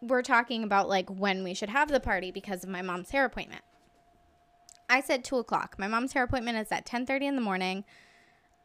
were 0.01 0.23
talking 0.23 0.63
about 0.65 0.89
like 0.89 1.09
when 1.11 1.45
we 1.45 1.55
should 1.55 1.69
have 1.69 1.91
the 1.91 2.01
party 2.01 2.31
because 2.31 2.65
of 2.65 2.71
my 2.71 2.83
mom's 2.83 3.11
hair 3.11 3.25
appointment. 3.25 3.63
I 4.89 5.01
said 5.01 5.25
two 5.25 5.37
o'clock. 5.37 5.77
My 5.79 5.87
mom's 5.87 6.13
hair 6.13 6.25
appointment 6.25 6.59
is 6.59 6.73
at 6.73 6.87
ten 6.87 7.07
thirty 7.07 7.27
in 7.27 7.35
the 7.35 7.43
morning. 7.43 7.85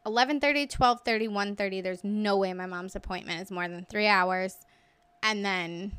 11:30, 0.06 0.68
12:30, 0.68 1.28
1:30. 1.28 1.82
There's 1.82 2.04
no 2.04 2.36
way 2.36 2.52
my 2.52 2.66
mom's 2.66 2.94
appointment 2.94 3.42
is 3.42 3.50
more 3.50 3.68
than 3.68 3.84
three 3.84 4.06
hours, 4.06 4.58
and 5.22 5.44
then 5.44 5.98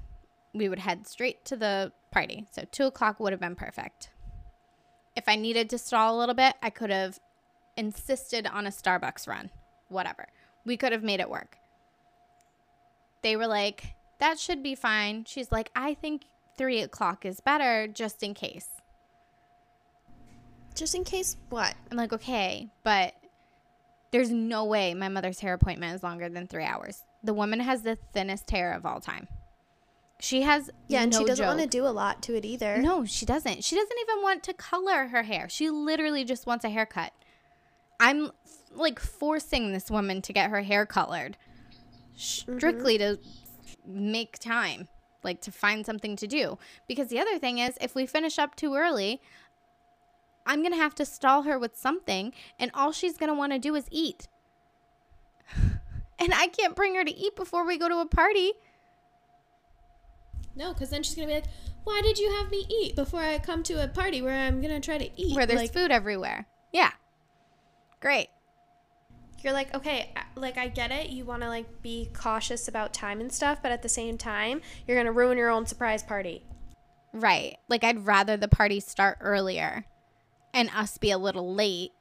we 0.54 0.70
would 0.70 0.80
head 0.80 1.06
straight 1.08 1.44
to 1.46 1.58
the 1.58 1.92
party. 2.12 2.48
So 2.52 2.64
two 2.72 2.86
o'clock 2.86 3.20
would 3.20 3.34
have 3.34 3.42
been 3.42 3.56
perfect. 3.56 4.10
If 5.16 5.26
I 5.28 5.36
needed 5.36 5.70
to 5.72 5.78
stall 5.78 6.16
a 6.16 6.20
little 6.20 6.36
bit, 6.36 6.56
I 6.64 6.70
could 6.70 6.90
have 6.90 7.20
insisted 7.76 8.48
on 8.48 8.66
a 8.66 8.72
Starbucks 8.72 9.28
run. 9.28 9.52
Whatever. 9.90 10.28
We 10.66 10.78
could 10.78 10.92
have 10.92 11.04
made 11.04 11.20
it 11.20 11.30
work. 11.30 11.58
They 13.24 13.36
were 13.36 13.48
like, 13.48 13.96
that 14.20 14.40
should 14.40 14.64
be 14.64 14.76
fine. 14.76 15.26
She's 15.26 15.52
like, 15.52 15.70
I 15.76 15.94
think 15.94 16.24
three 16.58 16.82
o'clock 16.82 17.26
is 17.26 17.40
better 17.40 17.88
just 17.88 18.24
in 18.24 18.34
case. 18.34 18.70
Just 20.76 20.96
in 20.96 21.04
case 21.04 21.38
what? 21.50 21.76
I'm 21.90 21.98
like, 21.98 22.14
okay, 22.14 22.70
but 22.84 23.14
there's 24.12 24.30
no 24.30 24.66
way 24.66 24.94
my 24.94 25.10
mother's 25.10 25.40
hair 25.40 25.54
appointment 25.54 25.96
is 25.96 26.04
longer 26.04 26.30
than 26.30 26.48
three 26.48 26.64
hours. 26.64 27.04
The 27.24 27.34
woman 27.34 27.60
has 27.60 27.82
the 27.82 27.98
thinnest 28.14 28.50
hair 28.52 28.74
of 28.74 28.86
all 28.86 29.00
time. 29.00 29.28
She 30.20 30.42
has 30.42 30.70
yeah, 30.88 31.04
and 31.04 31.12
no 31.12 31.20
she 31.20 31.26
doesn't 31.26 31.44
joke. 31.44 31.58
want 31.58 31.72
to 31.72 31.78
do 31.78 31.86
a 31.86 31.90
lot 31.90 32.24
to 32.24 32.36
it 32.36 32.44
either. 32.44 32.78
No, 32.78 33.06
she 33.06 33.26
doesn't. 33.26 33.64
She 33.64 33.76
doesn't 33.76 33.98
even 34.02 34.24
want 34.24 34.44
to 34.44 34.54
color 34.54 35.08
her 35.08 35.24
hair. 35.24 35.48
She 35.50 35.70
literally 35.70 36.24
just 36.24 36.48
wants 36.48 36.66
a 36.66 36.70
haircut. 36.70 37.12
I'm 38.00 38.32
like 38.74 39.00
forcing 39.00 39.74
this 39.74 39.92
woman 39.92 40.22
to 40.24 40.34
get 40.34 40.50
her 40.50 40.62
hair 40.62 40.86
colored 40.86 41.38
strictly 42.16 42.98
mm-hmm. 42.98 43.22
to 43.22 43.28
make 43.86 44.40
time, 44.40 44.88
like 45.24 45.42
to 45.42 45.52
find 45.52 45.86
something 45.86 46.16
to 46.16 46.28
do. 46.28 46.58
Because 46.88 47.10
the 47.10 47.20
other 47.20 47.38
thing 47.38 47.60
is, 47.60 47.78
if 47.80 47.94
we 47.94 48.06
finish 48.06 48.40
up 48.40 48.56
too 48.56 48.76
early, 48.76 49.22
I'm 50.48 50.62
going 50.62 50.72
to 50.72 50.78
have 50.78 50.96
to 50.96 51.06
stall 51.06 51.44
her 51.44 51.60
with 51.60 51.78
something, 51.78 52.34
and 52.58 52.72
all 52.74 52.92
she's 52.92 53.18
going 53.18 53.30
to 53.30 53.36
want 53.36 53.52
to 53.52 53.60
do 53.60 53.76
is 53.76 53.86
eat. 53.92 54.28
and 56.20 56.34
I 56.34 56.48
can't 56.48 56.76
bring 56.76 56.96
her 56.96 57.04
to 57.04 57.16
eat 57.16 57.36
before 57.36 57.66
we 57.66 57.78
go 57.78 57.90
to 57.90 58.00
a 58.00 58.06
party. 58.06 58.54
No, 60.56 60.74
because 60.74 60.90
then 60.90 61.04
she's 61.04 61.16
going 61.16 61.28
to 61.28 61.34
be 61.34 61.40
like, 61.42 61.50
why 61.84 62.02
did 62.02 62.18
you 62.18 62.32
have 62.32 62.50
me 62.50 62.66
eat 62.70 62.96
before 62.96 63.22
I 63.22 63.38
come 63.38 63.62
to 63.64 63.84
a 63.84 63.88
party 63.88 64.22
where 64.22 64.34
I'm 64.34 64.60
going 64.62 64.74
to 64.74 64.80
try 64.80 64.98
to 64.98 65.22
eat? 65.22 65.36
Where 65.36 65.46
there's 65.46 65.62
like, 65.62 65.74
food 65.74 65.92
everywhere. 65.92 66.48
Yeah. 66.74 66.92
Great. 68.00 68.30
You're 69.44 69.54
like, 69.54 69.76
okay, 69.76 70.14
like 70.36 70.58
I 70.58 70.68
get 70.68 70.92
it. 70.92 71.10
You 71.10 71.26
want 71.26 71.44
to 71.44 71.48
like 71.48 71.82
be 71.84 72.10
cautious 72.14 72.68
about 72.68 72.94
time 72.94 73.22
and 73.22 73.32
stuff, 73.32 73.62
but 73.62 73.72
at 73.72 73.84
the 73.84 73.90
same 73.90 74.18
time, 74.18 74.62
you're 74.88 74.98
going 74.98 75.06
to 75.06 75.12
ruin 75.12 75.38
your 75.38 75.50
own 75.50 75.66
surprise 75.68 76.02
party. 76.02 76.44
Right. 77.14 77.58
Like 77.70 77.84
I'd 77.84 78.06
rather 78.06 78.36
the 78.36 78.48
party 78.48 78.80
start 78.80 79.20
earlier 79.22 79.86
and 80.58 80.70
us 80.76 80.98
be 80.98 81.12
a 81.12 81.18
little 81.18 81.54
late. 81.54 81.92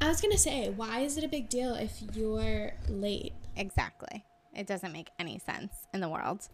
I 0.00 0.08
was 0.08 0.20
going 0.20 0.32
to 0.32 0.38
say, 0.38 0.70
why 0.70 1.00
is 1.00 1.18
it 1.18 1.24
a 1.24 1.28
big 1.28 1.48
deal 1.48 1.74
if 1.74 2.00
you're 2.14 2.72
late? 2.88 3.34
Exactly. 3.56 4.24
It 4.54 4.66
doesn't 4.66 4.92
make 4.92 5.10
any 5.18 5.38
sense 5.38 5.72
in 5.92 6.00
the 6.00 6.08
world. 6.08 6.48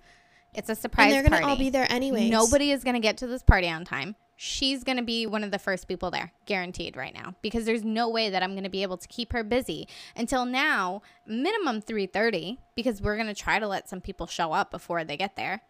It's 0.54 0.68
a 0.68 0.74
surprise 0.74 1.12
and 1.12 1.14
they're 1.14 1.30
gonna 1.30 1.46
all 1.46 1.56
be 1.56 1.70
there 1.70 1.86
anyway. 1.90 2.28
Nobody 2.30 2.70
is 2.70 2.84
gonna 2.84 3.00
get 3.00 3.16
to 3.18 3.26
this 3.26 3.42
party 3.42 3.68
on 3.68 3.84
time. 3.84 4.14
she's 4.36 4.82
going 4.84 4.96
to 4.96 5.02
be 5.02 5.26
one 5.26 5.44
of 5.44 5.50
the 5.50 5.58
first 5.58 5.86
people 5.88 6.10
there, 6.10 6.32
guaranteed 6.46 6.96
right 6.96 7.14
now, 7.14 7.34
because 7.42 7.64
there's 7.64 7.84
no 7.84 8.08
way 8.08 8.30
that 8.30 8.42
I'm 8.42 8.52
going 8.52 8.64
to 8.64 8.70
be 8.70 8.82
able 8.82 8.96
to 8.96 9.08
keep 9.08 9.32
her 9.32 9.44
busy 9.44 9.86
until 10.16 10.44
now, 10.44 11.02
minimum 11.26 11.80
3:30 11.80 12.58
because 12.74 13.00
we're 13.00 13.14
going 13.16 13.28
to 13.28 13.34
try 13.34 13.58
to 13.58 13.68
let 13.68 13.88
some 13.88 14.00
people 14.00 14.26
show 14.26 14.52
up 14.52 14.70
before 14.70 15.04
they 15.04 15.16
get 15.16 15.36
there. 15.36 15.62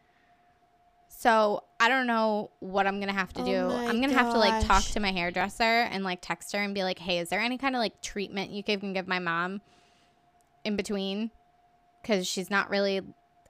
So, 1.17 1.65
I 1.81 1.89
don't 1.89 2.07
know 2.07 2.51
what 2.61 2.87
I'm 2.87 2.97
going 2.97 3.09
to 3.09 3.15
have 3.15 3.33
to 3.35 3.43
Oh 3.43 3.45
do. 3.45 3.71
I'm 3.71 4.01
going 4.01 4.11
to 4.11 4.17
have 4.17 4.33
to 4.33 4.39
like 4.39 4.67
talk 4.67 4.83
to 4.83 5.01
my 5.01 5.13
hairdresser 5.13 5.63
and 5.63 6.05
like 6.05 6.19
text 6.21 6.53
her 6.53 6.59
and 6.59 6.75
be 6.75 6.83
like, 6.83 6.99
"Hey, 6.99 7.19
is 7.19 7.29
there 7.29 7.41
any 7.41 7.57
kind 7.57 7.75
of 7.75 7.79
like 7.79 8.03
treatment 8.03 8.51
you 8.51 8.63
can 8.63 8.93
give 8.93 9.07
my 9.07 9.19
mom 9.19 9.63
in 10.65 10.77
between 10.77 11.31
cuz 12.03 12.27
she's 12.27 12.51
not 12.51 12.69
really 12.69 13.01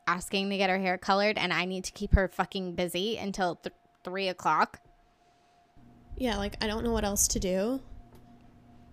asking 0.07 0.51
to 0.51 0.57
get 0.57 0.69
her 0.71 0.79
hair 0.79 0.99
colored 0.99 1.39
and 1.39 1.53
I 1.53 1.65
need 1.65 1.85
to 1.85 1.93
keep 1.93 2.15
her 2.15 2.29
fucking 2.29 2.75
busy 2.75 3.17
until 3.17 3.57
th- 3.57 3.75
3 4.05 4.29
o'clock." 4.29 4.81
Yeah, 6.17 6.37
like 6.37 6.57
I 6.63 6.67
don't 6.67 6.85
know 6.85 6.93
what 6.93 7.05
else 7.05 7.27
to 7.29 7.41
do. 7.41 7.81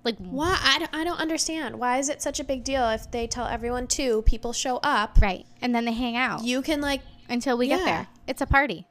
Like 0.03 0.17
Why? 0.17 0.57
I 0.59 0.79
don't, 0.79 0.95
I 0.95 1.03
don't 1.03 1.19
understand. 1.19 1.77
Why 1.77 1.99
is 1.99 2.09
it 2.09 2.21
such 2.21 2.39
a 2.39 2.43
big 2.43 2.63
deal 2.63 2.89
if 2.89 3.11
they 3.11 3.27
tell 3.27 3.45
everyone 3.45 3.85
to, 3.87 4.23
people 4.23 4.53
show 4.53 4.77
up? 4.77 5.19
Right. 5.21 5.45
And 5.61 5.75
then 5.75 5.85
they 5.85 5.93
hang 5.93 6.15
out 6.17 6.43
You 6.43 6.63
can 6.63 6.81
like 6.81 7.01
until 7.29 7.57
we 7.57 7.67
get 7.67 7.85
there. 7.85 8.07
It's 8.31 8.39
a 8.39 8.45
party. 8.45 8.87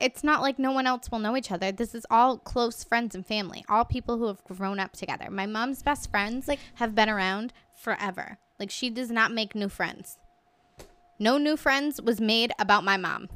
It's 0.00 0.24
not 0.24 0.42
like 0.42 0.58
no 0.58 0.72
one 0.72 0.88
else 0.88 1.08
will 1.08 1.20
know 1.20 1.36
each 1.36 1.52
other. 1.52 1.70
This 1.70 1.94
is 1.94 2.04
all 2.10 2.36
close 2.36 2.82
friends 2.82 3.14
and 3.14 3.24
family, 3.24 3.64
all 3.68 3.84
people 3.84 4.18
who 4.18 4.26
have 4.26 4.42
grown 4.42 4.80
up 4.80 4.90
together. 4.90 5.30
My 5.30 5.46
mom's 5.46 5.84
best 5.84 6.10
friends 6.10 6.48
like 6.48 6.58
have 6.74 6.96
been 6.96 7.08
around 7.08 7.52
forever. 7.76 8.38
Like 8.58 8.72
she 8.72 8.90
does 8.90 9.12
not 9.12 9.30
make 9.30 9.54
new 9.54 9.68
friends. 9.68 10.18
No 11.20 11.38
new 11.38 11.56
friends 11.56 12.02
was 12.02 12.20
made 12.20 12.50
about 12.58 12.82
my 12.82 12.96
mom. 12.96 13.28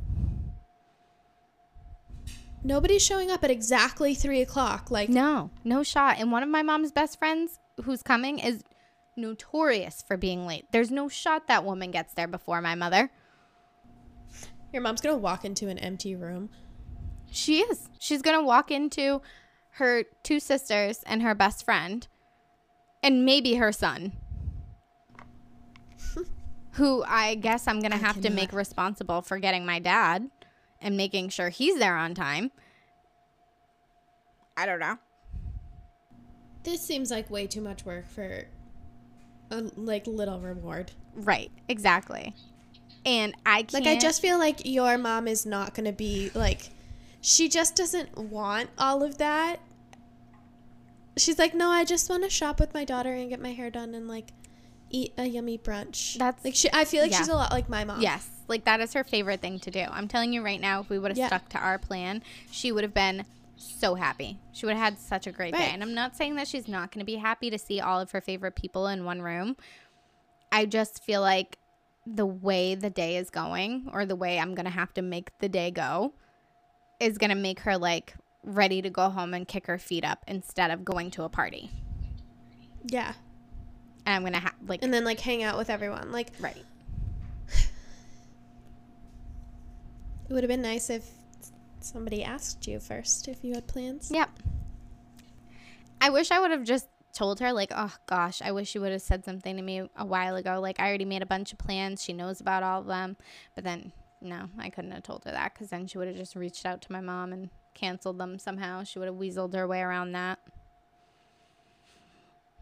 nobody's 2.65 3.05
showing 3.05 3.31
up 3.31 3.45
at 3.45 3.53
exactly 3.53 4.17
three 4.17 4.41
o'clock. 4.41 4.91
Like 4.91 5.09
No, 5.09 5.51
no 5.63 5.85
shot. 5.85 6.17
And 6.19 6.33
one 6.33 6.43
of 6.43 6.49
my 6.49 6.65
mom's 6.65 6.91
best 6.91 7.21
friends 7.21 7.61
who's 7.85 8.03
coming 8.03 8.41
is 8.41 8.65
notorious 9.17 10.03
for 10.03 10.17
being 10.17 10.45
late. 10.45 10.67
There's 10.73 10.91
no 10.91 11.09
shot 11.09 11.47
that 11.47 11.65
woman 11.65 11.93
gets 11.93 12.15
there 12.15 12.27
before 12.27 12.61
my 12.61 12.75
mother. 12.75 13.13
Your 14.73 14.83
mom's 14.83 15.01
gonna 15.01 15.17
walk 15.17 15.45
into 15.45 15.69
an 15.69 15.79
empty 15.79 16.17
room. 16.17 16.51
She 17.31 17.61
is. 17.61 17.89
She's 17.99 18.23
to 18.39 18.45
walk 18.45 18.71
into 18.71 19.23
her 19.77 20.05
two 20.23 20.39
sisters 20.39 21.01
and 21.07 21.23
her 21.23 21.35
best 21.35 21.65
friend 21.65 22.07
and 23.03 23.25
maybe 23.25 23.55
her 23.55 23.73
son. 23.73 24.13
who 26.73 27.05
I 27.07 27.35
guess 27.35 27.67
I'm 27.67 27.81
to 27.81 27.97
I 27.97 28.01
have 28.01 28.21
to 28.23 28.31
make 28.31 28.53
responsible 28.53 29.23
for 29.23 29.39
getting 29.39 29.65
my 29.65 29.79
dad 29.79 30.31
and 30.81 30.97
making 30.97 31.31
sure 31.31 31.49
he's 31.49 31.79
there 31.79 31.97
on 31.97 32.15
time. 32.15 32.51
I 34.57 34.67
don't 34.67 34.81
know. 34.81 34.99
This 36.65 36.81
seems 36.81 37.11
like 37.11 37.31
way 37.31 37.47
too 37.47 37.61
much 37.61 37.85
work 37.85 38.07
for 38.09 38.45
a 39.51 39.63
like 39.77 40.07
little 40.07 40.41
reward. 40.41 40.93
Right, 41.15 41.51
exactly. 41.69 42.35
And 43.05 43.35
I 43.45 43.63
can't 43.63 43.85
Like 43.85 43.87
I 43.87 43.99
just 43.99 44.23
feel 44.23 44.39
like 44.39 44.65
your 44.65 44.97
mom 44.99 45.27
is 45.27 45.45
not 45.45 45.75
gonna 45.75 45.93
be 45.93 46.31
like 46.35 46.71
she 47.21 47.49
just 47.49 47.77
doesn't 47.77 48.17
want 48.17 48.71
all 48.77 49.03
of 49.03 49.19
that. 49.19 49.61
She's 51.17 51.39
like, 51.39 51.55
no, 51.55 51.69
I 51.69 51.85
just 51.85 52.11
want 52.11 52.25
to 52.25 52.31
shop 52.31 52.59
with 52.59 52.75
my 52.75 52.85
daughter 52.85 53.13
and 53.13 53.31
get 53.31 53.41
my 53.41 53.53
hair 53.53 53.71
done 53.71 53.95
and 53.95 54.09
like 54.09 54.33
eat 54.91 55.13
a 55.17 55.27
yummy 55.27 55.57
brunch. 55.57 56.19
That's- 56.19 56.45
like 56.45 56.55
she. 56.55 56.69
I 56.73 56.85
feel 56.85 57.03
like 57.03 57.13
yeah. 57.13 57.19
she's 57.19 57.29
a 57.29 57.35
lot 57.35 57.53
like 57.53 57.69
my 57.69 57.85
mom. 57.85 58.01
Yes, 58.01 58.29
like 58.49 58.65
that 58.65 58.81
is 58.81 58.93
her 58.95 59.05
favorite 59.05 59.41
thing 59.41 59.61
to 59.61 59.71
do. 59.71 59.85
I'm 59.89 60.09
telling 60.09 60.33
you 60.33 60.43
right 60.43 60.61
now, 60.61 60.81
if 60.81 60.91
we 60.91 60.99
would 60.99 61.11
have 61.11 61.19
Yeah. 61.19 61.29
stuck 61.29 61.49
to 61.51 61.59
our 61.59 61.79
plan, 61.79 62.23
she 62.51 62.73
would 62.73 62.83
have 62.83 62.95
been 62.95 63.25
so 63.57 63.95
happy. 63.95 64.39
She 64.53 64.67
would 64.67 64.75
have 64.75 64.85
had 64.85 64.99
such 64.99 65.27
a 65.27 65.33
great 65.33 65.55
day. 65.55 65.71
And 65.73 65.83
I'm 65.83 65.95
not 65.95 66.17
saying 66.17 66.35
that 66.37 66.49
she's 66.49 66.67
not 66.67 66.91
going 66.91 67.01
to 67.01 67.05
be 67.05 67.17
happy 67.17 67.51
to 67.51 67.59
see 67.59 67.81
all 67.81 68.01
of 68.01 68.11
her 68.11 68.21
favorite 68.21 68.57
people 68.57 68.89
in 68.89 69.05
one 69.05 69.23
room. 69.23 69.57
I 70.51 70.67
just 70.67 71.05
feel 71.05 71.21
like 71.21 71.59
the 72.07 72.27
way 72.27 72.75
the 72.75 72.91
day 72.91 73.17
is 73.17 73.31
going, 73.31 73.89
or 73.93 74.05
the 74.05 74.17
way 74.17 74.39
I'm 74.39 74.55
going 74.55 74.65
to 74.65 74.71
have 74.71 74.93
to 74.95 75.03
make 75.03 75.37
the 75.39 75.49
day 75.49 75.71
go, 75.71 76.15
is 77.01 77.19
going 77.19 77.31
to 77.31 77.37
make 77.37 77.61
her 77.61 77.79
like 77.79 78.15
ready 78.43 78.83
to 78.83 78.91
go 78.91 79.09
home 79.09 79.35
and 79.35 79.47
kick 79.47 79.67
her 79.67 79.79
feet 79.79 80.05
up 80.05 80.25
instead 80.27 80.71
of 80.71 80.85
going 80.85 81.11
to 81.13 81.23
a 81.23 81.29
party. 81.29 81.71
Yeah, 82.85 83.13
And 84.05 84.17
I'm 84.17 84.23
going 84.23 84.33
to 84.33 84.41
have 84.41 84.55
like, 84.67 84.83
and 84.83 84.93
then 84.93 85.05
like 85.05 85.21
hang 85.21 85.43
out 85.43 85.57
with 85.57 85.71
everyone. 85.71 86.11
Like 86.11 86.29
right. 86.41 86.65
it 90.29 90.33
would 90.33 90.43
have 90.43 90.49
been 90.49 90.63
nice 90.63 90.91
if 90.91 91.09
somebody 91.81 92.25
asked 92.25 92.67
you 92.67 92.81
first 92.81 93.29
if 93.29 93.45
you 93.45 93.55
had 93.55 93.67
plans. 93.67 94.11
Yep. 94.13 94.31
I 96.01 96.11
wish 96.11 96.33
I 96.33 96.41
would 96.41 96.51
have 96.51 96.65
just 96.65 96.89
told 97.13 97.41
her, 97.41 97.53
like, 97.53 97.73
oh 97.75 97.95
gosh, 98.07 98.41
I 98.43 98.53
wish 98.53 98.75
you 98.75 98.81
would 98.81 98.93
have 98.93 99.03
said 99.03 99.25
something 99.25 99.57
to 99.57 99.63
me 99.63 99.89
a 99.97 100.05
while 100.05 100.37
ago. 100.37 100.61
Like, 100.61 100.81
I 100.81 100.89
already 100.89 101.05
made 101.05 101.23
a 101.23 101.27
bunch 101.27 101.53
of 101.53 101.59
plans. 101.59 102.03
She 102.03 102.13
knows 102.13 102.41
about 102.41 102.63
all 102.63 102.81
of 102.81 102.87
them. 102.87 103.17
But 103.55 103.65
then, 103.65 103.93
no, 104.21 104.49
I 104.59 104.71
couldn't 104.71 104.93
have 104.93 105.03
told 105.03 105.25
her 105.25 105.31
that 105.31 105.55
because 105.55 105.71
then 105.71 105.87
she 105.87 105.99
would 105.99 106.09
have 106.09 106.17
just 106.17 106.37
reached 106.37 106.65
out 106.65 106.83
to 106.83 106.93
my 106.93 107.01
mom 107.01 107.33
and 107.33 107.51
canceled 107.75 108.19
them 108.19 108.39
somehow. 108.39 108.85
She 108.85 108.99
would 108.99 109.09
have 109.09 109.17
weaseled 109.17 109.55
her 109.55 109.67
way 109.67 109.81
around 109.81 110.13
that. 110.13 110.39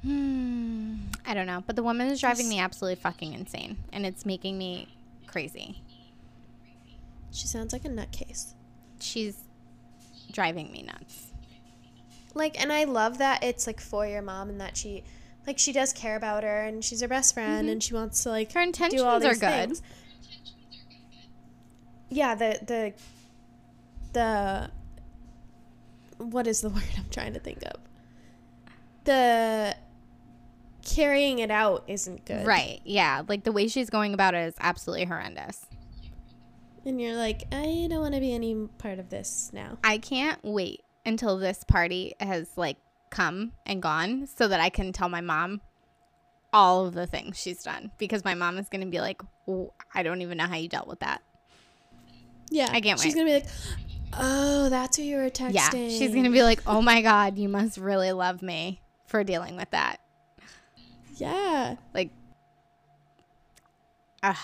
Hmm. 0.03 0.97
I 1.27 1.35
don't 1.35 1.47
know. 1.47 1.63
But 1.67 1.77
the 1.77 1.83
woman 1.83 2.09
is 2.09 2.21
driving 2.21 2.49
me 2.49 2.59
absolutely 2.59 3.01
fucking 3.01 3.35
insane. 3.35 3.77
And 3.93 4.07
it's 4.07 4.25
making 4.25 4.57
me 4.57 4.89
crazy. 5.27 5.83
She 7.33 7.47
sounds 7.47 7.73
like 7.73 7.85
a 7.85 7.89
nutcase. 7.89 8.55
She's 8.99 9.37
driving 10.33 10.73
me 10.73 10.83
nuts. 10.83 11.30
Like, 12.35 12.61
and 12.61 12.73
I 12.73 12.85
love 12.85 13.19
that 13.19 13.43
it's 13.43 13.67
like 13.67 13.81
for 13.81 14.07
your 14.07 14.23
mom 14.23 14.49
and 14.51 14.61
that 14.61 14.77
she, 14.77 15.05
like, 15.47 15.59
she 15.59 15.73
does 15.73 15.93
care 15.93 16.17
about 16.17 16.45
her 16.45 16.63
and 16.63 16.85
she's 16.85 17.01
her 17.01 17.09
best 17.09 17.35
friend 17.35 17.63
mm-hmm. 17.63 17.73
and 17.73 17.83
she 17.83 17.95
wants 17.95 18.23
to 18.23 18.31
like 18.31 18.53
Her 18.53 18.61
intentions 18.61 19.01
do 19.01 19.07
all 19.07 19.17
are 19.17 19.35
good. 19.35 19.41
things. 19.41 19.83
Yeah, 22.09 22.35
the 22.35 22.59
the 22.67 22.93
the 24.13 24.71
what 26.19 26.47
is 26.47 26.61
the 26.61 26.69
word 26.71 26.83
I'm 26.97 27.09
trying 27.11 27.35
to 27.35 27.41
think 27.41 27.63
of? 27.65 27.81
The 29.05 29.77
carrying 30.83 31.39
it 31.39 31.51
out 31.51 31.85
isn't 31.87 32.25
good. 32.25 32.47
Right. 32.47 32.81
Yeah. 32.85 33.23
Like 33.27 33.45
the 33.45 33.53
way 33.53 33.69
she's 33.69 33.91
going 33.91 34.15
about 34.15 34.35
it 34.35 34.49
is 34.49 34.55
absolutely 34.59 35.07
horrendous. 35.07 35.67
And 36.85 37.01
you're 37.01 37.17
like, 37.17 37.45
I 37.53 37.87
don't 37.91 38.01
want 38.01 38.15
to 38.15 38.21
be 38.21 38.33
any 38.33 38.55
part 38.79 38.99
of 38.99 39.11
this 39.11 39.51
now. 39.53 39.79
I 39.85 39.99
can't 39.99 40.39
wait 40.43 40.83
until 41.05 41.39
this 41.39 41.65
party 41.65 42.15
has 42.21 42.49
like 42.57 42.77
come 43.11 43.53
and 43.67 43.83
gone 43.83 44.27
so 44.27 44.49
that 44.49 44.61
I 44.61 44.69
can 44.69 44.93
tell 44.93 45.09
my 45.09 45.21
mom 45.21 45.61
all 46.53 46.87
of 46.87 46.95
the 46.95 47.07
things 47.07 47.39
she's 47.39 47.63
done 47.63 47.91
because 47.99 48.25
my 48.25 48.35
mom 48.35 48.59
is 48.59 48.69
going 48.69 48.81
to 48.81 48.87
be 48.87 49.01
like, 49.01 49.21
"Oh, 49.47 49.73
I 49.95 50.03
don't 50.03 50.23
even 50.23 50.39
know 50.39 50.47
how 50.47 50.57
you 50.57 50.69
dealt 50.69 50.89
with 50.89 51.01
that. 51.01 51.23
Yeah. 52.51 52.69
I 52.73 52.81
can't 52.81 52.99
She's 52.99 53.15
going 53.15 53.27
to 53.27 53.33
be 53.33 53.41
like, 53.41 53.49
oh, 54.19 54.69
that's 54.69 54.97
who 54.97 55.03
you 55.03 55.17
were 55.17 55.31
texting. 55.31 55.55
Yeah. 55.55 55.71
She's 55.71 56.11
going 56.11 56.25
to 56.25 56.31
be 56.31 56.43
like, 56.43 56.61
oh 56.67 56.83
my 56.83 57.03
God, 57.03 57.39
you 57.39 57.49
must 57.49 57.79
really 57.79 58.13
love 58.13 58.43
me 58.43 58.81
for 59.07 59.25
dealing 59.25 59.57
with 59.57 59.71
that. 59.71 59.99
Yeah. 61.17 61.77
Like, 61.95 62.11
ugh. 64.23 64.37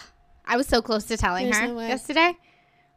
I 0.44 0.56
was 0.56 0.66
so 0.66 0.80
close 0.80 1.04
to 1.06 1.16
telling 1.16 1.46
There's 1.46 1.58
her 1.58 1.66
no 1.68 1.80
yesterday. 1.80 2.34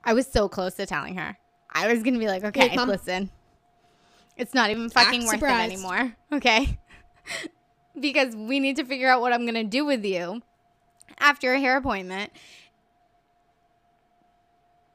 I 0.03 0.13
was 0.13 0.27
so 0.27 0.47
close 0.47 0.75
to 0.75 0.85
telling 0.85 1.15
her. 1.15 1.37
I 1.71 1.91
was 1.91 2.03
gonna 2.03 2.19
be 2.19 2.27
like, 2.27 2.43
okay, 2.43 2.75
Mom- 2.75 2.89
listen, 2.89 3.29
it's 4.39 4.53
not 4.55 4.71
even 4.71 4.89
fucking 4.89 5.21
Act 5.21 5.27
worth 5.27 5.39
surprised. 5.39 5.71
it 5.71 5.73
anymore. 5.75 6.15
Okay, 6.33 6.79
because 7.99 8.35
we 8.35 8.59
need 8.59 8.77
to 8.77 8.85
figure 8.85 9.09
out 9.09 9.21
what 9.21 9.33
I'm 9.33 9.45
gonna 9.45 9.63
do 9.63 9.85
with 9.85 10.03
you 10.05 10.41
after 11.19 11.53
a 11.53 11.59
hair 11.59 11.77
appointment. 11.77 12.31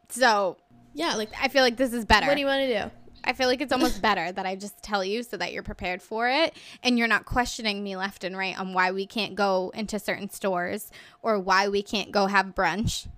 So 0.09 0.57
Yeah. 0.95 1.15
Like, 1.17 1.31
I 1.41 1.49
feel 1.49 1.63
like 1.63 1.77
this 1.77 1.93
is 1.93 2.05
better. 2.05 2.27
what 2.27 2.35
do 2.35 2.41
you 2.41 2.47
want 2.47 2.63
to 2.63 2.85
do? 2.85 2.91
I 3.25 3.33
feel 3.33 3.49
like 3.49 3.61
it's 3.61 3.73
almost 3.73 4.01
better 4.09 4.31
that 4.31 4.47
I 4.47 4.55
just 4.55 4.83
tell 4.83 5.05
you 5.05 5.23
so 5.23 5.37
that 5.39 5.53
you're 5.53 5.63
prepared 5.63 6.03
for 6.03 6.29
it 6.29 6.55
and 6.83 6.99
you're 6.99 7.09
not 7.09 7.25
questioning 7.25 7.83
me 7.83 7.97
left 7.97 8.23
and 8.23 8.37
right 8.37 8.59
on 8.59 8.75
why 8.75 8.93
we 8.93 9.07
can't 9.07 9.35
go 9.35 9.73
into 9.75 9.99
certain 9.99 10.31
stores 10.31 10.91
or 11.23 11.41
why 11.41 11.69
we 11.69 11.83
can't 11.83 12.13
go 12.13 12.27
have 12.27 12.55
brunch. 12.55 13.09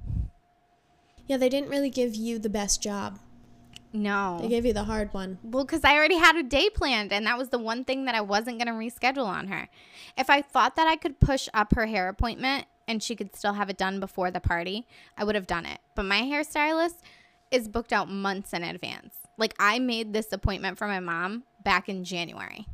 Yeah, 1.26 1.36
they 1.36 1.48
didn't 1.48 1.70
really 1.70 1.90
give 1.90 2.14
you 2.14 2.38
the 2.38 2.48
best 2.48 2.80
job. 2.82 3.18
They 4.42 4.48
gave 4.48 4.66
you 4.66 4.72
the 4.72 4.84
hard 4.84 5.12
one. 5.14 5.38
Well, 5.42 5.64
because 5.64 5.84
I 5.84 5.94
already 5.94 6.16
had 6.16 6.36
a 6.36 6.42
day 6.42 6.68
planned 6.70 7.12
and 7.12 7.26
that 7.26 7.38
was 7.38 7.48
the 7.48 7.58
one 7.58 7.84
thing 7.84 8.04
that 8.04 8.14
I 8.14 8.20
wasn't 8.20 8.58
going 8.62 8.66
to 8.66 8.72
reschedule 8.72 9.26
on 9.26 9.48
her. 9.48 9.68
If 10.18 10.28
I 10.28 10.42
thought 10.42 10.76
that 10.76 10.86
I 10.86 10.96
could 10.96 11.20
push 11.20 11.48
up 11.54 11.74
her 11.74 11.86
hair 11.86 12.08
appointment 12.08 12.66
and 12.88 13.02
she 13.02 13.16
could 13.16 13.34
still 13.34 13.54
have 13.54 13.70
it 13.70 13.78
done 13.78 14.00
before 14.00 14.30
the 14.30 14.40
party, 14.40 14.86
I 15.16 15.24
would 15.24 15.34
have 15.34 15.46
done 15.46 15.66
it. 15.66 15.78
But 15.94 16.04
my 16.04 16.20
hairstylist 16.22 16.98
is 17.50 17.68
booked 17.68 17.92
out 17.92 18.10
months 18.10 18.52
in 18.52 18.62
advance. 18.62 19.16
Like 19.38 19.54
I 19.58 19.78
made 19.78 20.12
this 20.12 20.32
appointment 20.32 20.78
for 20.78 20.86
my 20.86 21.00
mom 21.00 21.44
back 21.62 21.88
in 21.88 22.04
January. 22.04 22.66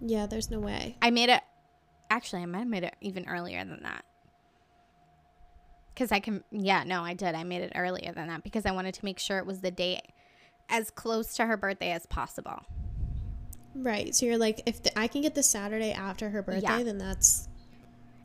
Yeah, 0.00 0.26
there's 0.26 0.50
no 0.50 0.60
way. 0.60 0.96
I 1.00 1.10
made 1.10 1.30
it. 1.30 1.42
Actually, 2.10 2.42
I 2.42 2.46
might 2.46 2.60
have 2.60 2.68
made 2.68 2.84
it 2.84 2.94
even 3.00 3.26
earlier 3.28 3.64
than 3.64 3.82
that. 3.82 4.04
Because 5.94 6.12
I 6.12 6.20
can. 6.20 6.44
Yeah, 6.50 6.84
no, 6.84 7.02
I 7.02 7.14
did. 7.14 7.34
I 7.34 7.44
made 7.44 7.62
it 7.62 7.72
earlier 7.74 8.12
than 8.12 8.28
that 8.28 8.44
because 8.44 8.66
I 8.66 8.70
wanted 8.72 8.94
to 8.94 9.04
make 9.04 9.18
sure 9.18 9.38
it 9.38 9.46
was 9.46 9.60
the 9.60 9.70
day 9.70 10.00
as 10.68 10.90
close 10.90 11.34
to 11.36 11.46
her 11.46 11.56
birthday 11.56 11.92
as 11.92 12.06
possible. 12.06 12.60
Right. 13.74 14.14
So 14.14 14.26
you're 14.26 14.38
like, 14.38 14.62
if 14.66 14.82
the, 14.82 14.98
I 14.98 15.06
can 15.06 15.20
get 15.22 15.34
the 15.34 15.42
Saturday 15.42 15.92
after 15.92 16.30
her 16.30 16.42
birthday, 16.42 16.62
Yeah. 16.78 16.82
then 16.82 16.98
that's 16.98 17.48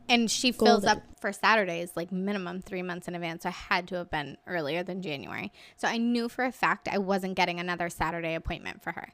And 0.08 0.30
she 0.30 0.50
fills 0.52 0.84
up 0.84 1.02
for 1.20 1.32
Saturdays 1.32 1.92
like 1.94 2.10
minimum 2.10 2.62
three 2.62 2.82
months 2.82 3.06
in 3.06 3.14
advance. 3.14 3.42
So 3.42 3.50
I 3.50 3.52
had 3.52 3.86
to 3.88 3.96
have 3.96 4.10
been 4.10 4.36
earlier 4.46 4.82
than 4.82 5.02
January. 5.02 5.52
So 5.76 5.86
I 5.88 5.98
knew 5.98 6.28
for 6.28 6.44
a 6.44 6.52
fact 6.52 6.88
I 6.90 6.98
wasn't 6.98 7.34
getting 7.36 7.60
another 7.60 7.88
Saturday 7.90 8.34
appointment 8.34 8.82
for 8.82 8.92
her. 8.92 9.12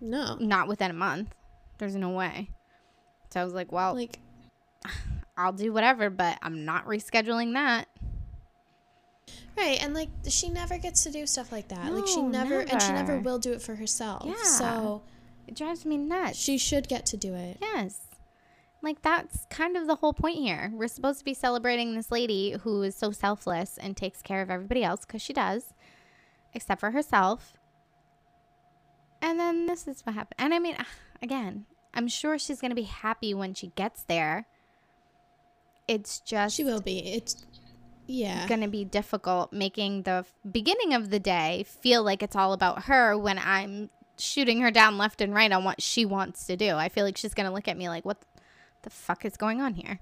no. 0.00 0.36
Not 0.40 0.66
within 0.68 0.90
a 0.90 0.94
month. 0.94 1.34
There's 1.78 1.94
no 1.96 2.10
way. 2.10 2.50
So 3.30 3.40
I 3.40 3.44
was 3.44 3.54
like, 3.54 3.70
well, 3.72 3.94
Like, 3.94 4.18
I'll 5.36 5.52
do 5.52 5.72
whatever, 5.72 6.10
but 6.10 6.38
I'm 6.42 6.64
not 6.64 6.86
rescheduling 6.86 7.54
that. 7.54 7.86
Right. 9.60 9.82
And 9.82 9.94
like, 9.94 10.08
she 10.28 10.48
never 10.48 10.78
gets 10.78 11.02
to 11.04 11.10
do 11.10 11.26
stuff 11.26 11.52
like 11.52 11.68
that. 11.68 11.92
like, 11.92 12.06
she 12.06 12.20
No, 12.22 12.28
never, 12.28 12.60
and 12.60 12.80
she 12.82 12.92
never 12.92 13.12
never. 13.14 13.20
will 13.20 13.38
do 13.38 13.52
it 13.52 13.62
for 13.62 13.74
herself. 13.74 14.24
Yeah. 14.26 14.34
So 14.42 15.02
It 15.46 15.56
drives 15.56 15.84
me 15.84 15.96
nuts. 15.96 16.38
she 16.38 16.58
should 16.58 16.88
get 16.88 17.06
to 17.06 17.16
do 17.16 17.34
it. 17.34 17.58
Yes. 17.60 18.00
Like 18.82 19.02
that's 19.02 19.46
kind 19.50 19.76
of 19.76 19.86
the 19.86 19.96
whole 19.96 20.14
point 20.14 20.38
here. 20.38 20.70
We're 20.74 20.88
supposed 20.88 21.18
to 21.18 21.24
be 21.24 21.34
celebrating 21.34 21.94
this 21.94 22.10
lady 22.10 22.52
who 22.62 22.82
is 22.82 22.96
so 22.96 23.10
selfless 23.10 23.76
and 23.76 23.94
takes 23.96 24.22
care 24.22 24.40
of 24.40 24.50
everybody 24.50 24.82
else 24.82 25.04
because 25.04 25.20
she 25.20 25.34
does, 25.34 25.74
except 26.54 26.80
for 26.80 26.90
herself. 26.92 27.52
And 29.20 29.38
then 29.38 29.66
this 29.66 29.86
is 29.86 30.00
what 30.06 30.14
happened. 30.14 30.36
And 30.38 30.54
I 30.54 30.58
mean, 30.58 30.76
again, 31.22 31.66
I'm 31.92 32.08
sure 32.08 32.38
she's 32.38 32.60
going 32.60 32.70
to 32.70 32.74
be 32.74 32.82
happy 32.84 33.34
when 33.34 33.52
she 33.52 33.68
gets 33.76 34.02
there. 34.04 34.46
It's 35.86 36.20
just 36.20 36.56
She 36.56 36.64
will 36.64 36.80
be. 36.80 37.00
It's, 37.00 37.44
yeah. 38.10 38.46
going 38.48 38.60
to 38.60 38.68
be 38.68 38.84
difficult 38.84 39.52
making 39.52 40.02
the 40.02 40.24
beginning 40.50 40.94
of 40.94 41.10
the 41.10 41.18
day 41.20 41.64
feel 41.66 42.02
like 42.02 42.22
it's 42.22 42.36
all 42.36 42.52
about 42.52 42.84
her 42.84 43.16
when 43.16 43.38
I'm 43.38 43.90
shooting 44.18 44.60
her 44.60 44.70
down 44.70 44.98
left 44.98 45.20
and 45.20 45.34
right 45.34 45.50
on 45.50 45.64
what 45.64 45.80
she 45.80 46.04
wants 46.04 46.44
to 46.46 46.56
do. 46.56 46.74
I 46.74 46.88
feel 46.88 47.04
like 47.04 47.16
she's 47.16 47.34
going 47.34 47.46
to 47.46 47.52
look 47.52 47.68
at 47.68 47.76
me 47.78 47.88
like, 47.88 48.04
what 48.04 48.18
the 48.82 48.90
fuck 48.90 49.24
is 49.24 49.36
going 49.36 49.60
on 49.60 49.74
here? 49.74 50.00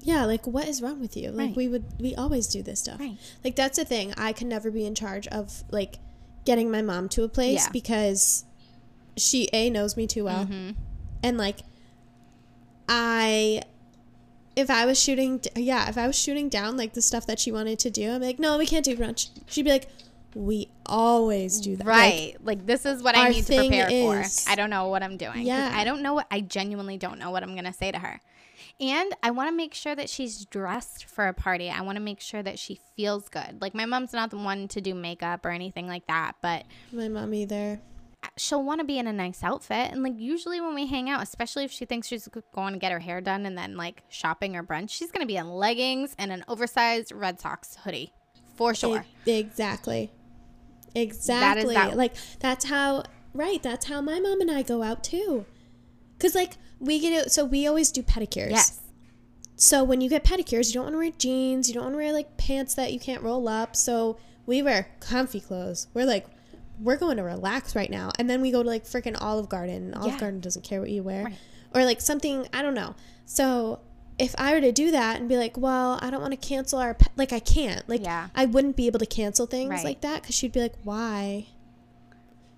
Yeah, 0.00 0.24
like 0.24 0.46
what 0.46 0.66
is 0.66 0.82
wrong 0.82 1.00
with 1.00 1.16
you? 1.16 1.30
Like 1.30 1.48
Right. 1.48 1.56
we 1.56 1.68
would 1.68 1.84
we 2.00 2.14
always 2.16 2.48
do 2.48 2.60
this 2.60 2.80
stuff. 2.80 2.98
Right. 2.98 3.16
Like 3.44 3.54
that's 3.54 3.78
the 3.78 3.84
thing. 3.84 4.12
I 4.16 4.32
can 4.32 4.48
never 4.48 4.70
be 4.70 4.84
in 4.84 4.96
charge 4.96 5.28
of 5.28 5.62
like 5.70 5.98
getting 6.44 6.72
my 6.72 6.82
mom 6.82 7.08
to 7.10 7.22
a 7.22 7.28
place 7.28 7.66
Yeah. 7.66 7.70
because 7.72 8.44
she 9.16 9.48
a 9.52 9.70
knows 9.70 9.96
me 9.96 10.08
too 10.08 10.24
well. 10.24 10.44
Mm-hmm. 10.46 10.70
And 11.22 11.38
like 11.38 11.60
I 12.88 13.62
if 14.56 14.70
I 14.70 14.84
was 14.86 15.00
shooting 15.00 15.40
yeah, 15.56 15.88
if 15.88 15.96
I 15.96 16.06
was 16.06 16.18
shooting 16.18 16.48
down 16.48 16.76
like 16.76 16.94
the 16.94 17.02
stuff 17.02 17.26
that 17.26 17.38
she 17.38 17.52
wanted 17.52 17.78
to 17.80 17.90
do, 17.90 18.10
I'm 18.10 18.22
like, 18.22 18.38
"No, 18.38 18.58
we 18.58 18.66
can't 18.66 18.84
do 18.84 18.96
brunch." 18.96 19.28
She'd 19.46 19.64
be 19.64 19.70
like, 19.70 19.88
"We 20.34 20.68
always 20.86 21.60
do 21.60 21.76
that." 21.76 21.86
Right. 21.86 22.36
Like, 22.42 22.66
this 22.66 22.84
is 22.84 23.02
what 23.02 23.16
I 23.16 23.28
need 23.30 23.46
to 23.46 23.56
prepare 23.56 23.88
is- 23.90 24.44
for. 24.44 24.50
I 24.50 24.54
don't 24.54 24.70
know 24.70 24.88
what 24.88 25.02
I'm 25.02 25.16
doing. 25.16 25.42
Yeah. 25.42 25.72
I 25.74 25.84
don't 25.84 26.02
know 26.02 26.14
what, 26.14 26.26
I 26.30 26.40
genuinely 26.40 26.98
don't 26.98 27.18
know 27.18 27.30
what 27.30 27.42
I'm 27.42 27.52
going 27.52 27.64
to 27.64 27.72
say 27.72 27.92
to 27.92 27.98
her. 27.98 28.20
And 28.80 29.14
I 29.22 29.30
want 29.30 29.48
to 29.48 29.54
make 29.56 29.74
sure 29.74 29.94
that 29.94 30.08
she's 30.10 30.44
dressed 30.46 31.04
for 31.04 31.28
a 31.28 31.34
party. 31.34 31.70
I 31.70 31.82
want 31.82 31.96
to 31.96 32.02
make 32.02 32.20
sure 32.20 32.42
that 32.42 32.58
she 32.58 32.80
feels 32.96 33.28
good. 33.28 33.60
Like, 33.60 33.74
my 33.74 33.84
mom's 33.86 34.12
not 34.12 34.30
the 34.30 34.38
one 34.38 34.66
to 34.68 34.80
do 34.80 34.94
makeup 34.94 35.44
or 35.46 35.50
anything 35.50 35.86
like 35.86 36.06
that, 36.08 36.32
but 36.42 36.64
my 36.90 37.08
mom 37.08 37.32
either. 37.34 37.80
She'll 38.36 38.62
want 38.62 38.80
to 38.80 38.84
be 38.86 38.98
in 38.98 39.06
a 39.06 39.12
nice 39.12 39.42
outfit. 39.42 39.90
And 39.92 40.02
like 40.02 40.14
usually 40.18 40.60
when 40.60 40.74
we 40.74 40.86
hang 40.86 41.10
out, 41.10 41.22
especially 41.22 41.64
if 41.64 41.70
she 41.72 41.84
thinks 41.84 42.06
she's 42.08 42.28
going 42.54 42.72
to 42.72 42.78
get 42.78 42.92
her 42.92 43.00
hair 43.00 43.20
done 43.20 43.46
and 43.46 43.56
then 43.58 43.76
like 43.76 44.02
shopping 44.08 44.56
or 44.56 44.62
brunch, 44.62 44.90
she's 44.90 45.10
going 45.10 45.22
to 45.22 45.26
be 45.26 45.36
in 45.36 45.48
leggings 45.50 46.14
and 46.18 46.32
an 46.32 46.44
oversized 46.48 47.12
Red 47.12 47.40
Sox 47.40 47.76
hoodie 47.84 48.12
for 48.56 48.74
sure. 48.74 49.04
Exactly. 49.26 50.10
Exactly. 50.94 51.74
that- 51.74 51.96
like 51.96 52.14
that's 52.40 52.66
how 52.66 53.04
right, 53.34 53.62
that's 53.62 53.86
how 53.86 54.00
my 54.00 54.20
mom 54.20 54.40
and 54.40 54.50
I 54.50 54.62
go 54.62 54.82
out 54.82 55.02
too. 55.04 55.46
Cuz 56.18 56.34
like 56.34 56.56
we 56.78 56.98
get 56.98 57.12
it 57.12 57.32
so 57.32 57.44
we 57.44 57.66
always 57.66 57.90
do 57.90 58.02
pedicures. 58.02 58.50
yes. 58.50 58.78
So 59.56 59.84
when 59.84 60.00
you 60.00 60.08
get 60.08 60.24
pedicures, 60.24 60.68
you 60.68 60.74
don't 60.74 60.84
want 60.84 60.94
to 60.94 60.98
wear 60.98 61.10
jeans, 61.18 61.68
you 61.68 61.74
don't 61.74 61.84
want 61.84 61.94
to 61.94 61.98
wear 61.98 62.12
like 62.12 62.36
pants 62.36 62.74
that 62.74 62.92
you 62.92 62.98
can't 62.98 63.22
roll 63.22 63.48
up. 63.48 63.76
So 63.76 64.18
we 64.46 64.60
wear 64.62 64.88
comfy 65.00 65.40
clothes. 65.40 65.86
We're 65.94 66.06
like 66.06 66.26
we're 66.82 66.96
going 66.96 67.16
to 67.18 67.22
relax 67.22 67.74
right 67.76 67.90
now. 67.90 68.10
And 68.18 68.28
then 68.28 68.40
we 68.40 68.50
go 68.50 68.62
to 68.62 68.68
like 68.68 68.84
freaking 68.84 69.16
Olive 69.20 69.48
Garden. 69.48 69.94
Olive 69.94 70.12
Yeah. 70.14 70.18
Garden 70.18 70.40
doesn't 70.40 70.62
care 70.64 70.80
what 70.80 70.90
you 70.90 71.02
wear. 71.02 71.24
Right. 71.24 71.34
Or 71.74 71.84
like 71.84 72.00
something, 72.00 72.46
I 72.52 72.62
don't 72.62 72.74
know. 72.74 72.94
So 73.24 73.80
if 74.18 74.34
I 74.38 74.52
were 74.54 74.60
to 74.60 74.72
do 74.72 74.90
that 74.90 75.18
and 75.20 75.28
be 75.28 75.36
like, 75.36 75.56
well, 75.56 75.98
I 76.02 76.10
don't 76.10 76.20
want 76.20 76.32
to 76.32 76.48
cancel 76.48 76.78
our, 76.78 76.94
pe-, 76.94 77.10
like 77.16 77.32
I 77.32 77.38
can't. 77.40 77.88
Like 77.88 78.02
Yeah. 78.02 78.28
I 78.34 78.44
wouldn't 78.46 78.76
be 78.76 78.86
able 78.86 78.98
to 78.98 79.06
cancel 79.06 79.46
things 79.46 79.70
Right. 79.70 79.84
like 79.84 80.00
that 80.02 80.22
because 80.22 80.34
she'd 80.34 80.52
be 80.52 80.60
like, 80.60 80.74
why? 80.82 81.46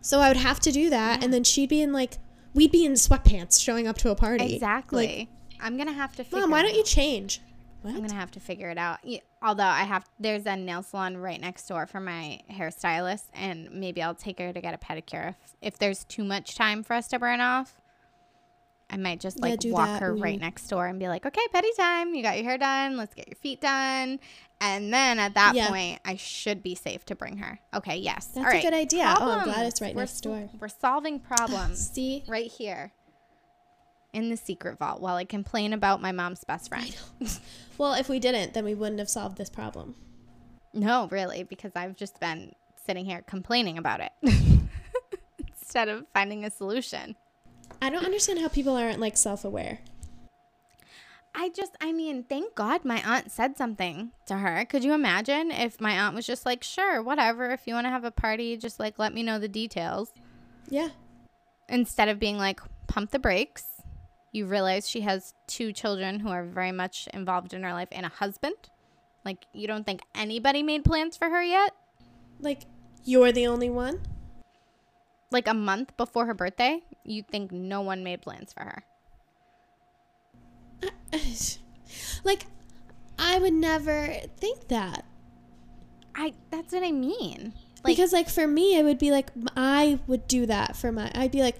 So 0.01 0.21
I 0.21 0.29
would 0.29 0.37
have 0.37 0.61
to 0.61 0.73
do 0.73 0.91
that. 0.91 1.23
And 1.23 1.33
then 1.33 1.45
she'd 1.45 1.69
be 1.69 1.81
in 1.81 1.93
like, 1.93 2.19
we'd 2.55 2.73
be 2.73 2.85
in 2.85 2.93
sweatpants 2.93 3.63
showing 3.63 3.87
up 3.87 3.97
to 3.99 4.11
a 4.11 4.15
party. 4.15 4.55
Exactly. 4.55 5.07
Like, 5.19 5.29
I'm 5.61 5.77
going 5.77 5.89
to 5.89 5.95
have 5.95 6.15
to 6.17 6.25
figure 6.25 6.41
Mom, 6.41 6.51
why 6.51 6.63
don't 6.63 6.75
you 6.75 6.85
change? 6.85 7.41
What? 7.85 7.95
I'm 7.95 8.01
gonna 8.01 8.15
have 8.15 8.31
to 8.33 8.41
figure 8.41 8.71
it 8.71 8.79
out. 8.79 8.99
Yeah, 9.05 9.21
Although 9.43 9.65
I 9.65 9.83
have, 9.83 10.07
there's 10.19 10.47
a 10.47 10.57
nail 10.57 10.83
salon 10.83 11.19
right 11.19 11.39
next 11.39 11.67
door 11.69 11.87
for 11.87 12.01
my 12.01 12.41
hairstylist, 12.51 13.25
and 13.35 13.71
maybe 13.73 14.03
I'll 14.03 14.15
take 14.15 14.39
her 14.39 14.55
to 14.55 14.61
get 14.63 14.73
a 14.73 14.79
pedicure. 14.79 15.35
If, 15.45 15.57
if 15.75 15.79
there's 15.79 16.05
too 16.05 16.25
much 16.25 16.55
time 16.57 16.83
for 16.83 16.95
us 16.95 17.09
to 17.09 17.19
burn 17.19 17.41
off, 17.41 17.79
I 18.89 18.97
might 18.97 19.21
just 19.21 19.39
like 19.41 19.59
do 19.61 19.73
walk 19.73 19.87
that. 19.89 20.01
her 20.03 20.15
right 20.15 20.39
Mm. 20.39 20.43
next 20.43 20.67
door 20.69 20.87
and 20.87 20.99
be 20.99 21.09
like, 21.09 21.27
"Okay, 21.27 21.41
petty 21.53 21.69
time. 21.77 22.15
You 22.15 22.23
got 22.23 22.37
your 22.37 22.45
hair 22.45 22.57
done. 22.59 22.97
Let's 22.97 23.13
get 23.15 23.29
your 23.29 23.37
feet 23.37 23.61
done." 23.61 24.19
And 24.63 24.93
then 24.93 25.19
at 25.19 25.35
that 25.35 25.55
Yeah. 25.55 25.69
point, 25.69 26.01
I 26.07 26.17
should 26.17 26.63
be 26.63 26.75
safe 26.75 27.05
to 27.07 27.15
bring 27.15 27.37
her. 27.39 27.59
Okay, 27.75 27.97
yes. 27.97 28.27
That's 28.29 28.39
All 28.39 28.45
a 28.45 28.47
right. 28.55 28.63
good 28.63 28.73
idea. 28.75 29.15
Oh, 29.19 29.31
I'm 29.39 29.45
glad 29.45 29.67
it's 29.67 29.81
right 29.83 29.95
We're 29.95 30.03
next 30.03 30.21
door. 30.23 30.49
We're 30.59 30.69
solving 30.69 31.19
problems 31.21 31.91
See? 31.93 32.25
right 32.29 32.51
here 32.51 32.93
in 34.15 34.31
the 34.31 34.37
secret 34.37 34.79
vault 34.79 35.01
while 35.01 35.17
I 35.17 35.25
complain 35.25 35.73
about 35.73 36.01
my 36.01 36.13
mom's 36.13 36.45
best 36.45 36.69
friend. 36.69 36.97
Well, 37.77 37.95
if 37.95 38.09
we 38.09 38.21
didn't, 38.21 38.55
then 38.55 38.65
we 38.65 38.75
wouldn't 38.75 39.01
have 39.01 39.09
solved 39.09 39.37
this 39.37 39.51
problem. 39.51 39.97
No, 40.73 41.09
really, 41.11 41.43
because 41.43 41.73
I've 41.75 41.97
just 41.97 42.21
been 42.21 42.55
sitting 42.87 43.05
here 43.05 43.23
complaining 43.23 43.79
about 43.79 44.01
it 44.01 44.13
instead 45.39 45.89
of 45.89 46.07
finding 46.13 46.45
a 46.45 46.51
solution. 46.51 47.17
I 47.83 47.91
don't 47.91 48.05
understand 48.05 48.39
how 48.39 48.49
people 48.49 48.77
aren't 48.77 49.01
like 49.01 49.17
self 49.17 49.45
aware. 49.45 49.81
I 51.37 51.49
just, 51.49 51.73
I 51.81 51.93
mean, 51.93 52.23
thank 52.23 52.55
God 52.55 52.85
my 52.85 53.03
aunt 53.05 53.33
said 53.33 53.57
something 53.57 54.13
to 54.27 54.37
her. 54.37 54.65
Could 54.67 54.85
you 54.85 54.93
imagine 54.93 55.51
if 55.51 55.81
my 55.81 55.99
aunt 55.99 56.15
was 56.15 56.27
just 56.27 56.47
like, 56.47 56.63
sure, 56.63 57.03
whatever, 57.03 57.51
if 57.51 57.67
you 57.67 57.75
want 57.75 57.87
to 57.87 57.91
have 57.91 58.05
a 58.05 58.13
party, 58.13 58.57
just 58.57 58.79
like 58.79 59.01
let 59.01 59.13
me 59.13 59.25
know 59.25 59.41
the 59.41 59.49
details. 59.49 60.13
Yeah. 60.69 60.91
Instead 61.69 62.09
of 62.09 62.21
being 62.21 62.39
like, 62.39 62.61
pump 62.87 63.11
the 63.11 63.19
brakes. 63.19 63.74
You 64.35 64.47
realize 64.47 64.91
she 64.91 65.01
has 65.01 65.33
two 65.47 65.73
children 65.73 66.21
who 66.21 66.29
are 66.29 66.45
very 66.45 66.73
much 66.73 67.09
involved 67.15 67.55
in 67.55 67.63
her 67.63 67.73
life 67.73 67.89
and 67.93 68.05
a 68.05 68.11
husband. 68.11 68.57
Like, 69.25 69.47
you 69.55 69.67
don't 69.67 69.87
think 69.87 70.03
anybody 70.15 70.63
made 70.63 70.85
plans 70.85 71.17
for 71.17 71.31
her 71.31 71.43
yet? 71.43 71.73
Like, 72.41 72.65
you're 73.05 73.33
the 73.33 73.47
only 73.47 73.71
one? 73.71 74.01
like 75.35 75.49
a 75.49 75.53
month 75.53 75.95
before 75.99 76.25
her 76.25 76.33
birthday, 76.33 76.83
you'd 77.05 77.29
think 77.29 77.53
no 77.53 77.83
one 77.83 78.03
made 78.03 78.23
plans 78.23 78.55
for 78.55 78.63
her. 78.63 78.85
like, 82.25 82.47
I 83.19 83.39
would 83.39 83.53
never 83.53 84.15
think 84.39 84.69
that. 84.69 85.05
I 86.15 86.33
that's 86.51 86.73
what 86.73 86.85
I 86.85 86.93
mean. 86.93 87.53
Like 87.83 87.97
because, 87.97 88.13
like, 88.13 88.31
for 88.31 88.47
me, 88.47 88.79
it 88.79 88.85
would 88.85 88.99
be 88.99 89.11
like, 89.11 89.31
I 89.57 89.99
would 90.07 90.27
do 90.27 90.47
that 90.47 90.77
for 90.77 90.91
my, 90.93 91.11
I'd 91.15 91.33
be 91.33 91.43
like, 91.43 91.59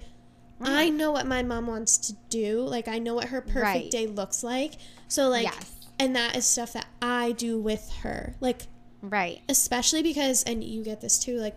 I 0.61 0.89
know 0.89 1.11
what 1.11 1.25
my 1.27 1.43
mom 1.43 1.67
wants 1.67 1.97
to 1.97 2.13
do. 2.29 2.61
Like, 2.61 2.87
I 2.87 2.97
know 2.99 3.13
what 3.15 3.25
her 3.29 3.41
perfect 3.41 3.63
Right. 3.63 3.91
day 3.91 4.07
looks 4.07 4.43
like. 4.43 4.73
So, 5.07 5.27
like, 5.29 5.43
Yes. 5.43 5.71
and 5.99 6.15
that 6.15 6.35
is 6.35 6.45
stuff 6.45 6.73
that 6.73 6.87
I 7.01 7.33
do 7.33 7.59
with 7.59 7.91
her. 8.03 8.35
Like, 8.39 8.67
right. 9.01 9.41
especially 9.49 10.01
because, 10.01 10.43
and 10.43 10.63
you 10.63 10.83
get 10.83 11.01
this 11.01 11.19
too, 11.19 11.37
like, 11.37 11.55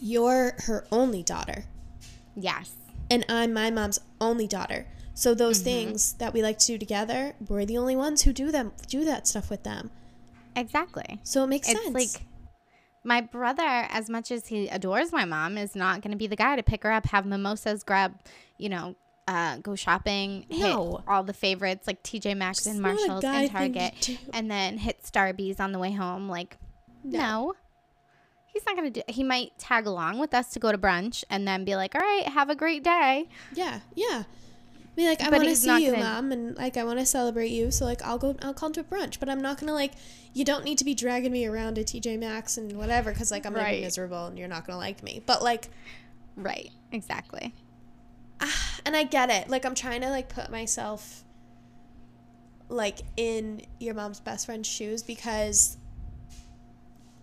you're 0.00 0.54
her 0.64 0.86
only 0.90 1.22
daughter. 1.22 1.64
Yes. 2.36 2.70
and 3.12 3.24
I'm 3.28 3.52
my 3.52 3.70
mom's 3.72 3.98
only 4.20 4.46
daughter. 4.46 4.86
So 5.14 5.34
those 5.34 5.58
Mm-hmm. 5.58 5.64
things 5.64 6.12
that 6.14 6.32
we 6.32 6.42
like 6.42 6.58
to 6.60 6.66
do 6.68 6.78
together, 6.78 7.34
we're 7.48 7.64
the 7.66 7.76
only 7.76 7.96
ones 7.96 8.22
who 8.22 8.32
do 8.32 8.52
them 8.52 8.72
do 8.86 9.04
that 9.04 9.26
stuff 9.26 9.50
with 9.50 9.64
them. 9.64 9.90
Exactly. 10.54 11.18
So 11.24 11.42
it 11.44 11.48
makes 11.48 11.68
It's 11.68 11.82
sense. 11.82 11.92
like 11.92 12.22
my 13.04 13.20
brother, 13.20 13.62
as 13.64 14.10
much 14.10 14.30
as 14.30 14.46
he 14.48 14.68
adores 14.68 15.12
my 15.12 15.24
mom, 15.24 15.56
is 15.58 15.74
not 15.74 16.02
going 16.02 16.10
to 16.12 16.16
be 16.18 16.26
the 16.26 16.36
guy 16.36 16.56
to 16.56 16.62
pick 16.62 16.82
her 16.82 16.92
up, 16.92 17.06
have 17.06 17.24
mimosas, 17.26 17.82
grab, 17.82 18.14
you 18.58 18.68
know, 18.68 18.94
uh, 19.28 19.56
go 19.58 19.74
shopping, 19.76 20.44
No. 20.50 20.56
hit 20.96 21.04
all 21.08 21.22
the 21.22 21.32
favorites 21.32 21.86
like 21.86 22.02
TJ 22.02 22.36
Maxx 22.36 22.66
and 22.66 22.80
Marshalls 22.80 23.22
and 23.24 23.50
Target, 23.50 24.18
and 24.34 24.50
then 24.50 24.76
hit 24.78 25.02
Starbucks 25.02 25.60
on 25.60 25.72
the 25.72 25.78
way 25.78 25.92
home. 25.92 26.28
Like, 26.28 26.56
no. 27.04 27.54
He's 28.52 28.66
not 28.66 28.76
going 28.76 28.92
to 28.92 29.00
do 29.00 29.12
He 29.12 29.22
might 29.22 29.56
tag 29.58 29.86
along 29.86 30.18
with 30.18 30.34
us 30.34 30.48
to 30.54 30.58
go 30.58 30.72
to 30.72 30.78
brunch 30.78 31.22
and 31.30 31.46
then 31.46 31.64
be 31.64 31.76
like, 31.76 31.94
all 31.94 32.00
right, 32.00 32.26
have 32.26 32.50
a 32.50 32.56
great 32.56 32.82
day. 32.82 33.28
yeah, 33.54 33.80
yeah. 33.94 34.24
Be 34.96 35.06
like, 35.06 35.22
I 35.22 35.30
want 35.30 35.44
to 35.44 35.56
see 35.56 35.84
you, 35.84 35.92
gonna- 35.92 36.02
mom, 36.04 36.32
and 36.32 36.56
like 36.56 36.76
I 36.76 36.84
want 36.84 36.98
to 36.98 37.06
celebrate 37.06 37.50
you. 37.50 37.70
So 37.70 37.84
like 37.84 38.02
I'll 38.02 38.18
go, 38.18 38.36
I'll 38.42 38.52
come 38.54 38.72
to 38.72 38.80
a 38.80 38.84
brunch, 38.84 39.18
but 39.20 39.28
I'm 39.28 39.40
not 39.40 39.58
gonna 39.58 39.72
like. 39.72 39.92
You 40.32 40.44
don't 40.44 40.64
need 40.64 40.78
to 40.78 40.84
be 40.84 40.94
dragging 40.94 41.32
me 41.32 41.46
around 41.46 41.74
to 41.74 41.82
TJ 41.84 42.18
Maxx 42.18 42.56
and 42.56 42.72
whatever, 42.76 43.10
because 43.12 43.30
like 43.30 43.46
I'm 43.46 43.52
gonna 43.52 43.64
be 43.70 43.80
miserable 43.80 44.26
and 44.26 44.38
you're 44.38 44.48
not 44.48 44.66
gonna 44.66 44.78
like 44.78 45.02
me. 45.02 45.22
But 45.26 45.42
like, 45.42 45.68
Right. 46.36 46.70
Exactly. 46.92 47.54
and 48.86 48.96
I 48.96 49.04
get 49.04 49.30
it. 49.30 49.48
Like 49.48 49.64
I'm 49.64 49.74
trying 49.74 50.00
to 50.02 50.10
like 50.10 50.28
put 50.28 50.50
myself 50.50 51.24
like 52.68 53.00
in 53.16 53.62
your 53.80 53.94
mom's 53.94 54.20
best 54.20 54.46
friend's 54.46 54.68
shoes 54.68 55.02
because 55.02 55.76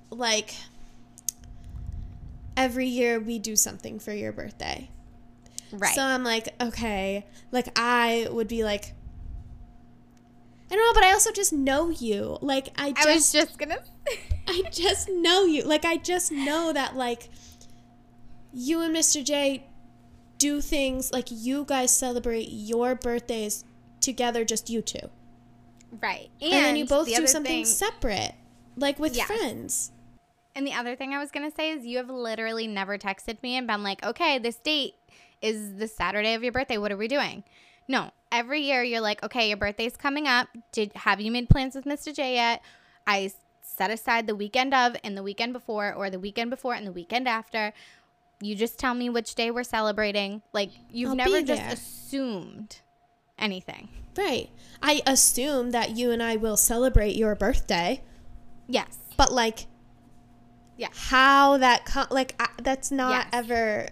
like 0.10 0.54
every 2.56 2.88
year 2.88 3.20
we 3.20 3.40
do 3.40 3.56
something 3.56 4.00
for 4.00 4.12
your 4.14 4.32
birthday. 4.32 4.90
Right. 5.72 5.94
So 5.96 6.02
I'm 6.02 6.24
like, 6.24 6.50
okay, 6.62 7.26
like 7.52 7.68
I 7.78 8.28
would 8.32 8.48
be 8.48 8.64
like 8.64 8.94
I 10.70 10.76
don't 10.76 10.86
know, 10.86 10.94
but 10.94 11.04
I 11.08 11.14
also 11.14 11.32
just 11.32 11.54
know 11.54 11.90
you. 11.90 12.38
Like 12.42 12.70
I 12.78 12.94
I 12.96 13.14
was 13.14 13.32
just 13.32 13.34
just 13.34 13.58
gonna. 13.58 13.78
I 14.48 14.64
just 14.72 15.10
know 15.10 15.46
you. 15.46 15.64
Like 15.64 15.86
I 15.86 15.98
just 15.98 16.32
know 16.32 16.74
that 16.74 16.96
like 16.96 17.30
you 18.54 18.82
and 18.82 18.96
Mr. 18.96 19.24
J 19.24 19.66
do 20.38 20.62
things 20.62 21.12
like 21.12 21.28
you 21.32 21.64
guys 21.66 21.96
celebrate 21.96 22.48
your 22.52 22.96
birthdays 22.96 23.64
together 24.02 24.44
just 24.46 24.70
you 24.70 24.82
two. 24.82 25.10
right. 26.02 26.30
And, 26.42 26.52
then 26.52 26.76
you 26.76 26.86
both 26.86 27.08
the 27.08 27.16
do 27.16 27.28
something 27.28 27.52
thing- 27.52 27.66
separate 27.66 28.34
like 28.76 29.00
with 29.00 29.16
Yes. 29.16 29.28
friends. 29.28 29.92
And 30.54 30.66
the 30.66 30.74
other 30.74 30.96
thing 30.96 31.14
I 31.14 31.20
was 31.20 31.32
gonna 31.32 31.52
say 31.52 31.72
is 31.72 31.86
you 31.86 31.98
have 31.98 32.10
literally 32.10 32.68
never 32.68 32.98
texted 32.98 33.42
me 33.42 33.58
and 33.58 33.68
been 33.68 33.84
like, 33.84 34.04
okay, 34.06 34.38
this 34.38 34.56
date 34.58 34.94
is 35.42 35.76
the 35.76 35.88
Saturday 35.88 36.34
of 36.34 36.44
your 36.44 36.52
birthday. 36.52 36.78
What 36.78 36.92
are 36.92 36.98
we 36.98 37.08
doing? 37.08 37.44
No. 37.88 38.12
Every 38.32 38.62
year 38.62 38.84
you're 38.84 39.02
like, 39.02 39.24
okay, 39.24 39.48
your 39.48 39.58
birthday's 39.58 39.96
coming 39.96 40.28
up. 40.28 40.48
Did 40.72 40.92
have 40.94 41.22
you 41.22 41.32
made 41.32 41.50
plans 41.50 41.76
with 41.76 41.86
Mr. 41.86 42.14
J 42.14 42.36
yet? 42.36 42.62
I 43.06 43.32
set 43.62 43.90
aside 43.92 44.28
the 44.28 44.36
weekend 44.36 44.74
of 44.74 44.96
and 45.04 45.16
the 45.16 45.24
weekend 45.24 45.54
before, 45.54 45.94
or 45.94 46.10
the 46.10 46.20
weekend 46.20 46.50
before 46.50 46.74
and 46.74 46.86
the 46.86 46.92
weekend 46.92 47.28
after. 47.28 47.74
You 48.42 48.56
just 48.56 48.78
tell 48.78 48.94
me 48.94 49.10
which 49.10 49.34
day 49.36 49.50
we're 49.50 49.64
celebrating. 49.64 50.42
Like 50.54 50.72
you've 50.92 51.12
I'll 51.12 51.16
never 51.16 51.42
just 51.42 51.62
assumed 51.74 52.82
anything. 53.40 53.90
Right. 54.18 54.50
I 54.82 55.02
assume 55.08 55.72
that 55.72 55.92
you 55.92 56.12
and 56.12 56.22
I 56.22 56.36
will 56.36 56.58
celebrate 56.58 57.16
your 57.16 57.36
birthday, 57.36 58.02
Yes. 58.68 58.98
but 59.16 59.32
like 59.32 59.68
Yeah. 60.76 60.90
how 60.94 61.58
that 61.58 61.86
co- 61.86 62.08
like 62.12 62.36
I, 62.40 62.48
that's 62.62 62.92
not 62.92 63.12
Yes. 63.12 63.30
ever 63.32 63.88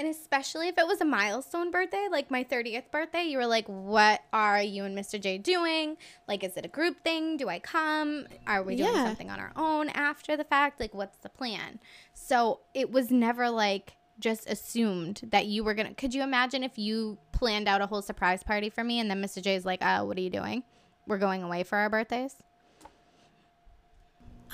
And 0.00 0.08
especially 0.08 0.68
if 0.68 0.78
it 0.78 0.86
was 0.86 1.02
a 1.02 1.04
milestone 1.04 1.70
birthday, 1.70 2.08
like 2.10 2.30
my 2.30 2.42
30th 2.42 2.90
birthday, 2.90 3.24
you 3.24 3.36
were 3.36 3.46
like, 3.46 3.66
what 3.66 4.22
are 4.32 4.62
you 4.62 4.84
and 4.84 4.96
Mr. 4.96 5.20
J 5.20 5.36
doing? 5.36 5.98
Like, 6.26 6.42
is 6.42 6.56
it 6.56 6.64
a 6.64 6.68
group 6.68 7.04
thing? 7.04 7.36
Do 7.36 7.50
I 7.50 7.58
come? 7.58 8.26
Are 8.46 8.62
we 8.62 8.76
doing 8.76 8.94
Yeah. 8.94 9.04
something 9.04 9.28
on 9.28 9.38
our 9.38 9.52
own 9.56 9.90
after 9.90 10.38
the 10.38 10.44
fact? 10.44 10.80
Like, 10.80 10.94
what's 10.94 11.18
the 11.18 11.28
plan? 11.28 11.80
So 12.14 12.60
it 12.72 12.90
was 12.90 13.10
never 13.10 13.50
like 13.50 13.98
just 14.18 14.48
assumed 14.48 15.28
that 15.32 15.44
you 15.44 15.62
were 15.62 15.74
going 15.74 15.88
to. 15.88 15.94
Could 15.94 16.14
you 16.14 16.22
imagine 16.22 16.64
if 16.64 16.78
you 16.78 17.18
planned 17.32 17.68
out 17.68 17.82
a 17.82 17.86
whole 17.86 18.00
surprise 18.00 18.42
party 18.42 18.70
for 18.70 18.82
me 18.82 19.00
and 19.00 19.10
then 19.10 19.22
Mr. 19.22 19.42
J 19.42 19.54
is 19.54 19.66
like, 19.66 19.80
oh, 19.82 20.06
what 20.06 20.16
are 20.16 20.22
you 20.22 20.30
doing? 20.30 20.62
We're 21.06 21.18
going 21.18 21.42
away 21.42 21.62
for 21.62 21.76
our 21.76 21.90
birthdays? 21.90 22.36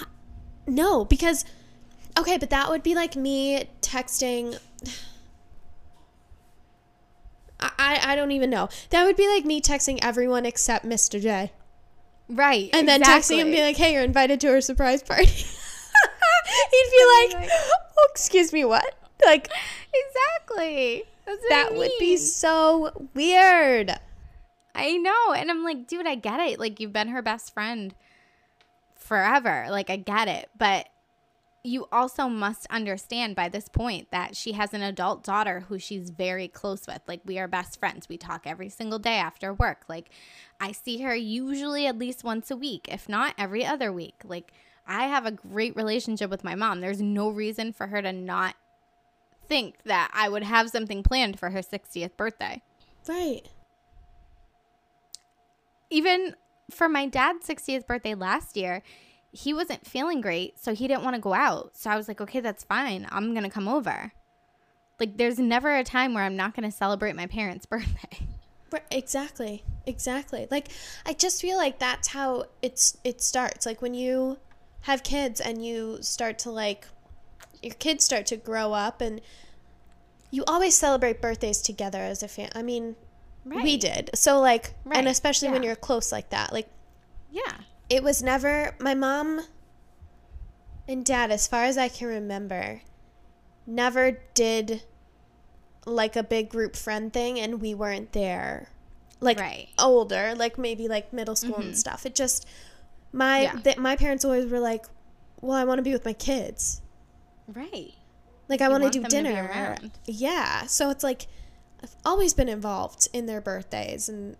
Uh, 0.00 0.06
no, 0.66 1.04
because 1.04 1.44
okay, 2.18 2.36
but 2.36 2.50
that 2.50 2.68
would 2.68 2.82
be 2.82 2.96
like 2.96 3.14
me 3.14 3.68
texting. 3.80 4.58
I, 7.60 8.00
I 8.02 8.16
don't 8.16 8.32
even 8.32 8.50
know. 8.50 8.68
That 8.90 9.04
would 9.04 9.16
be 9.16 9.28
like 9.28 9.44
me 9.44 9.60
texting 9.60 9.98
everyone 10.02 10.44
except 10.46 10.84
Mr. 10.84 11.20
J, 11.20 11.52
Right. 12.28 12.70
and 12.74 12.88
then 12.88 13.02
texting 13.02 13.38
him, 13.38 13.50
being 13.50 13.62
like, 13.64 13.76
"Hey, 13.76 13.92
you're 13.94 14.02
invited 14.02 14.40
to 14.40 14.48
our 14.48 14.60
surprise 14.60 15.02
party." 15.02 15.24
He'd 15.26 16.90
be 16.90 16.96
oh 17.00 17.28
I'd 17.30 17.34
like, 17.34 17.50
"Oh, 17.98 18.08
excuse 18.10 18.52
me, 18.52 18.64
what?" 18.64 18.94
Like 19.24 19.48
exactly. 19.94 21.04
What 21.24 21.38
I 21.38 21.46
that 21.48 21.74
would 21.74 21.90
be 21.98 22.16
so 22.18 23.08
weird. 23.14 23.92
I 24.74 24.96
know. 24.98 25.32
And 25.32 25.50
I'm 25.50 25.64
like, 25.64 25.86
dude, 25.88 26.06
I 26.06 26.14
get 26.16 26.38
it. 26.38 26.60
Like, 26.60 26.78
you've 26.80 26.92
been 26.92 27.08
her 27.08 27.22
best 27.22 27.52
friend 27.54 27.94
forever. 28.94 29.66
Like, 29.70 29.90
I 29.90 29.96
get 29.96 30.28
it. 30.28 30.50
But 30.56 30.86
you 31.66 31.86
also 31.92 32.28
must 32.28 32.66
understand 32.70 33.36
by 33.36 33.48
this 33.48 33.68
point 33.68 34.10
that 34.10 34.36
she 34.36 34.52
has 34.52 34.72
an 34.72 34.82
adult 34.82 35.24
daughter 35.24 35.60
who 35.68 35.78
she's 35.78 36.10
very 36.10 36.48
close 36.48 36.86
with. 36.86 37.00
Like, 37.06 37.20
we 37.24 37.38
are 37.38 37.48
best 37.48 37.78
friends. 37.78 38.08
We 38.08 38.16
talk 38.16 38.46
every 38.46 38.68
single 38.68 38.98
day 38.98 39.16
after 39.16 39.52
work. 39.52 39.84
Like, 39.88 40.10
I 40.60 40.72
see 40.72 41.02
her 41.02 41.14
usually 41.14 41.86
at 41.86 41.98
least 41.98 42.24
once 42.24 42.50
a 42.50 42.56
week, 42.56 42.88
if 42.90 43.08
not 43.08 43.34
every 43.36 43.64
other 43.64 43.92
week. 43.92 44.16
Like, 44.24 44.52
I 44.86 45.04
have 45.04 45.26
a 45.26 45.32
great 45.32 45.74
relationship 45.76 46.30
with 46.30 46.44
my 46.44 46.54
mom. 46.54 46.80
There's 46.80 47.02
no 47.02 47.28
reason 47.28 47.72
for 47.72 47.88
her 47.88 48.00
to 48.00 48.12
not 48.12 48.54
think 49.48 49.82
that 49.84 50.10
I 50.14 50.28
would 50.28 50.42
have 50.44 50.70
something 50.70 51.02
planned 51.02 51.38
for 51.38 51.50
her 51.50 51.60
60th 51.60 52.16
birthday. 52.16 52.62
Right. 53.08 53.48
even 55.90 56.34
for 56.70 56.88
my 56.88 57.06
dad's 57.06 57.46
60th 57.46 57.86
birthday 57.86 58.14
last 58.14 58.56
year, 58.56 58.82
he 59.36 59.52
wasn't 59.52 59.86
feeling 59.86 60.20
great, 60.20 60.58
so 60.58 60.74
he 60.74 60.88
didn't 60.88 61.04
want 61.04 61.14
to 61.14 61.20
go 61.20 61.34
out. 61.34 61.76
So 61.76 61.90
I 61.90 61.96
was 61.96 62.08
like, 62.08 62.20
okay, 62.20 62.40
that's 62.40 62.64
fine. 62.64 63.06
I'm 63.10 63.32
going 63.32 63.44
to 63.44 63.50
come 63.50 63.68
over. 63.68 64.12
Like, 64.98 65.18
there's 65.18 65.38
never 65.38 65.76
a 65.76 65.84
time 65.84 66.14
where 66.14 66.24
I'm 66.24 66.36
not 66.36 66.56
going 66.56 66.68
to 66.68 66.74
celebrate 66.74 67.14
my 67.14 67.26
parents' 67.26 67.66
birthday. 67.74 68.26
Right, 68.72 68.82
Exactly. 68.90 69.62
Exactly. 69.86 70.48
Like 70.50 70.68
I 71.06 71.12
just 71.12 71.40
feel 71.40 71.56
like 71.56 71.78
that's 71.78 72.08
how 72.08 72.46
it's 72.60 72.98
it 73.04 73.22
starts. 73.22 73.64
Like 73.64 73.80
when 73.80 73.94
you 73.94 74.38
have 74.82 75.02
kids 75.04 75.40
and 75.40 75.64
you 75.64 75.98
start 76.00 76.38
to 76.40 76.50
like 76.50 76.88
your 77.62 77.74
kids 77.74 78.04
start 78.04 78.26
to 78.26 78.36
grow 78.36 78.72
up 78.72 79.00
and 79.00 79.20
you 80.30 80.44
always 80.46 80.74
celebrate 80.74 81.20
birthdays 81.22 81.62
together 81.62 82.00
as 82.00 82.22
a 82.22 82.28
family. 82.28 82.52
I 82.54 82.62
mean, 82.62 82.96
we 83.44 83.76
did. 83.76 84.10
So 84.14 84.40
like 84.40 84.74
Right, 84.84 84.98
and 84.98 85.08
especially 85.08 85.50
when 85.50 85.62
you're 85.62 85.76
close 85.76 86.10
like 86.10 86.30
that. 86.30 86.52
Like 86.52 86.68
Yeah. 87.30 87.58
It 87.88 88.02
was 88.02 88.22
never 88.22 88.74
my 88.80 88.94
mom 88.94 89.42
and 90.88 91.04
dad 91.04 91.30
as 91.30 91.46
far 91.46 91.64
as 91.64 91.76
I 91.78 91.88
can 91.88 92.08
remember 92.08 92.82
never 93.66 94.22
did 94.34 94.82
like 95.84 96.16
a 96.16 96.22
big 96.22 96.48
group 96.48 96.76
friend 96.76 97.12
thing 97.12 97.38
and 97.38 97.60
we 97.60 97.74
weren't 97.74 98.12
there 98.12 98.68
like 99.20 99.38
Right. 99.38 99.68
older 99.78 100.34
like 100.36 100.58
maybe 100.58 100.88
like 100.88 101.12
middle 101.12 101.36
school 101.36 101.56
and 101.56 101.64
mm-hmm. 101.66 101.74
stuff 101.74 102.04
it 102.06 102.14
just 102.14 102.46
my 103.12 103.42
Yeah. 103.42 103.52
th- 103.60 103.76
my 103.78 103.96
parents 103.96 104.24
always 104.24 104.46
were 104.50 104.60
like 104.60 104.86
well 105.40 105.56
I 105.56 105.64
want 105.64 105.78
to 105.78 105.82
be 105.82 105.92
with 105.92 106.04
my 106.04 106.12
kids 106.12 106.82
Right. 107.48 107.92
like 108.48 108.60
I 108.60 108.68
want 108.68 108.82
to 108.84 108.90
do 108.90 109.02
to 109.02 109.08
dinner 109.08 109.48
around. 109.48 109.92
yeah 110.06 110.66
so 110.66 110.90
it's 110.90 111.04
like 111.04 111.26
I've 111.82 111.94
always 112.04 112.34
been 112.34 112.48
involved 112.48 113.08
in 113.12 113.26
their 113.26 113.40
birthdays 113.40 114.08
and 114.08 114.36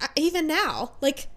I, 0.00 0.08
even 0.16 0.46
now 0.46 0.92
like 1.00 1.28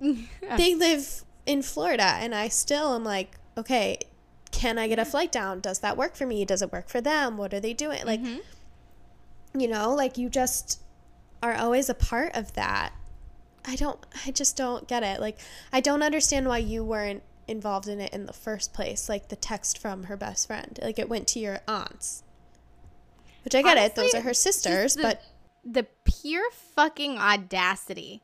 they 0.00 0.74
live 0.74 1.24
in 1.46 1.62
Florida 1.62 2.02
and 2.04 2.34
I 2.34 2.48
still 2.48 2.94
am 2.94 3.04
like, 3.04 3.36
okay, 3.56 3.98
can 4.50 4.78
I 4.78 4.88
get 4.88 4.98
a 4.98 5.04
flight 5.04 5.32
down? 5.32 5.60
Does 5.60 5.80
that 5.80 5.96
work 5.96 6.16
for 6.16 6.26
me? 6.26 6.44
Does 6.44 6.62
it 6.62 6.72
work 6.72 6.88
for 6.88 7.00
them? 7.00 7.36
What 7.36 7.54
are 7.54 7.60
they 7.60 7.72
doing? 7.74 8.04
Like, 8.04 8.20
mm-hmm. 8.20 9.60
you 9.60 9.68
know, 9.68 9.94
like 9.94 10.18
you 10.18 10.28
just 10.28 10.80
are 11.42 11.54
always 11.54 11.88
a 11.88 11.94
part 11.94 12.34
of 12.34 12.54
that. 12.54 12.92
I 13.64 13.76
don't, 13.76 13.98
I 14.26 14.30
just 14.30 14.56
don't 14.56 14.88
get 14.88 15.02
it. 15.02 15.20
Like, 15.20 15.38
I 15.72 15.80
don't 15.80 16.02
understand 16.02 16.48
why 16.48 16.58
you 16.58 16.82
weren't 16.82 17.22
involved 17.46 17.88
in 17.88 18.00
it 18.00 18.12
in 18.12 18.26
the 18.26 18.32
first 18.32 18.72
place. 18.72 19.08
Like 19.08 19.28
the 19.28 19.36
text 19.36 19.78
from 19.78 20.04
her 20.04 20.16
best 20.16 20.46
friend, 20.46 20.78
like 20.82 20.98
it 20.98 21.08
went 21.08 21.26
to 21.28 21.40
your 21.40 21.60
aunts, 21.68 22.22
which 23.44 23.54
I 23.54 23.62
get 23.62 23.76
it. 23.76 23.94
Those 23.94 24.14
are 24.14 24.22
her 24.22 24.34
sisters, 24.34 24.94
the- 24.94 25.02
but 25.02 25.22
the 25.64 25.86
pure 26.04 26.50
fucking 26.74 27.18
audacity 27.18 28.22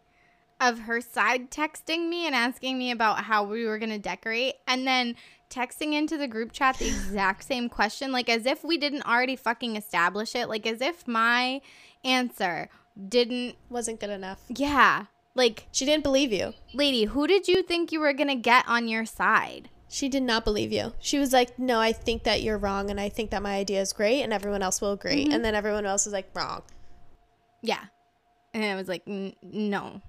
of 0.61 0.81
her 0.81 1.01
side 1.01 1.51
texting 1.51 2.09
me 2.09 2.27
and 2.27 2.35
asking 2.35 2.79
me 2.79 2.91
about 2.91 3.25
how 3.25 3.45
we 3.45 3.65
were 3.67 3.79
going 3.79 3.91
to 3.91 3.99
decorate 3.99 4.55
and 4.67 4.87
then 4.87 5.15
texting 5.51 5.93
into 5.93 6.17
the 6.17 6.27
group 6.27 6.51
chat 6.53 6.77
the 6.79 6.87
exact 6.95 7.45
same 7.45 7.69
question 7.69 8.11
like 8.13 8.29
as 8.29 8.47
if 8.47 8.65
we 8.65 8.77
didn't 8.79 9.07
already 9.07 9.37
fucking 9.37 9.77
establish 9.77 10.35
it 10.35 10.49
like 10.49 10.67
as 10.67 10.81
if 10.81 11.07
my 11.07 11.61
answer 12.05 12.69
didn't 13.09 13.55
wasn't 13.69 14.01
good 14.01 14.11
enough. 14.11 14.41
yeah 14.49 15.05
like 15.35 15.67
She 15.71 15.85
didn't 15.85 16.03
believe 16.05 16.33
you. 16.33 16.55
lady 16.73 17.05
who 17.05 17.27
did 17.27 17.47
you 17.49 17.63
think 17.63 17.93
you 17.93 18.01
were 18.01 18.13
going 18.15 18.29
to 18.29 18.35
get 18.35 18.65
on 18.67 18.89
your 18.89 19.05
side 19.05 19.69
She 19.89 20.09
did 20.09 20.23
not 20.25 20.45
believe 20.45 20.73
you. 20.73 20.95
She 20.99 21.17
was 21.19 21.33
like, 21.33 21.59
"No, 21.61 21.79
I 21.79 21.93
think 21.93 22.25
that 22.25 22.43
you're 22.43 22.59
wrong, 22.59 22.91
and 22.91 22.99
I 22.99 23.09
think 23.09 23.31
that 23.31 23.41
my 23.43 23.55
idea 23.55 23.81
is 23.81 23.93
great, 23.93 24.23
and 24.23 24.33
everyone 24.33 24.61
else 24.61 24.81
will 24.81 24.91
agree." 24.93 25.23
Mm-hmm. 25.25 25.33
And 25.33 25.45
then 25.45 25.55
everyone 25.55 25.87
else 25.87 26.07
was 26.07 26.13
like, 26.13 26.29
"Wrong." 26.35 26.63
yeah 27.63 27.85
and 28.53 28.65
i 28.65 28.75
was 28.75 28.89
like 28.89 29.03
"N- 29.07 29.35
no 29.43 30.01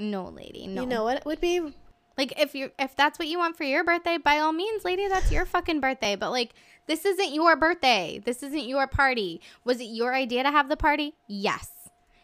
no 0.00 0.24
lady 0.24 0.66
no 0.66 0.82
You 0.82 0.88
know 0.88 1.04
what 1.04 1.18
it 1.18 1.24
would 1.24 1.40
be? 1.40 1.72
like 2.20 2.38
if 2.38 2.54
you 2.54 2.70
if 2.78 2.94
that's 2.96 3.18
what 3.18 3.28
you 3.28 3.38
want 3.38 3.56
for 3.56 3.64
your 3.64 3.82
birthday, 3.82 4.18
by 4.18 4.38
all 4.38 4.52
means, 4.52 4.84
lady, 4.84 5.08
that's 5.08 5.32
your 5.32 5.46
fucking 5.46 5.80
birthday. 5.80 6.16
But 6.16 6.30
like 6.30 6.52
this 6.86 7.04
isn't 7.04 7.32
your 7.32 7.56
birthday. 7.56 8.20
This 8.22 8.42
isn't 8.42 8.66
your 8.66 8.86
party. 8.86 9.40
Was 9.64 9.80
it 9.80 9.84
your 9.84 10.14
idea 10.14 10.42
to 10.42 10.50
have 10.50 10.68
the 10.68 10.76
party? 10.76 11.14
Yes. 11.26 11.70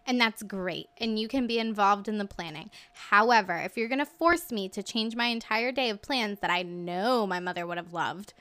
And 0.09 0.21
that's 0.21 0.43
great. 0.43 0.89
And 0.99 1.19
you 1.19 1.29
can 1.29 1.47
be 1.47 1.59
involved 1.59 2.09
in 2.09 2.19
the 2.19 2.27
planning. 2.27 2.71
However, 2.93 3.57
if 3.57 3.77
you're 3.77 3.89
going 3.89 3.99
to 3.99 4.07
force 4.07 4.53
me 4.53 4.69
to 4.69 4.83
change 4.83 5.17
my 5.17 5.27
entire 5.27 5.73
day 5.73 5.91
of 5.91 6.01
plans 6.03 6.41
that 6.41 6.51
I 6.51 6.63
know 6.63 7.27
my 7.27 7.41
mother 7.41 7.67
would 7.67 7.77
have 7.77 7.93
loved, 7.93 8.33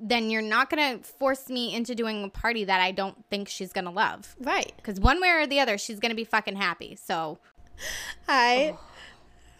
then 0.00 0.30
you're 0.30 0.40
not 0.40 0.70
going 0.70 0.98
to 0.98 1.04
force 1.04 1.50
me 1.50 1.74
into 1.74 1.94
doing 1.94 2.24
a 2.24 2.28
party 2.30 2.64
that 2.64 2.80
I 2.80 2.90
don't 2.90 3.22
think 3.28 3.48
she's 3.48 3.72
going 3.72 3.84
to 3.84 3.90
love. 3.90 4.34
Right. 4.40 4.72
Because 4.76 4.98
one 4.98 5.20
way 5.20 5.28
or 5.28 5.46
the 5.46 5.60
other, 5.60 5.76
she's 5.76 6.00
going 6.00 6.10
to 6.10 6.16
be 6.16 6.24
fucking 6.24 6.56
happy. 6.56 6.96
So 6.96 7.38
I 8.28 8.74
oh. 8.74 8.80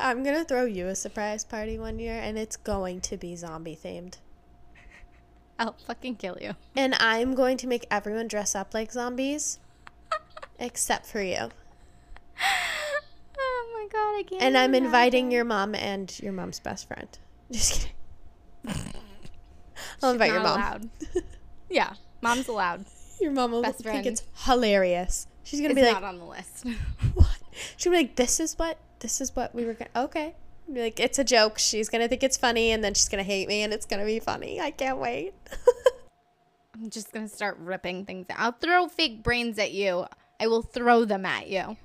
I'm 0.00 0.22
going 0.22 0.36
to 0.36 0.44
throw 0.44 0.64
you 0.64 0.86
a 0.86 0.94
surprise 0.94 1.44
party 1.44 1.78
one 1.78 1.98
year 1.98 2.18
and 2.18 2.38
it's 2.38 2.56
going 2.56 3.00
to 3.02 3.16
be 3.16 3.36
zombie 3.36 3.78
themed. 3.82 4.16
I'll 5.58 5.76
fucking 5.86 6.16
kill 6.16 6.38
you. 6.40 6.54
And 6.74 6.94
I'm 6.98 7.34
going 7.34 7.58
to 7.58 7.66
make 7.66 7.86
everyone 7.90 8.28
dress 8.28 8.54
up 8.54 8.72
like 8.72 8.92
zombies 8.92 9.58
except 10.58 11.04
for 11.04 11.20
you. 11.20 11.50
Oh 13.38 13.70
my 13.74 13.88
god, 13.92 14.18
I 14.18 14.22
can't. 14.26 14.42
And 14.42 14.56
I'm 14.56 14.74
inviting 14.74 15.30
your 15.30 15.44
mom 15.44 15.74
and 15.74 16.18
your 16.20 16.32
mom's 16.32 16.60
best 16.60 16.88
friend. 16.88 17.18
Just 17.50 17.90
kidding. 18.64 18.94
I'll 20.02 20.12
invite 20.12 20.30
your 20.30 20.40
mom. 20.40 20.58
allowed. 20.58 20.90
yeah, 21.68 21.92
mom's 22.22 22.48
allowed. 22.48 22.86
Your 23.20 23.32
mom 23.32 23.52
will 23.52 23.62
Best 23.62 23.80
think 23.80 24.06
it's 24.06 24.22
hilarious. 24.46 25.26
She's 25.42 25.60
gonna 25.60 25.72
It's 25.72 25.80
be 25.80 25.86
like, 25.86 25.94
not 26.00 26.04
on 26.04 26.18
the 26.18 26.24
list. 26.24 26.66
"What?" 27.14 27.38
She'll 27.76 27.92
be 27.92 27.98
like, 27.98 28.16
"This 28.16 28.40
is 28.40 28.58
what. 28.58 28.78
This 29.00 29.20
is 29.20 29.34
what 29.34 29.54
we 29.54 29.64
were 29.64 29.74
gonna." 29.74 29.90
Okay. 29.96 30.34
Be 30.72 30.80
like, 30.82 31.00
it's 31.00 31.18
a 31.18 31.24
joke. 31.24 31.58
She's 31.58 31.88
gonna 31.88 32.06
think 32.06 32.22
it's 32.22 32.36
funny, 32.36 32.70
and 32.70 32.84
then 32.84 32.94
she's 32.94 33.08
gonna 33.08 33.24
hate 33.24 33.48
me, 33.48 33.62
and 33.62 33.72
it's 33.72 33.86
gonna 33.86 34.04
be 34.04 34.20
funny. 34.20 34.60
I 34.60 34.70
can't 34.70 34.98
wait. 34.98 35.34
I'm 36.74 36.90
just 36.90 37.12
gonna 37.12 37.28
start 37.28 37.58
ripping 37.58 38.04
things 38.06 38.26
out. 38.30 38.36
I'll 38.38 38.52
throw 38.52 38.86
fake 38.88 39.22
brains 39.22 39.58
at 39.58 39.72
you. 39.72 40.06
I 40.38 40.46
will 40.46 40.62
throw 40.62 41.04
them 41.04 41.26
at 41.26 41.48
you. 41.48 41.76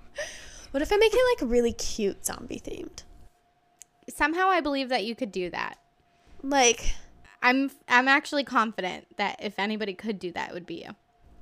what 0.72 0.84
if 0.84 0.92
I 0.94 0.98
make 0.98 1.14
it 1.14 1.42
like 1.42 1.50
really 1.50 1.74
cute 1.74 2.26
zombie 2.26 2.62
themed? 2.64 3.04
Somehow 4.08 4.50
I 4.50 4.62
believe 4.62 4.90
that 4.90 5.04
you 5.04 5.16
could 5.16 5.32
do 5.32 5.50
that. 5.50 5.80
Like, 6.44 6.94
I'm 7.42 7.72
I'm 7.90 8.08
actually 8.08 8.44
confident 8.44 9.08
that 9.18 9.40
if 9.44 9.58
anybody 9.58 9.94
could 9.94 10.20
do 10.20 10.32
that, 10.34 10.50
it 10.50 10.54
would 10.54 10.68
be 10.68 10.84
you. 10.84 10.96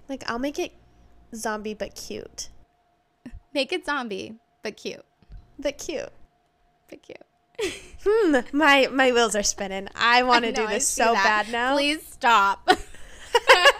like 0.07 0.24
I'll 0.30 0.39
make 0.39 0.59
it 0.59 0.72
zombie 1.36 1.73
but 1.73 1.95
cute, 1.95 2.49
Make 3.53 3.71
it 3.71 3.86
zombie, 3.86 4.36
but 4.63 4.77
cute. 4.77 5.05
but 5.59 5.77
cute. 5.77 6.09
But 6.89 7.01
cute. 7.03 7.17
Hmm, 8.05 8.38
my 8.51 8.88
my 8.91 9.11
wheels 9.13 9.34
are 9.36 9.43
spinning. 9.43 9.88
I 9.95 10.23
want 10.23 10.43
to 10.43 10.51
do 10.51 10.67
this 10.67 10.86
so 10.86 11.13
that. 11.13 11.45
bad 11.45 11.51
now. 11.53 11.73
Please 11.73 12.05
stop. 12.05 12.67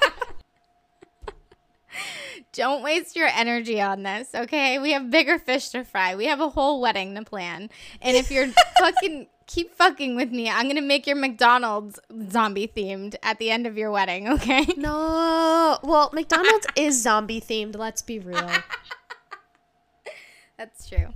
Don't 2.54 2.84
waste 2.84 3.16
your 3.16 3.28
energy 3.28 3.82
on 3.82 4.04
this, 4.04 4.30
okay? 4.34 4.78
We 4.78 4.92
have 4.92 5.10
bigger 5.10 5.40
fish 5.40 5.70
to 5.70 5.84
fry. 5.84 6.16
We 6.16 6.28
have 6.28 6.40
a 6.40 6.50
whole 6.50 6.80
wedding 6.80 7.16
to 7.16 7.24
plan. 7.24 7.72
And 8.00 8.16
if 8.16 8.30
you're 8.30 8.48
fucking 8.80 9.28
keep 9.48 9.74
fucking 9.74 10.16
with 10.16 10.32
me, 10.32 10.50
I'm 10.50 10.68
to 10.76 10.82
make 10.82 11.08
your 11.08 11.16
McDonald's 11.16 12.00
zombie 12.30 12.68
themed 12.68 13.16
at 13.24 13.40
the 13.40 13.50
end 13.50 13.66
of 13.66 13.78
your 13.78 13.92
wedding, 13.92 14.30
okay? 14.30 14.68
No, 14.78 15.80
well, 15.84 16.12
McDonald's 16.14 16.68
is 16.76 17.02
zombie 17.02 17.42
themed. 17.42 17.76
Let's 17.76 18.04
be 18.04 18.20
real. 18.20 18.48
That's 20.58 20.88
true. 20.88 21.08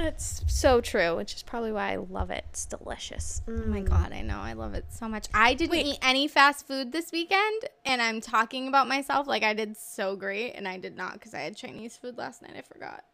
It's 0.00 0.44
so 0.46 0.80
true, 0.80 1.16
which 1.16 1.34
is 1.34 1.42
probably 1.42 1.72
why 1.72 1.92
I 1.92 1.96
love 1.96 2.30
it. 2.30 2.44
It's 2.50 2.64
delicious. 2.66 3.42
Oh 3.48 3.52
my 3.66 3.80
mm. 3.80 3.88
god, 3.88 4.12
I 4.12 4.22
know. 4.22 4.38
I 4.38 4.52
love 4.52 4.74
it 4.74 4.84
so 4.90 5.08
much. 5.08 5.26
I 5.34 5.54
didn't 5.54 5.72
Wait. 5.72 5.86
eat 5.86 5.98
any 6.02 6.28
fast 6.28 6.68
food 6.68 6.92
this 6.92 7.10
weekend, 7.10 7.64
and 7.84 8.00
I'm 8.00 8.20
talking 8.20 8.68
about 8.68 8.86
myself 8.86 9.26
like 9.26 9.42
I 9.42 9.54
did 9.54 9.76
so 9.76 10.14
great, 10.14 10.52
and 10.52 10.68
I 10.68 10.78
did 10.78 10.96
not 10.96 11.14
because 11.14 11.34
I 11.34 11.40
had 11.40 11.56
Chinese 11.56 11.96
food 11.96 12.16
last 12.16 12.42
night. 12.42 12.52
I 12.56 12.62
forgot. 12.62 13.04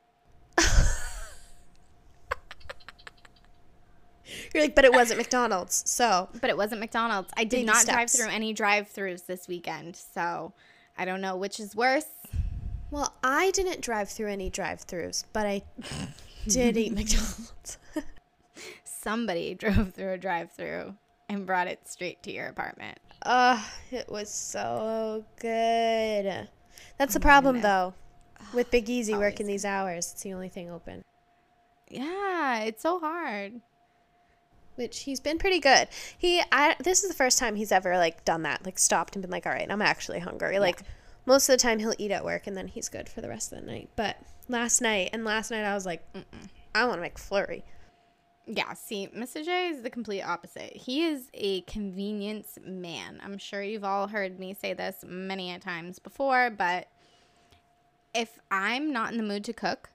You're 4.52 4.64
like, 4.64 4.74
but 4.74 4.84
it 4.84 4.92
wasn't 4.92 5.18
McDonald's, 5.18 5.88
so 5.88 6.28
But 6.40 6.50
it 6.50 6.56
wasn't 6.56 6.80
McDonald's. 6.80 7.30
I 7.36 7.44
did 7.44 7.50
Baby 7.50 7.66
not 7.66 7.86
drive 7.86 8.10
through 8.10 8.28
any 8.28 8.52
drive-throughs 8.52 9.24
this 9.26 9.48
weekend, 9.48 9.96
so 9.96 10.52
I 10.98 11.06
don't 11.06 11.22
know 11.22 11.36
which 11.36 11.58
is 11.58 11.74
worse. 11.74 12.06
well, 12.90 13.14
I 13.22 13.52
didn't 13.52 13.80
drive 13.80 14.10
through 14.10 14.28
any 14.28 14.50
drive-throughs, 14.50 15.24
but 15.32 15.46
I 15.46 15.62
did 16.46 16.76
eat 16.76 16.92
McDonald's. 16.94 17.78
Somebody 18.84 19.54
drove 19.54 19.92
through 19.92 20.12
a 20.12 20.18
drive-through 20.18 20.94
and 21.28 21.46
brought 21.46 21.66
it 21.66 21.88
straight 21.88 22.22
to 22.24 22.32
your 22.32 22.46
apartment. 22.46 22.98
Ugh, 23.22 23.62
it 23.90 24.08
was 24.08 24.30
so 24.30 25.24
good. 25.40 26.48
That's 26.98 27.14
the 27.14 27.20
oh, 27.20 27.22
problem, 27.22 27.60
though, 27.60 27.94
with 28.54 28.70
Big 28.70 28.88
Easy 28.88 29.14
Always. 29.14 29.32
working 29.32 29.46
these 29.46 29.64
hours. 29.64 30.12
It's 30.12 30.22
the 30.22 30.34
only 30.34 30.48
thing 30.48 30.70
open. 30.70 31.04
Yeah, 31.90 32.60
it's 32.60 32.82
so 32.82 32.98
hard. 32.98 33.60
Which 34.76 35.00
he's 35.00 35.20
been 35.20 35.38
pretty 35.38 35.60
good. 35.60 35.88
He, 36.18 36.42
I, 36.50 36.74
this 36.80 37.04
is 37.04 37.08
the 37.08 37.14
first 37.14 37.38
time 37.38 37.54
he's 37.54 37.70
ever 37.70 37.96
like 37.96 38.24
done 38.24 38.42
that, 38.42 38.64
like 38.64 38.78
stopped 38.78 39.14
and 39.14 39.22
been 39.22 39.30
like, 39.30 39.46
all 39.46 39.52
right, 39.52 39.70
I'm 39.70 39.82
actually 39.82 40.18
hungry. 40.18 40.58
Like 40.58 40.82
most 41.26 41.48
of 41.48 41.54
the 41.54 41.62
time 41.62 41.78
he'll 41.78 41.94
eat 41.98 42.10
at 42.10 42.24
work 42.24 42.46
and 42.46 42.56
then 42.56 42.68
he's 42.68 42.88
good 42.88 43.08
for 43.08 43.20
the 43.20 43.28
rest 43.28 43.52
of 43.52 43.60
the 43.60 43.66
night. 43.66 43.90
But 43.96 44.16
last 44.48 44.80
night 44.80 45.10
and 45.12 45.24
last 45.24 45.50
night 45.50 45.64
I 45.64 45.74
was 45.74 45.86
like, 45.86 46.06
I 46.74 46.84
want 46.84 46.98
to 46.98 47.02
make 47.02 47.18
flurry. 47.18 47.64
Yeah, 48.46 48.74
see, 48.74 49.08
Mr. 49.16 49.42
J 49.42 49.68
is 49.68 49.82
the 49.82 49.88
complete 49.88 50.22
opposite. 50.22 50.76
He 50.76 51.04
is 51.04 51.30
a 51.32 51.62
convenience 51.62 52.58
man. 52.62 53.20
I'm 53.24 53.38
sure 53.38 53.62
you've 53.62 53.84
all 53.84 54.06
heard 54.06 54.38
me 54.38 54.54
say 54.54 54.74
this 54.74 55.02
many 55.06 55.50
a 55.52 55.58
times 55.58 55.98
before, 55.98 56.50
but 56.50 56.88
if 58.14 58.38
I'm 58.50 58.92
not 58.92 59.12
in 59.12 59.16
the 59.16 59.24
mood 59.24 59.44
to 59.44 59.54
cook, 59.54 59.88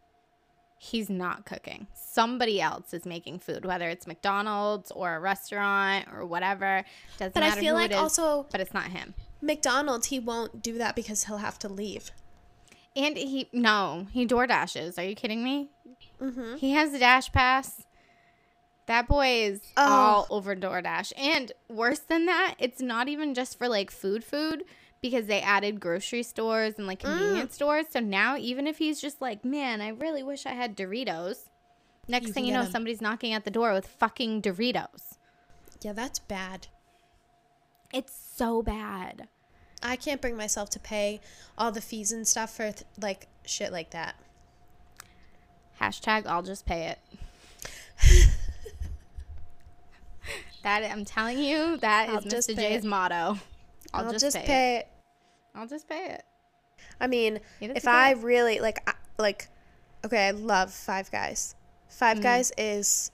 he's 0.80 1.12
not 1.12 1.46
cooking. 1.46 1.86
Somebody 1.94 2.60
else 2.60 2.92
is 2.94 3.06
making 3.06 3.40
food, 3.40 3.66
whether 3.66 3.88
it's 3.90 4.08
McDonald's 4.08 4.90
or 4.92 5.16
a 5.16 5.20
restaurant 5.20 6.08
or 6.12 6.26
whatever. 6.26 6.84
Doesn't 7.18 7.36
matter. 7.36 7.52
But 7.52 7.58
I 7.58 7.62
feel 7.62 7.76
who 7.76 7.82
like 7.82 7.92
it 7.92 7.96
is, 7.96 8.00
also 8.00 8.48
but 8.52 8.62
it's 8.62 8.74
not 8.74 8.86
him. 8.86 9.14
McDonald's 9.42 10.08
he 10.08 10.20
won't 10.20 10.62
do 10.62 10.78
that 10.78 10.96
because 10.96 11.26
he'll 11.26 11.38
have 11.38 11.60
to 11.60 11.70
leave. 11.70 12.12
And 12.96 13.16
he 13.18 13.48
no, 13.54 14.08
he 14.12 14.26
door 14.26 14.48
dashes. 14.48 14.98
Are 14.98 15.04
you 15.04 15.16
kidding 15.16 15.44
me? 15.44 15.70
Mm-hmm. 16.22 16.56
He 16.58 16.72
has 16.72 16.94
a 16.94 17.00
DashPass. 17.00 17.86
That 18.88 19.08
boy 19.08 19.44
is 19.44 19.62
Oh. 19.78 19.86
all 19.88 20.28
over 20.32 20.56
DoorDash. 20.56 21.14
And 21.16 21.52
worse 21.70 22.00
than 22.00 22.26
that, 22.26 22.56
it's 22.58 22.82
not 22.82 23.08
even 23.08 23.34
just 23.36 23.58
for 23.58 23.68
like 23.68 23.92
food 23.92 24.24
food 24.24 24.64
because 25.02 25.28
they 25.28 25.42
added 25.42 25.80
grocery 25.80 26.24
stores 26.24 26.74
and 26.78 26.88
like 26.88 27.00
Mm. 27.04 27.06
convenience 27.18 27.56
stores. 27.56 27.86
So 27.92 28.00
now 28.00 28.36
even 28.36 28.66
if 28.68 28.80
he's 28.80 29.00
just 29.00 29.22
like, 29.22 29.46
"Man, 29.46 29.80
I 29.80 29.90
really 29.90 30.24
wish 30.24 30.46
I 30.46 30.54
had 30.54 30.76
Doritos." 30.76 31.48
Next 32.08 32.28
You 32.30 32.34
thing 32.34 32.46
you 32.46 32.54
know, 32.54 32.66
somebody's 32.66 33.00
knocking 33.02 33.34
at 33.34 33.46
the 33.46 33.52
door 33.52 33.72
with 33.72 33.88
fucking 33.88 34.42
Doritos. 34.42 35.18
Yeah, 35.82 35.94
that's 35.94 36.18
bad. 36.20 36.68
It's 37.94 38.14
so 38.36 38.62
bad. 38.62 39.28
I 39.82 39.96
can't 39.96 40.22
bring 40.22 40.36
myself 40.38 40.70
to 40.72 40.80
pay 40.80 41.22
all 41.58 41.72
the 41.72 41.82
fees 41.82 42.12
and 42.12 42.28
stuff 42.28 42.56
for 42.56 42.72
th- 42.72 42.84
like 43.02 43.28
shit 43.46 43.72
like 43.72 43.92
that. 43.92 44.16
Hashtag 45.82 46.26
I'll 46.28 46.44
just 46.44 46.66
pay 46.66 46.88
it. 46.88 47.00
that 50.64 50.84
I'm 50.92 51.06
telling 51.06 51.40
you, 51.40 51.78
that 51.78 52.10
I'll 52.10 52.18
is 52.20 52.26
Mr. 52.26 52.56
J's 52.56 52.84
it. 52.84 52.88
motto. 52.88 53.16
I'll, 53.94 54.06
I'll, 54.06 54.12
just, 54.12 54.26
just, 54.26 54.38
pay, 54.38 54.46
pay, 54.46 54.76
it. 54.76 54.80
it. 54.80 54.88
I'll 55.56 55.68
just 55.68 55.88
pay 55.88 56.06
it. 56.12 56.24
I 57.00 57.08
mean, 57.08 57.40
if 57.62 57.88
I 57.88 58.12
really 58.12 58.60
like, 58.60 58.78
I, 58.88 58.94
like, 59.18 59.48
okay, 60.06 60.28
I 60.28 60.32
love 60.32 60.72
Five 60.72 61.10
Guys. 61.12 61.56
Five 61.88 62.20
Mm. 62.20 62.24
Guys 62.24 62.52
is 62.58 63.12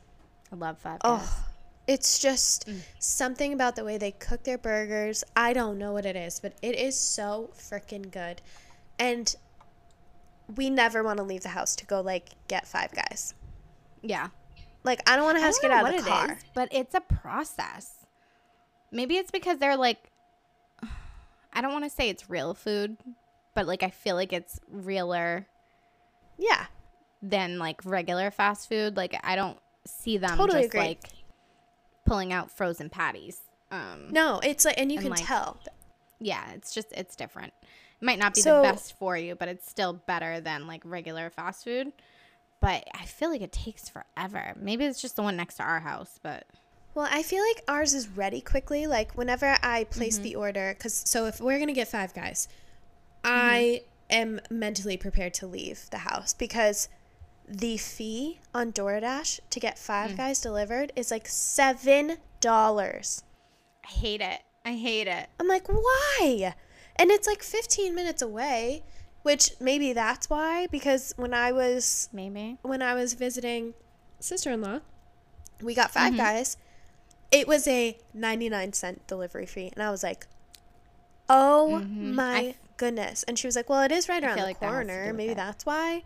I 0.52 0.56
love 0.56 0.78
Five 0.80 1.00
Guys. 1.00 1.22
oh, 1.22 1.45
it's 1.88 2.20
just 2.20 2.68
Mm. 2.68 2.82
something 3.00 3.54
about 3.54 3.76
the 3.76 3.84
way 3.84 3.98
they 3.98 4.12
cook 4.12 4.44
their 4.44 4.58
burgers. 4.58 5.24
I 5.36 5.54
don't 5.54 5.78
know 5.78 5.94
what 5.94 6.06
it 6.06 6.16
is, 6.16 6.40
but 6.40 6.54
it 6.62 6.76
is 6.76 7.00
so 7.00 7.52
freaking 7.58 8.10
good, 8.12 8.42
and 9.00 9.36
we 10.56 10.70
never 10.70 11.04
want 11.04 11.18
to 11.18 11.24
leave 11.24 11.42
the 11.42 11.50
house 11.50 11.76
to 11.78 11.86
go 11.86 12.02
like 12.02 12.30
get 12.48 12.68
Five 12.68 12.92
Guys. 12.94 13.34
Yeah. 14.02 14.30
Like 14.84 15.08
I 15.10 15.16
don't 15.16 15.26
want 15.26 15.38
to 15.38 15.42
have 15.42 15.56
to 15.56 15.62
get 15.62 15.72
out 15.72 15.90
of 15.94 16.04
the 16.04 16.10
car. 16.10 16.34
is, 16.34 16.38
but 16.54 16.70
it's 16.72 16.94
a 16.94 17.02
process. 17.02 18.06
Maybe 18.92 19.18
it's 19.18 19.32
because 19.32 19.58
they're 19.58 19.76
like, 19.78 20.12
I 21.54 21.62
don't 21.62 21.72
want 21.72 21.84
to 21.86 21.90
say 21.90 22.10
it's 22.10 22.30
real 22.30 22.54
food, 22.54 22.98
but 23.56 23.66
like 23.66 23.82
I 23.84 23.90
feel 23.90 24.16
like 24.16 24.32
it's 24.34 24.60
realer 24.70 25.48
Yeah, 26.38 26.66
than 27.22 27.58
like 27.58 27.84
regular 27.86 28.30
fast 28.30 28.70
food. 28.70 28.96
Like 28.96 29.20
I 29.24 29.36
don't 29.36 29.58
see 29.88 30.18
them 30.18 30.38
Totally 30.38 30.62
just 30.62 30.74
agree. 30.76 30.80
like 30.88 31.10
pulling 32.06 32.32
out 32.32 32.52
frozen 32.52 32.90
patties. 32.90 33.40
Um, 33.72 34.08
no, 34.12 34.40
it's 34.44 34.64
like, 34.66 34.80
and 34.80 34.92
you 34.92 34.98
And, 35.00 35.08
can 35.08 35.12
like, 35.18 35.26
tell. 35.26 35.60
yeah, 36.20 36.52
it's 36.52 36.74
just 36.74 36.88
it's 36.92 37.16
different. 37.16 37.54
It 37.62 38.06
might 38.06 38.20
not 38.20 38.34
be 38.36 38.42
So- 38.42 38.58
the 38.62 38.64
best 38.72 38.98
for 38.98 39.18
you, 39.18 39.36
but 39.36 39.48
it's 39.48 39.70
still 39.70 39.94
better 39.94 40.40
than 40.40 40.68
like 40.68 40.82
regular 40.86 41.30
fast 41.30 41.64
food. 41.64 41.92
but 42.62 42.88
I 42.96 43.06
feel 43.06 43.30
like 43.30 43.42
it 43.42 43.52
takes 43.52 43.90
forever. 43.90 44.54
Maybe 44.60 44.86
it's 44.86 45.00
just 45.02 45.16
the 45.18 45.22
one 45.24 45.36
next 45.36 45.56
to 45.56 45.64
our 45.64 45.82
house, 45.82 46.20
but 46.24 46.48
Well, 46.96 47.08
I 47.12 47.22
feel 47.22 47.44
like 47.44 47.64
ours 47.68 47.94
is 47.94 48.08
ready 48.08 48.40
quickly. 48.42 48.88
Like 48.88 49.12
whenever 49.18 49.58
I 49.62 49.84
place 49.84 50.16
Mm-hmm. 50.16 50.24
the 50.24 50.36
order, 50.36 50.74
because 50.76 50.94
so 51.06 51.26
if 51.26 51.40
we're 51.42 51.60
gonna 51.60 51.74
get 51.74 51.90
Five 51.90 52.14
Guys, 52.14 52.48
I 53.24 53.82
Mm-hmm. 54.12 54.16
am 54.22 54.42
mentally 54.50 54.98
prepared 54.98 55.34
to 55.36 55.48
leave 55.48 55.90
the 55.92 56.00
house 56.00 56.34
because 56.34 56.90
the 57.48 57.78
fee 57.78 58.40
on 58.54 58.72
DoorDash 58.74 59.40
to 59.50 59.60
get 59.60 59.78
five 59.78 60.12
Mm. 60.12 60.18
guys 60.18 60.42
delivered 60.42 60.92
is 60.96 61.12
like 61.12 61.28
seven 61.28 62.18
dollars. 62.40 63.24
I 63.84 63.88
hate 63.92 64.22
it. 64.22 64.42
I 64.64 64.74
hate 64.74 65.08
it. 65.08 65.30
I'm 65.40 65.48
like, 65.48 65.68
why? 65.68 66.56
And 66.96 67.12
it's 67.12 67.28
like 67.28 67.44
15 67.44 67.94
minutes 67.94 68.22
away, 68.22 68.84
which 69.22 69.52
maybe 69.60 69.94
that's 69.94 70.30
why. 70.30 70.66
Because 70.68 71.14
when 71.18 71.34
I 71.34 71.52
was 71.52 72.10
Maybe. 72.12 72.58
when 72.64 72.82
I 72.82 72.94
was 72.96 73.14
visiting 73.14 73.74
sister-in-law, 74.20 74.80
we 75.62 75.76
got 75.76 75.92
5 75.92 76.18
guys. 76.18 76.58
It 77.32 77.48
was 77.48 77.68
a 77.68 77.98
99 78.14 78.74
cent 78.74 79.06
delivery 79.08 79.46
fee, 79.46 79.70
and 79.74 79.84
I 79.84 79.92
was 79.92 80.04
like, 80.04 80.26
"Oh 81.30 81.80
my 81.80 82.38
I 82.38 82.56
goodness!" 82.78 83.24
And 83.24 83.38
she 83.38 83.48
was 83.48 83.56
like, 83.56 83.70
"Well, 83.70 83.82
it 83.84 83.92
is 83.92 84.08
right 84.08 84.24
around 84.24 84.38
the 84.38 84.44
like 84.44 84.60
that 84.60 84.66
has 84.68 84.76
to 84.76 84.84
do 84.84 84.88
corner. 84.94 85.14
Maybe 85.14 85.34
that's 85.34 85.66
why." 85.66 86.04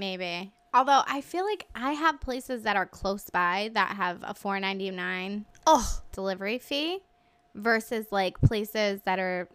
Maybe. 0.00 0.52
Although 0.72 1.02
I 1.06 1.20
feel 1.20 1.44
like 1.44 1.66
I 1.74 1.92
have 1.92 2.20
places 2.20 2.62
that 2.62 2.76
are 2.76 2.86
close 2.86 3.28
by 3.30 3.70
that 3.74 3.96
have 3.96 4.18
a 4.22 4.34
four 4.34 4.58
ninety 4.58 4.90
nine 4.90 5.44
Oh, 5.66 6.00
delivery 6.12 6.58
fee 6.58 7.00
versus 7.54 8.06
like 8.10 8.40
places 8.40 9.02
that 9.04 9.18
are 9.18 9.48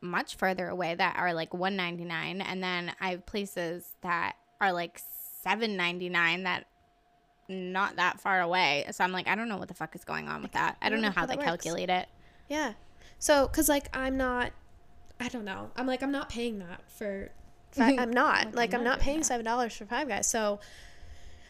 much 0.00 0.36
further 0.36 0.68
away 0.68 0.94
that 0.94 1.16
are 1.18 1.32
like 1.34 1.52
199 1.54 2.40
and 2.40 2.62
then 2.62 2.92
I 3.00 3.10
have 3.10 3.26
places 3.26 3.90
that 4.02 4.36
are 4.60 4.72
like 4.72 5.00
799 5.42 6.44
that 6.44 6.66
not 7.48 7.96
that 7.96 8.20
far 8.20 8.40
away. 8.40 8.86
So 8.90 9.04
I'm 9.04 9.12
like 9.12 9.28
I 9.28 9.34
don't 9.34 9.48
know 9.48 9.56
what 9.58 9.68
the 9.68 9.74
fuck 9.74 9.94
is 9.94 10.04
going 10.04 10.28
on 10.28 10.42
with 10.42 10.52
that. 10.52 10.76
I 10.82 10.88
don't 10.90 11.00
know 11.00 11.10
how 11.10 11.26
they 11.26 11.36
calculate 11.36 11.90
it. 11.90 12.08
yeah. 12.48 12.72
So, 13.18 13.48
cause 13.48 13.68
like 13.68 13.94
I'm 13.96 14.16
not, 14.18 14.52
I 15.18 15.28
don't 15.28 15.44
know. 15.46 15.70
I'm 15.76 15.86
like 15.86 16.02
I'm 16.02 16.12
not 16.12 16.28
paying 16.28 16.58
that 16.58 16.80
for. 16.90 17.30
Fi- 17.76 17.96
I'm 17.98 18.12
not 18.12 18.54
like 18.54 18.74
I'm 18.74 18.82
not 18.84 18.96
doing 18.98 19.04
paying 19.04 19.18
that. 19.20 19.26
seven 19.26 19.44
dollars 19.44 19.76
for 19.76 19.84
Five 19.86 20.08
Guys. 20.08 20.26
So, 20.28 20.60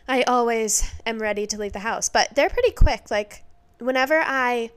I 0.08 0.22
always 0.22 0.92
am 1.06 1.18
ready 1.20 1.46
to 1.46 1.58
leave 1.58 1.72
the 1.72 1.80
house, 1.80 2.08
but 2.08 2.34
they're 2.34 2.50
pretty 2.50 2.70
quick. 2.72 3.10
Like 3.10 3.44
whenever 3.78 4.20
I 4.24 4.70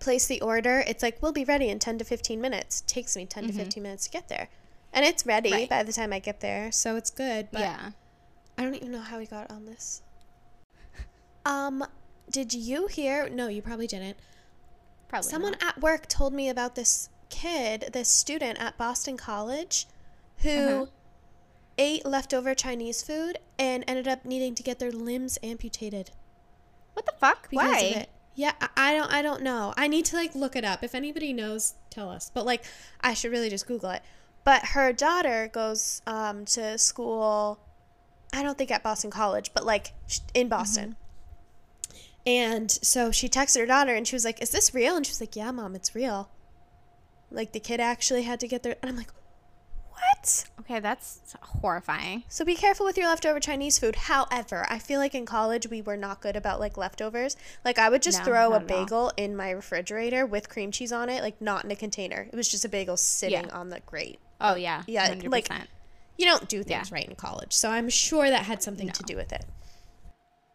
place 0.00 0.26
the 0.26 0.40
order, 0.40 0.82
it's 0.86 1.02
like 1.02 1.20
we'll 1.22 1.32
be 1.32 1.44
ready 1.44 1.68
in 1.68 1.78
10 1.78 1.98
to 1.98 2.04
15 2.04 2.40
minutes. 2.40 2.80
takes 2.86 3.16
me 3.16 3.26
10 3.26 3.48
to 3.48 3.52
15 3.52 3.82
minutes 3.82 4.04
to 4.04 4.10
get 4.10 4.28
there. 4.28 4.48
And 4.92 5.04
it's 5.04 5.24
ready 5.26 5.52
Right. 5.52 5.68
by 5.68 5.82
the 5.82 5.92
time 5.92 6.12
I 6.12 6.18
get 6.18 6.40
there, 6.40 6.72
so 6.72 6.96
it's 6.96 7.10
good. 7.10 7.48
But 7.52 7.60
yeah. 7.60 7.90
I 8.58 8.62
don't 8.64 8.74
even 8.74 8.90
know 8.90 9.00
how 9.00 9.18
we 9.18 9.26
got 9.26 9.50
on 9.50 9.66
this. 9.66 10.02
Um, 11.44 11.84
did 12.30 12.52
you 12.52 12.86
hear? 12.86 13.28
No, 13.28 13.48
you 13.48 13.62
probably 13.62 13.86
didn't. 13.86 14.16
Probably 15.08 15.28
Someone 15.30 15.52
not. 15.52 15.62
at 15.76 15.80
work 15.80 16.06
told 16.08 16.32
me 16.32 16.48
about 16.48 16.74
this 16.74 17.08
kid, 17.28 17.90
this 17.92 18.08
student 18.08 18.58
at 18.60 18.76
Boston 18.76 19.16
College, 19.16 19.86
who 20.42 20.50
Uh-huh. 20.50 20.86
ate 21.78 22.04
leftover 22.04 22.54
Chinese 22.54 23.02
food 23.02 23.38
and 23.58 23.84
ended 23.86 24.08
up 24.08 24.24
needing 24.24 24.54
to 24.54 24.62
get 24.62 24.78
their 24.78 24.92
limbs 24.92 25.38
amputated. 25.42 26.10
What 26.94 27.06
the 27.06 27.12
fuck? 27.18 27.48
Why? 27.50 28.06
Yeah, 28.34 28.52
I, 28.76 28.94
don't 28.94 29.12
I 29.12 29.22
don't 29.22 29.42
know. 29.42 29.74
I 29.76 29.86
need 29.88 30.04
to 30.06 30.16
like 30.16 30.34
look 30.34 30.56
it 30.56 30.64
up. 30.64 30.82
If 30.82 30.94
anybody 30.94 31.32
knows, 31.32 31.74
tell 31.90 32.08
us. 32.08 32.30
But 32.32 32.46
like 32.46 32.64
I 33.00 33.14
should 33.14 33.32
really 33.32 33.50
just 33.50 33.66
Google 33.66 33.90
it. 33.90 34.02
But 34.44 34.66
her 34.68 34.92
daughter 34.92 35.50
goes 35.52 36.00
um, 36.06 36.44
to 36.46 36.78
school. 36.78 37.60
I 38.32 38.42
don't 38.42 38.56
think 38.56 38.70
at 38.70 38.82
Boston 38.82 39.10
College, 39.10 39.52
but 39.52 39.66
like 39.66 39.92
in 40.32 40.48
Boston. 40.48 40.96
And 42.26 42.70
so 42.70 43.10
she 43.10 43.28
texted 43.28 43.60
her 43.60 43.66
daughter, 43.66 43.94
and 43.94 44.06
she 44.06 44.14
was 44.14 44.24
like, 44.24 44.40
"Is 44.42 44.50
this 44.50 44.74
real?" 44.74 44.96
And 44.96 45.04
she 45.06 45.10
was 45.10 45.20
like, 45.20 45.36
"Yeah, 45.36 45.50
mom, 45.50 45.74
it's 45.74 45.94
real." 45.94 46.30
Like 47.30 47.52
the 47.52 47.60
kid 47.60 47.80
actually 47.80 48.22
had 48.22 48.40
to 48.40 48.48
get 48.48 48.62
their, 48.62 48.76
and 48.82 48.90
I'm 48.90 48.96
like, 48.96 49.10
"What?" 50.14 50.44
Okay, 50.60 50.80
that's 50.80 51.20
horrifying. 51.40 52.24
So 52.28 52.44
be 52.44 52.54
careful 52.54 52.86
with 52.86 52.96
your 52.96 53.08
leftover 53.08 53.40
Chinese 53.40 53.78
food. 53.78 53.96
However, 53.96 54.66
I 54.68 54.78
feel 54.78 55.00
like 55.00 55.14
in 55.14 55.26
college 55.26 55.68
we 55.68 55.82
were 55.82 55.96
not 55.96 56.20
good 56.20 56.36
about 56.36 56.60
like 56.60 56.76
leftovers. 56.76 57.36
Like 57.64 57.78
I 57.78 57.88
would 57.88 58.02
just 58.02 58.18
No, 58.20 58.24
throw 58.24 58.52
a 58.52 58.56
at 58.56 58.62
all. 58.62 58.66
bagel 58.84 59.12
in 59.16 59.36
my 59.36 59.50
refrigerator 59.50 60.24
with 60.26 60.48
cream 60.48 60.70
cheese 60.72 60.92
on 60.92 61.08
it, 61.08 61.22
like 61.22 61.40
not 61.40 61.64
in 61.64 61.70
a 61.70 61.76
container. 61.76 62.28
It 62.32 62.36
was 62.36 62.48
just 62.48 62.64
a 62.64 62.68
bagel 62.68 62.96
sitting 62.96 63.46
Yeah. 63.46 63.54
on 63.58 63.68
the 63.70 63.80
grate. 63.80 64.20
Oh 64.40 64.54
yeah. 64.54 64.82
Yeah, 64.86 65.08
100%. 65.08 65.30
like- 65.32 65.48
You 66.18 66.26
don't 66.26 66.48
do 66.48 66.58
Yeah. 66.58 66.78
things 66.78 66.92
right 66.92 67.08
in 67.08 67.16
college. 67.16 67.52
So 67.52 67.70
I'm 67.70 67.88
sure 67.88 68.28
that 68.28 68.44
had 68.44 68.62
something 68.62 68.90
to 68.90 69.02
do 69.04 69.16
with 69.16 69.32
it. 69.32 69.44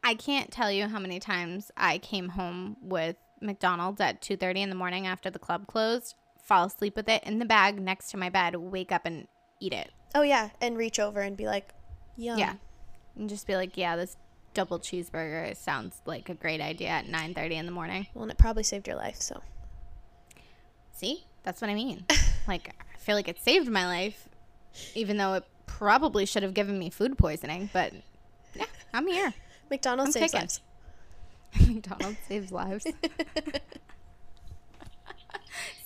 I 0.04 0.14
can't 0.14 0.52
tell 0.52 0.72
you 0.72 0.88
how 0.88 1.00
many 1.00 1.20
times 1.20 1.72
I 1.76 1.98
came 1.98 2.30
home 2.30 2.78
with 2.82 3.16
McDonald's 3.42 4.00
at 4.00 4.22
2:30 4.22 4.62
in 4.62 4.70
the 4.70 4.76
morning 4.76 5.08
after 5.08 5.32
the 5.32 5.40
club 5.40 5.66
closed, 5.66 6.14
fall 6.44 6.66
asleep 6.66 6.96
with 6.96 7.10
it 7.10 7.24
in 7.24 7.40
the 7.40 7.46
bag 7.46 7.82
next 7.82 8.12
to 8.12 8.18
my 8.18 8.30
bed, 8.30 8.56
wake 8.56 8.92
up 8.92 9.06
and 9.06 9.28
eat 9.60 9.74
it. 9.74 9.92
Oh 10.14 10.22
yeah, 10.22 10.50
and 10.62 10.78
reach 10.78 11.00
over 11.00 11.22
and 11.22 11.36
be 11.36 11.46
like, 11.46 11.74
"Yum." 12.18 12.38
Yeah. 12.40 12.54
And 13.16 13.30
just 13.30 13.48
be 13.48 13.56
like, 13.56 13.78
"Yeah, 13.78 13.96
this 13.96 14.18
double 14.54 14.80
cheeseburger 14.80 15.56
sounds 15.56 16.02
like 16.06 16.30
a 16.30 16.34
great 16.34 16.62
idea 16.62 16.90
at 16.90 17.08
9:30 17.08 17.56
in 17.56 17.66
the 17.66 17.72
morning." 17.72 18.08
Well, 18.14 18.24
and 18.24 18.32
it 18.32 18.38
probably 18.38 18.64
saved 18.64 18.88
your 18.88 18.96
life. 18.98 19.22
So 19.22 19.42
See? 20.96 21.26
That's 21.44 21.62
what 21.62 21.70
I 21.70 21.76
mean. 21.76 22.06
like 22.48 22.74
I 22.94 22.98
feel 22.98 23.16
like 23.16 23.28
it 23.28 23.40
saved 23.44 23.70
my 23.70 23.86
life 23.86 24.30
even 24.94 25.18
though 25.18 25.34
it 25.36 25.44
probably 25.68 26.26
should 26.26 26.44
have 26.44 26.54
given 26.54 26.78
me 26.80 26.90
food 26.90 27.18
poisoning, 27.18 27.70
but 27.74 27.94
yeah, 28.56 28.66
I'm 28.94 29.08
here. 29.08 29.34
McDonald's 29.70 30.16
I'm 30.16 30.22
saves 30.22 30.32
kicking. 30.32 30.42
lives. 30.42 30.62
McDonald's 31.74 32.18
saves 32.28 32.52
lives. 32.52 32.86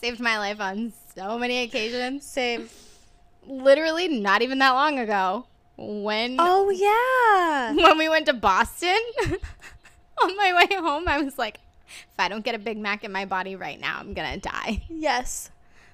Saved 0.02 0.20
my 0.22 0.38
life 0.40 0.62
on 0.62 0.94
so 1.16 1.38
many 1.38 1.62
occasions. 1.64 2.26
Same. 2.26 2.70
Literally 3.48 4.08
not 4.08 4.42
even 4.42 4.60
that 4.60 4.72
long 4.72 5.00
ago. 5.00 5.46
When 5.78 6.36
Oh 6.40 6.70
yeah. 6.70 7.74
when 7.84 7.98
we 7.98 8.10
went 8.10 8.26
to 8.26 8.34
Boston 8.34 9.00
on 10.24 10.36
my 10.38 10.54
way 10.54 10.76
home, 10.76 11.08
I 11.08 11.22
was 11.22 11.38
like, 11.38 11.60
if 11.88 12.20
I 12.20 12.28
don't 12.28 12.44
get 12.44 12.54
a 12.56 12.60
Big 12.60 12.78
Mac 12.78 13.04
in 13.04 13.12
my 13.12 13.26
body 13.26 13.56
right 13.56 13.80
now, 13.80 13.98
I'm 14.00 14.14
gonna 14.14 14.38
die. 14.38 14.84
Yes. 14.90 15.52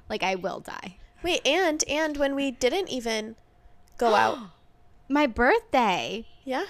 Like 0.10 0.24
I 0.24 0.36
will 0.36 0.60
die. 0.60 0.98
Wait, 1.24 1.46
and 1.46 1.84
and 1.88 2.18
when 2.18 2.36
we 2.36 2.52
didn't 2.52 2.90
even 2.90 3.36
go 3.98 4.16
out. 4.16 4.40
My 5.08 5.28
birthday. 5.28 6.26
Yeah. 6.44 6.66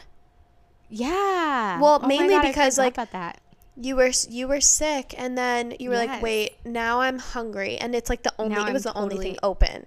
Yeah. 0.90 1.80
Well, 1.80 2.00
Oh 2.04 2.08
mainly 2.08 2.36
God, 2.36 2.44
because, 2.44 2.78
like, 2.78 2.94
about 2.94 3.12
that. 3.12 3.40
you 3.76 3.96
were 3.96 4.12
you 4.30 4.48
were 4.48 4.62
sick 4.62 5.14
and 5.18 5.38
then 5.38 5.74
you 5.80 5.90
were 5.90 5.98
like 5.98 6.22
wait 6.22 6.56
now 6.64 7.02
i'm 7.02 7.20
hungry 7.20 7.76
and 7.78 7.94
it's 7.94 8.10
like 8.10 8.24
the 8.24 8.32
only 8.40 8.56
Now 8.56 8.68
it 8.68 8.72
was 8.72 8.86
I'm 8.86 8.94
the 8.94 9.00
only 9.00 9.18
thing 9.18 9.38
open 9.44 9.86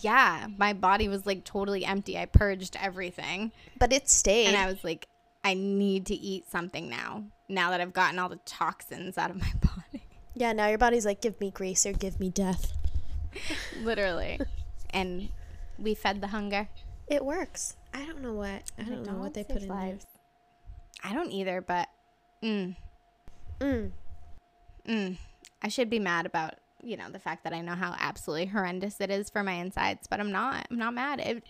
Yeah, 0.00 0.46
my 0.58 0.72
body 0.72 1.08
was 1.08 1.26
like 1.26 1.44
totally 1.44 1.84
empty. 1.84 2.18
I 2.18 2.26
purged 2.26 2.76
everything. 2.80 3.52
but 3.78 3.92
it 3.92 4.08
stayed 4.08 4.48
And 4.48 4.56
I 4.56 4.66
was 4.66 4.82
like, 4.84 5.06
I 5.44 5.54
need 5.54 6.06
to 6.06 6.14
eat 6.14 6.48
something 6.50 6.88
now. 6.88 7.24
Now 7.48 7.70
that 7.70 7.80
I've 7.80 7.92
gotten 7.92 8.18
all 8.18 8.28
the 8.28 8.40
toxins 8.44 9.18
out 9.18 9.30
of 9.30 9.36
my 9.40 9.52
body. 9.60 10.04
yeah 10.34 10.52
now 10.52 10.68
your 10.68 10.78
body's 10.78 11.04
like 11.04 11.20
give 11.20 11.38
me 11.40 11.50
grace 11.50 11.84
or 11.84 11.92
give 11.92 12.18
me 12.18 12.30
death 12.30 12.72
Literally. 13.82 14.40
and 14.90 15.28
we 15.78 15.94
fed 15.94 16.20
the 16.22 16.28
hunger. 16.28 16.68
it 17.06 17.22
works 17.24 17.76
i 17.92 18.04
don't 18.06 18.22
know 18.22 18.32
what 18.32 18.62
i 18.78 18.82
don't 18.84 19.04
know 19.04 19.18
what 19.18 19.34
they 19.34 19.44
put 19.44 19.62
in 19.62 19.68
there 19.68 19.98
I 21.04 21.12
don't 21.14 21.32
either, 21.32 21.60
but 21.60 21.88
mm, 22.42 22.76
mm. 23.58 23.90
mm, 24.88 25.16
I 25.60 25.68
should 25.68 25.90
be 25.90 25.98
mad 25.98 26.26
about, 26.26 26.54
you 26.82 26.96
know, 26.96 27.08
the 27.10 27.18
fact 27.18 27.44
that 27.44 27.52
I 27.52 27.60
know 27.60 27.74
how 27.74 27.94
absolutely 27.98 28.46
horrendous 28.46 29.00
it 29.00 29.10
is 29.10 29.30
for 29.30 29.42
my 29.42 29.52
insides, 29.52 30.06
but 30.08 30.18
I'm 30.20 30.32
not. 30.32 30.66
I'm 30.70 30.78
not 30.78 30.94
mad. 30.94 31.20
It, 31.20 31.42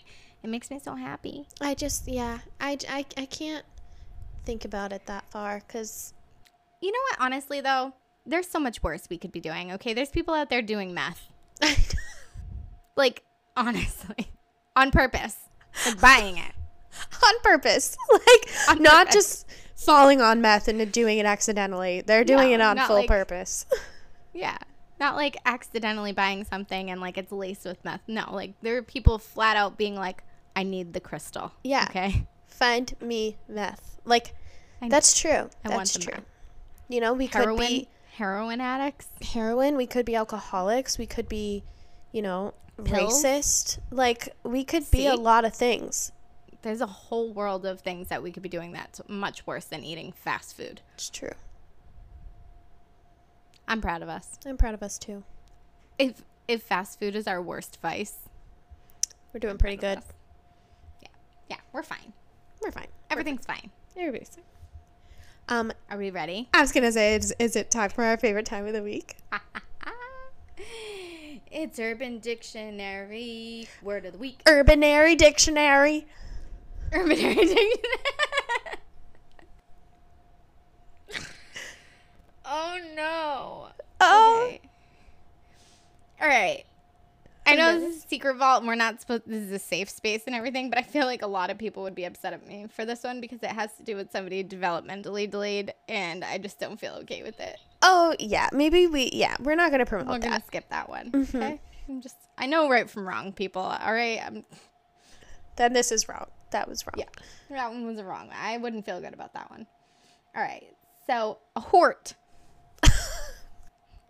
it 0.43 0.51
makes 0.51 0.71
me 0.71 0.79
so 0.79 0.95
happy. 0.97 1.47
i 1.61 1.73
just 1.75 2.09
yeah 2.09 2.39
I, 2.61 2.77
I 2.91 3.07
i 3.17 3.27
can't 3.27 3.65
think 4.45 4.65
about 4.65 4.93
it 4.93 5.07
that 5.07 5.25
far 5.31 5.61
because 5.67 6.13
You 6.81 6.91
know 6.93 6.99
what? 7.11 7.21
Honestly, 7.25 7.61
though, 7.61 7.95
there's 8.27 8.49
so 8.49 8.59
much 8.59 8.83
worse 8.83 9.07
we 9.09 9.19
could 9.19 9.31
be 9.33 9.41
doing. 9.41 9.73
Okay, 9.73 9.95
there's 9.95 10.11
people 10.11 10.35
out 10.35 10.51
there 10.51 10.63
doing 10.63 10.93
meth. 10.95 11.29
Like, 12.97 13.23
honestly, 13.57 14.31
on 14.77 14.91
purpose, 14.91 15.37
like 15.87 16.01
buying 16.01 16.37
it. 16.39 16.53
on 17.25 17.35
purpose 17.43 17.97
like 18.13 18.51
On 18.69 18.83
not 18.83 19.07
purpose. 19.07 19.15
just 19.15 19.47
falling 19.77 20.21
on 20.21 20.43
meth 20.43 20.69
and 20.69 20.93
doing 20.93 21.17
it 21.17 21.25
accidentally 21.25 22.03
they're 22.03 22.23
doing 22.23 22.49
No, 22.51 22.55
it 22.55 22.61
on 22.61 22.79
full 22.87 22.97
like- 22.97 23.09
purpose 23.09 23.65
Yeah. 24.35 24.59
Not 25.01 25.17
like 25.17 25.37
accidentally 25.45 26.13
buying 26.13 26.45
something 26.45 26.91
and 26.91 27.01
like 27.01 27.19
it's 27.19 27.33
laced 27.33 27.65
with 27.65 27.85
meth. 27.85 28.03
No, 28.07 28.33
like 28.33 28.55
there 28.63 28.77
are 28.77 28.83
people 28.83 29.19
flat 29.19 29.57
out 29.57 29.77
being 29.77 29.95
like, 29.97 30.23
I 30.55 30.63
need 30.63 30.93
the 30.93 31.01
crystal. 31.01 31.53
Yeah. 31.65 31.87
Okay. 31.91 32.27
find 32.47 32.95
me 33.01 33.37
meth 33.49 33.99
like 34.05 34.35
that's 34.89 35.19
true 35.19 35.49
I 35.65 35.69
that's 35.69 35.99
true 35.99 36.13
meth. 36.15 36.25
you 36.89 37.01
know 37.01 37.13
we 37.15 37.27
Heroin, 37.27 37.57
could 37.57 37.67
be 37.69 37.89
heroin 38.17 38.61
addicts. 38.61 39.09
heroin 39.23 39.77
we 39.77 39.87
could 39.87 40.05
be 40.05 40.15
alcoholics 40.15 40.99
we 40.99 41.07
could 41.07 41.29
be 41.29 41.65
you 42.13 42.21
know 42.21 42.53
Pills? 42.85 43.25
racist 43.25 43.79
like 43.91 44.29
we 44.45 44.65
could 44.65 44.89
be 44.91 45.07
a 45.07 45.15
lot 45.15 45.45
of 45.45 45.55
things 45.55 46.13
there's 46.63 46.81
a 46.81 46.87
whole 46.87 47.33
world 47.33 47.65
of 47.67 47.81
things 47.81 48.09
that 48.09 48.23
we 48.23 48.31
could 48.31 48.43
be 48.43 48.49
doing 48.49 48.73
that's 48.73 49.01
much 49.09 49.47
worse 49.47 49.65
than 49.65 49.83
eating 49.83 50.13
fast 50.13 50.57
food. 50.57 50.81
It's 50.95 51.11
true. 51.11 51.33
I'm 53.73 53.81
proud 53.81 54.03
of 54.03 54.11
us. 54.11 54.39
I'm 54.45 54.59
proud 54.59 54.75
of 54.75 54.83
us 54.83 54.99
too. 54.99 55.25
If 55.99 56.23
if 56.47 56.63
fast 56.63 56.99
food 57.01 57.17
is 57.17 57.27
our 57.27 57.41
worst 57.41 57.79
vice, 57.81 58.19
We're 59.33 59.41
doing 59.41 59.57
pretty 59.57 59.77
good. 59.79 59.97
us. 59.97 60.05
Yeah, 61.01 61.09
yeah, 61.49 61.57
we're 61.73 61.83
fine. 61.83 62.13
We're 62.63 62.71
fine. 62.71 62.89
Everything's 63.11 63.47
fine. 63.47 63.71
Everybody's 63.97 64.29
fine. 64.29 64.45
Um, 65.49 65.73
Are 65.91 65.97
we 65.97 66.11
ready? 66.11 66.51
I 66.53 66.61
was 66.61 66.71
gonna 66.71 66.93
say, 66.93 67.15
is, 67.15 67.35
is 67.39 67.57
it 67.57 67.71
time 67.71 67.89
for 67.89 68.05
our 68.05 68.19
favorite 68.19 68.45
time 68.45 68.67
of 68.67 68.75
the 68.75 68.83
week? 68.83 69.17
it's 71.51 71.79
Urban 71.79 72.19
Dictionary 72.19 73.69
word 73.83 74.05
of 74.05 74.13
the 74.13 74.19
week. 74.19 74.43
Urbanary 74.45 75.17
Dictionary. 75.17 76.07
Urbanary 76.93 77.37
Dictionary. 77.37 77.73
oh 82.53 82.79
no. 82.95 83.69
Oh, 84.01 84.45
Okay. 84.49 84.61
All 86.21 86.29
right. 86.29 86.65
I 87.45 87.57
know 87.57 87.79
this 87.81 87.97
is 87.97 88.05
a 88.05 88.09
secret 88.09 88.37
vault 88.37 88.61
and 88.61 88.69
we're 88.69 88.77
not 88.77 89.01
supposed 89.01 89.25
this 89.27 89.43
is 89.43 89.51
a 89.51 89.59
safe 89.59 89.91
space 89.91 90.23
and 90.27 90.35
everything, 90.37 90.71
but 90.71 90.79
I 90.79 90.83
feel 90.83 91.07
like 91.07 91.23
a 91.23 91.27
lot 91.27 91.51
of 91.51 91.59
people 91.59 91.83
would 91.83 91.95
be 91.95 92.05
upset 92.05 92.33
at 92.33 92.47
me 92.47 92.67
for 92.73 92.85
this 92.85 93.03
one 93.03 93.21
because 93.21 93.41
it 93.43 93.51
has 93.51 93.73
to 93.79 93.83
do 93.83 93.97
with 93.97 94.13
somebody 94.13 94.45
developmentally 94.45 95.29
delayed 95.29 95.75
and 95.89 96.25
I 96.25 96.39
just 96.39 96.61
don't 96.61 96.79
feel 96.79 96.93
okay 97.03 97.23
with 97.25 97.41
it. 97.41 97.57
oh 97.83 98.15
yeah. 98.21 98.49
Maybe 98.53 98.87
we. 98.87 99.11
Yeah, 99.13 99.35
we're 99.41 99.57
not 99.57 99.73
gonna 99.73 99.87
promote 99.87 100.07
We're 100.09 100.19
gonna 100.19 100.37
that. 100.39 100.47
skip 100.47 100.69
that 100.71 100.89
one. 100.89 101.11
Mhm. 101.11 101.35
Okay. 101.35 101.61
I'm 101.89 102.01
just 102.01 102.17
I 102.39 102.47
know 102.47 102.69
right 102.71 102.89
from 102.89 103.07
wrong, 103.09 103.33
people. 103.33 103.63
All 103.63 103.93
right. 103.93 104.21
I'm, 104.25 104.45
Then 105.57 105.73
this 105.73 105.91
is 105.91 106.09
wrong. 106.09 106.27
That 106.53 106.69
was 106.69 106.87
wrong. 106.87 106.95
Yeah. 106.97 107.07
that 107.51 107.71
one 107.71 107.85
was 107.87 108.01
wrong. 108.03 108.31
I 108.33 108.57
wouldn't 108.59 108.85
feel 108.87 109.01
good 109.01 109.15
about 109.15 109.35
that 109.35 109.51
one. 109.51 109.67
All 110.37 110.43
right. 110.43 110.69
So 111.09 111.39
a 111.57 111.61
hort. 111.61 112.15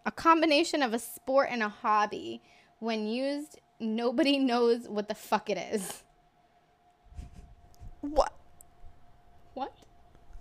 A 0.05 0.11
combination 0.11 0.82
of 0.82 0.92
a 0.92 0.98
sport 0.98 1.48
and 1.50 1.62
a 1.62 1.68
hobby. 1.68 2.42
When 2.78 3.07
used, 3.07 3.61
nobody 3.78 4.38
knows 4.50 4.88
what 4.88 5.09
the 5.09 5.14
fuck 5.14 5.50
it 5.50 5.59
is. 5.59 6.03
What? 8.00 8.32
What? 9.55 9.72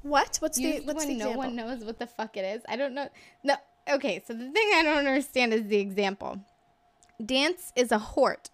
What? 0.02 0.38
What's 0.42 0.58
the 0.58 0.64
Used 0.64 0.88
what's 0.88 1.06
when 1.06 1.18
the 1.18 1.26
no 1.26 1.32
one 1.34 1.56
knows 1.56 1.84
what 1.84 2.00
the 2.00 2.08
fuck 2.08 2.36
it 2.38 2.46
is. 2.46 2.64
I 2.68 2.76
don't 2.76 2.94
know. 2.94 3.08
No. 3.44 3.56
Okay, 3.90 4.24
so 4.26 4.34
the 4.34 4.50
thing 4.52 4.72
I 4.76 4.84
don't 4.84 4.98
understand 4.98 5.54
is 5.54 5.68
the 5.68 5.78
example. 5.78 6.40
Dance 7.24 7.72
is 7.76 7.92
a 7.92 8.00
hort. 8.00 8.50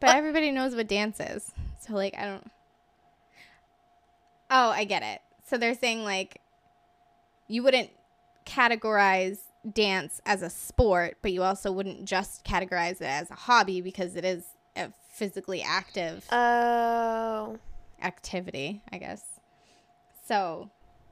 But 0.00 0.08
What? 0.08 0.16
everybody 0.16 0.50
knows 0.50 0.74
what 0.74 0.88
dance 0.88 1.20
is. 1.20 1.52
So 1.80 1.94
like 1.94 2.14
I 2.18 2.24
don't 2.24 2.50
Oh, 4.50 4.70
I 4.70 4.84
get 4.84 5.02
it. 5.02 5.20
So 5.46 5.56
they're 5.58 5.74
saying 5.74 6.02
like 6.02 6.40
you 7.46 7.62
wouldn't 7.62 7.90
categorize 8.44 9.38
dance 9.70 10.20
as 10.26 10.42
a 10.42 10.50
sport, 10.50 11.18
but 11.22 11.32
you 11.32 11.42
also 11.42 11.70
wouldn't 11.70 12.04
just 12.04 12.44
categorize 12.44 12.96
it 13.00 13.02
as 13.02 13.30
a 13.30 13.34
hobby 13.34 13.80
because 13.80 14.16
it 14.16 14.24
is 14.24 14.44
a 14.76 14.90
physically 15.10 15.62
active 15.62 16.26
Oh. 16.32 17.58
activity, 18.02 18.82
I 18.92 18.98
guess. 18.98 19.22
So 20.26 20.70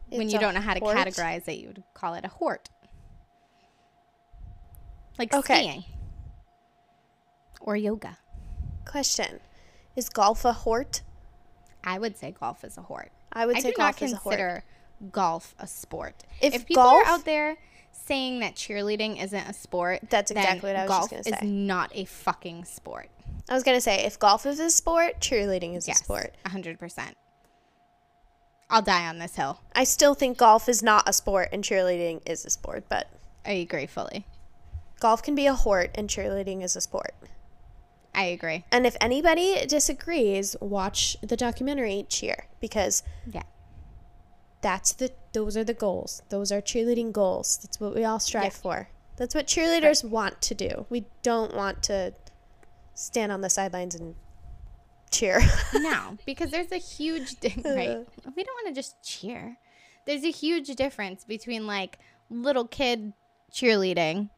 when 0.08 0.28
you 0.28 0.38
don't 0.38 0.54
know 0.54 0.60
how 0.60 0.74
to 0.74 0.80
hort? 0.80 0.96
categorize 0.96 1.46
it, 1.48 1.58
you 1.58 1.68
would 1.68 1.82
call 1.94 2.14
it 2.14 2.24
a 2.24 2.28
hort. 2.28 2.68
Like 5.18 5.34
Okay. 5.34 5.54
skiing 5.54 5.84
or 7.60 7.76
yoga. 7.76 8.18
Question: 8.86 9.40
Is 9.94 10.08
golf 10.08 10.44
a 10.44 10.52
hort? 10.52 11.02
I 11.84 11.98
would 11.98 12.16
say 12.16 12.32
golf 12.32 12.64
is 12.64 12.76
a 12.78 12.82
hort. 12.82 13.12
I 13.32 13.46
would 13.46 13.56
I 13.58 13.60
say 13.60 13.72
golf 13.72 14.02
is 14.02 14.12
a 14.12 14.16
hort. 14.16 14.62
Golf 15.12 15.54
a 15.58 15.66
sport. 15.66 16.24
If 16.40 16.54
If, 16.54 16.66
people 16.66 16.82
golf- 16.82 17.06
are 17.06 17.10
out 17.10 17.24
there 17.24 17.56
saying 17.92 18.40
that 18.40 18.54
cheerleading 18.54 19.22
isn't 19.22 19.48
a 19.48 19.52
sport, 19.52 20.00
That's 20.10 20.30
exactly 20.30 20.70
what 20.70 20.76
I 20.76 20.82
was 20.86 20.90
just 20.90 21.10
golf 21.10 21.24
gonna 21.26 21.36
is 21.36 21.42
not 21.42 21.90
a 21.94 22.04
fucking 22.04 22.64
sport. 22.64 23.08
I 23.48 23.54
was 23.54 23.62
gonna 23.62 23.80
say 23.80 24.04
if 24.04 24.18
golf 24.18 24.46
is 24.46 24.60
a 24.60 24.70
sport, 24.70 25.20
cheerleading 25.20 25.76
is 25.76 25.86
Yes, 25.88 26.00
a 26.00 26.04
sport. 26.04 26.34
hundred 26.46 26.78
percent. 26.78 27.16
I'll 28.68 28.82
die 28.82 29.06
on 29.08 29.18
this 29.18 29.34
hill. 29.36 29.60
I 29.74 29.84
still 29.84 30.14
think 30.14 30.38
golf 30.38 30.68
is 30.68 30.82
not 30.82 31.08
a 31.08 31.12
sport 31.12 31.48
and 31.52 31.64
cheerleading 31.64 32.20
is 32.28 32.44
a 32.44 32.50
sport, 32.50 32.84
but 32.88 33.08
I 33.44 33.52
agree 33.52 33.86
fully. 33.86 34.26
golf 35.00 35.22
can 35.22 35.34
be 35.34 35.46
a 35.46 35.54
hort 35.54 35.90
and 35.94 36.08
cheerleading 36.10 36.62
is 36.62 36.76
a 36.76 36.80
sport. 36.80 37.14
I 38.14 38.24
agree. 38.24 38.64
And 38.70 38.86
if 38.86 38.96
anybody 39.00 39.64
disagrees, 39.66 40.56
watch 40.60 41.16
the 41.22 41.36
documentary 41.36 42.04
Cheer 42.08 42.46
because 42.60 43.02
Yeah. 43.26 43.42
That's 44.62 44.92
the 44.92 45.10
those 45.32 45.56
are 45.56 45.64
the 45.64 45.74
goals. 45.74 46.22
Those 46.28 46.50
are 46.52 46.60
cheerleading 46.60 47.12
goals. 47.12 47.58
That's 47.62 47.80
what 47.80 47.94
we 47.94 48.04
all 48.04 48.18
strive 48.18 48.44
Yeah. 48.44 48.50
for. 48.50 48.88
That's 49.16 49.34
what 49.34 49.46
cheerleaders 49.46 50.02
want 50.08 50.40
to 50.42 50.54
do. 50.54 50.86
We 50.88 51.06
don't 51.22 51.54
want 51.54 51.82
to 51.84 52.14
stand 52.94 53.30
on 53.32 53.40
the 53.42 53.50
sidelines 53.50 53.94
and 53.94 54.14
cheer. 55.10 55.40
No, 55.74 56.18
because 56.26 56.50
there's 56.50 56.72
a 56.72 56.76
huge 56.78 57.38
di- 57.40 57.54
right. 57.64 58.06
We 58.36 58.44
don't 58.44 58.64
want 58.64 58.68
to 58.68 58.72
just 58.74 59.02
cheer. 59.02 59.56
There's 60.06 60.24
a 60.24 60.30
huge 60.30 60.68
difference 60.76 61.24
between 61.24 61.66
like 61.66 61.98
little 62.28 62.66
kid 62.66 63.12
cheerleading, 63.52 64.30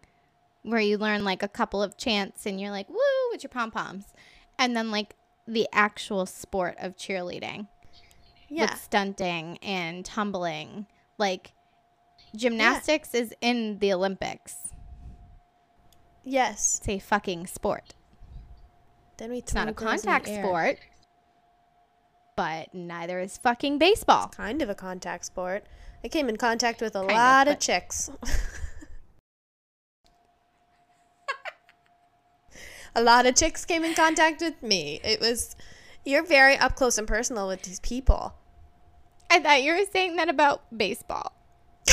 where 0.62 0.80
you 0.80 0.98
learn 0.98 1.24
like 1.24 1.42
a 1.42 1.48
couple 1.48 1.82
of 1.82 1.96
chants 1.96 2.46
and 2.46 2.60
you're 2.60 2.70
like 2.70 2.88
woo 2.88 2.96
with 3.30 3.42
your 3.42 3.50
pom 3.50 3.70
poms, 3.70 4.04
and 4.58 4.76
then 4.76 4.90
like 4.90 5.14
the 5.46 5.68
actual 5.72 6.26
sport 6.26 6.76
of 6.78 6.96
cheerleading 6.96 7.66
yeah. 8.52 8.70
with 8.72 8.80
stunting 8.80 9.58
and 9.62 10.04
tumbling. 10.04 10.86
Like 11.18 11.52
gymnastics 12.36 13.14
is 13.14 13.34
in 13.40 13.78
the 13.78 13.92
Olympics. 13.92 14.56
Yes. 16.24 16.78
It's 16.78 16.88
a 16.88 16.98
fucking 16.98 17.46
sport. 17.46 17.94
Then 19.18 19.30
we 19.30 19.38
It's 19.38 19.54
not 19.54 19.68
a 19.68 19.72
contact 19.72 20.26
sport, 20.26 20.78
but 22.36 22.74
neither 22.74 23.20
is 23.20 23.38
fucking 23.38 23.78
baseball. 23.78 24.28
Kind 24.28 24.62
of 24.62 24.68
a 24.70 24.74
contact 24.74 25.24
sport. 25.26 25.64
I 26.04 26.08
came 26.08 26.28
in 26.28 26.36
contact 26.36 26.80
with 26.80 26.96
a 26.96 27.00
Kind 27.00 27.12
lot 27.12 27.48
of 27.48 27.54
but- 27.54 27.60
chicks. 27.60 28.10
a 32.94 33.02
lot 33.02 33.26
of 33.26 33.34
chicks 33.34 33.64
came 33.64 33.84
in 33.84 33.94
contact 33.94 34.40
with 34.40 34.62
me. 34.62 35.00
It 35.04 35.20
was 35.20 35.56
you're 36.04 36.24
very 36.24 36.56
up 36.56 36.74
close 36.74 36.98
and 36.98 37.06
personal 37.06 37.46
with 37.46 37.62
these 37.62 37.80
people. 37.80 38.34
I 39.32 39.40
thought 39.40 39.62
you 39.62 39.72
were 39.72 39.86
saying 39.90 40.16
that 40.16 40.28
about 40.28 40.62
baseball. 40.76 41.32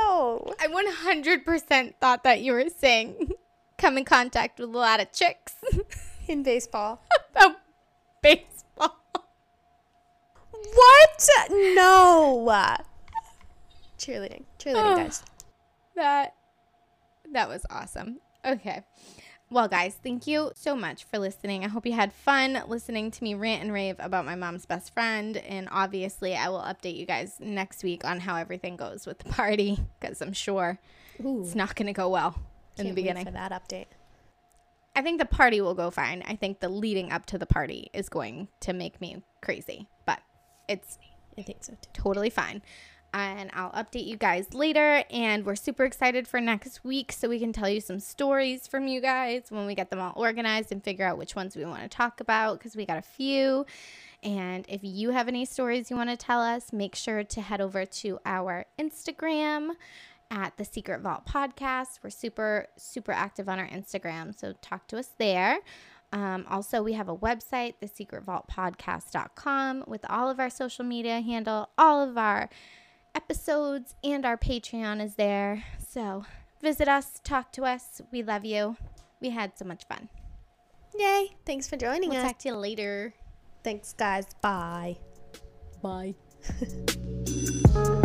No. 0.00 0.52
I 0.60 0.66
100% 0.66 1.94
thought 2.00 2.24
that 2.24 2.40
you 2.42 2.52
were 2.52 2.68
saying 2.68 3.30
come 3.78 3.96
in 3.96 4.04
contact 4.04 4.58
with 4.58 4.68
a 4.68 4.72
lot 4.72 5.00
of 5.00 5.12
chicks 5.12 5.54
In 6.28 6.42
baseball. 6.42 7.00
about 7.30 7.56
baseball. 8.20 8.96
What? 10.50 11.28
No. 11.50 12.50
Cheerleading. 13.98 14.44
Cheerleading, 14.58 14.96
guys. 14.96 15.22
That 15.94 16.34
that 17.32 17.48
was 17.48 17.64
awesome. 17.70 18.20
Okay. 18.44 18.82
Well, 19.50 19.68
guys, 19.68 19.96
thank 20.02 20.26
you 20.26 20.50
so 20.54 20.74
much 20.74 21.04
for 21.04 21.18
listening. 21.18 21.64
I 21.64 21.68
hope 21.68 21.86
you 21.86 21.92
had 21.92 22.12
fun 22.12 22.60
listening 22.66 23.10
to 23.12 23.22
me 23.22 23.34
rant 23.34 23.62
and 23.62 23.72
rave 23.72 23.96
about 23.98 24.24
my 24.24 24.34
mom's 24.34 24.66
best 24.66 24.92
friend. 24.94 25.36
And 25.36 25.68
obviously, 25.70 26.34
I 26.34 26.48
will 26.48 26.60
update 26.60 26.96
you 26.96 27.06
guys 27.06 27.36
next 27.38 27.84
week 27.84 28.04
on 28.04 28.20
how 28.20 28.36
everything 28.36 28.76
goes 28.76 29.06
with 29.06 29.18
the 29.18 29.28
party 29.30 29.78
because 30.00 30.20
I'm 30.20 30.32
sure 30.32 30.80
Ooh. 31.24 31.42
it's 31.44 31.54
not 31.54 31.76
going 31.76 31.86
to 31.86 31.92
go 31.92 32.08
well 32.08 32.34
in 32.36 32.42
the 32.78 32.82
Can't 32.84 32.88
wait 32.88 32.94
beginning. 32.96 33.24
for 33.26 33.30
that 33.32 33.52
update. 33.52 33.86
I 34.96 35.02
think 35.02 35.20
the 35.20 35.26
party 35.26 35.60
will 35.60 35.74
go 35.74 35.90
fine. 35.90 36.24
I 36.26 36.36
think 36.36 36.60
the 36.60 36.68
leading 36.68 37.12
up 37.12 37.26
to 37.26 37.38
the 37.38 37.46
party 37.46 37.90
is 37.92 38.08
going 38.08 38.48
to 38.60 38.72
make 38.72 39.00
me 39.00 39.22
crazy, 39.42 39.88
but 40.06 40.20
it's 40.68 40.98
I 41.38 41.42
think 41.42 41.62
so 41.64 41.72
too. 41.74 41.90
totally 41.92 42.30
fine. 42.30 42.62
And 43.14 43.50
I'll 43.54 43.70
update 43.70 44.06
you 44.06 44.16
guys 44.16 44.52
later. 44.52 45.04
And 45.08 45.46
we're 45.46 45.54
super 45.54 45.84
excited 45.84 46.26
for 46.26 46.40
next 46.40 46.82
week 46.82 47.12
so 47.12 47.28
we 47.28 47.38
can 47.38 47.52
tell 47.52 47.68
you 47.68 47.80
some 47.80 48.00
stories 48.00 48.66
from 48.66 48.88
you 48.88 49.00
guys 49.00 49.44
when 49.50 49.66
we 49.66 49.76
get 49.76 49.90
them 49.90 50.00
all 50.00 50.12
organized 50.16 50.72
and 50.72 50.82
figure 50.82 51.06
out 51.06 51.16
which 51.16 51.36
ones 51.36 51.56
we 51.56 51.64
want 51.64 51.82
to 51.82 51.88
talk 51.88 52.18
about 52.18 52.58
because 52.58 52.74
we 52.74 52.84
got 52.84 52.98
a 52.98 53.02
few. 53.02 53.64
And 54.24 54.64
if 54.68 54.80
you 54.82 55.10
have 55.10 55.28
any 55.28 55.44
stories 55.44 55.90
you 55.90 55.96
want 55.96 56.10
to 56.10 56.16
tell 56.16 56.40
us, 56.40 56.72
make 56.72 56.96
sure 56.96 57.22
to 57.22 57.40
head 57.40 57.60
over 57.60 57.86
to 57.86 58.18
our 58.26 58.66
Instagram 58.80 59.70
at 60.30 60.56
the 60.56 60.64
Secret 60.64 61.00
Vault 61.00 61.24
Podcast. 61.24 62.00
We're 62.02 62.10
super, 62.10 62.66
super 62.76 63.12
active 63.12 63.48
on 63.48 63.60
our 63.60 63.68
Instagram, 63.68 64.36
so 64.36 64.54
talk 64.60 64.88
to 64.88 64.98
us 64.98 65.10
there. 65.18 65.58
Um, 66.12 66.46
also, 66.48 66.82
we 66.82 66.94
have 66.94 67.08
a 67.08 67.16
website, 67.16 67.74
thesecretvaultpodcast.com, 67.82 69.84
with 69.86 70.04
all 70.08 70.30
of 70.30 70.40
our 70.40 70.50
social 70.50 70.84
media 70.84 71.20
handle, 71.20 71.68
all 71.76 72.02
of 72.02 72.16
our 72.16 72.48
episodes, 73.14 73.94
and 74.02 74.24
our 74.24 74.36
Patreon 74.36 75.02
is 75.02 75.14
there. 75.16 75.64
So 75.88 76.24
visit 76.60 76.88
us, 76.88 77.20
talk 77.24 77.52
to 77.52 77.64
us. 77.64 78.00
We 78.12 78.22
love 78.22 78.44
you. 78.44 78.76
We 79.20 79.30
had 79.30 79.58
so 79.58 79.64
much 79.64 79.84
fun. 79.86 80.08
Yay. 80.98 81.30
Thanks 81.44 81.68
for 81.68 81.76
joining 81.76 82.10
We'll 82.10 82.20
us. 82.20 82.26
talk 82.26 82.38
to 82.40 82.48
you 82.50 82.54
later. 82.56 83.14
Thanks, 83.62 83.92
guys. 83.92 84.26
Bye. 84.42 84.98
Bye. 85.82 86.14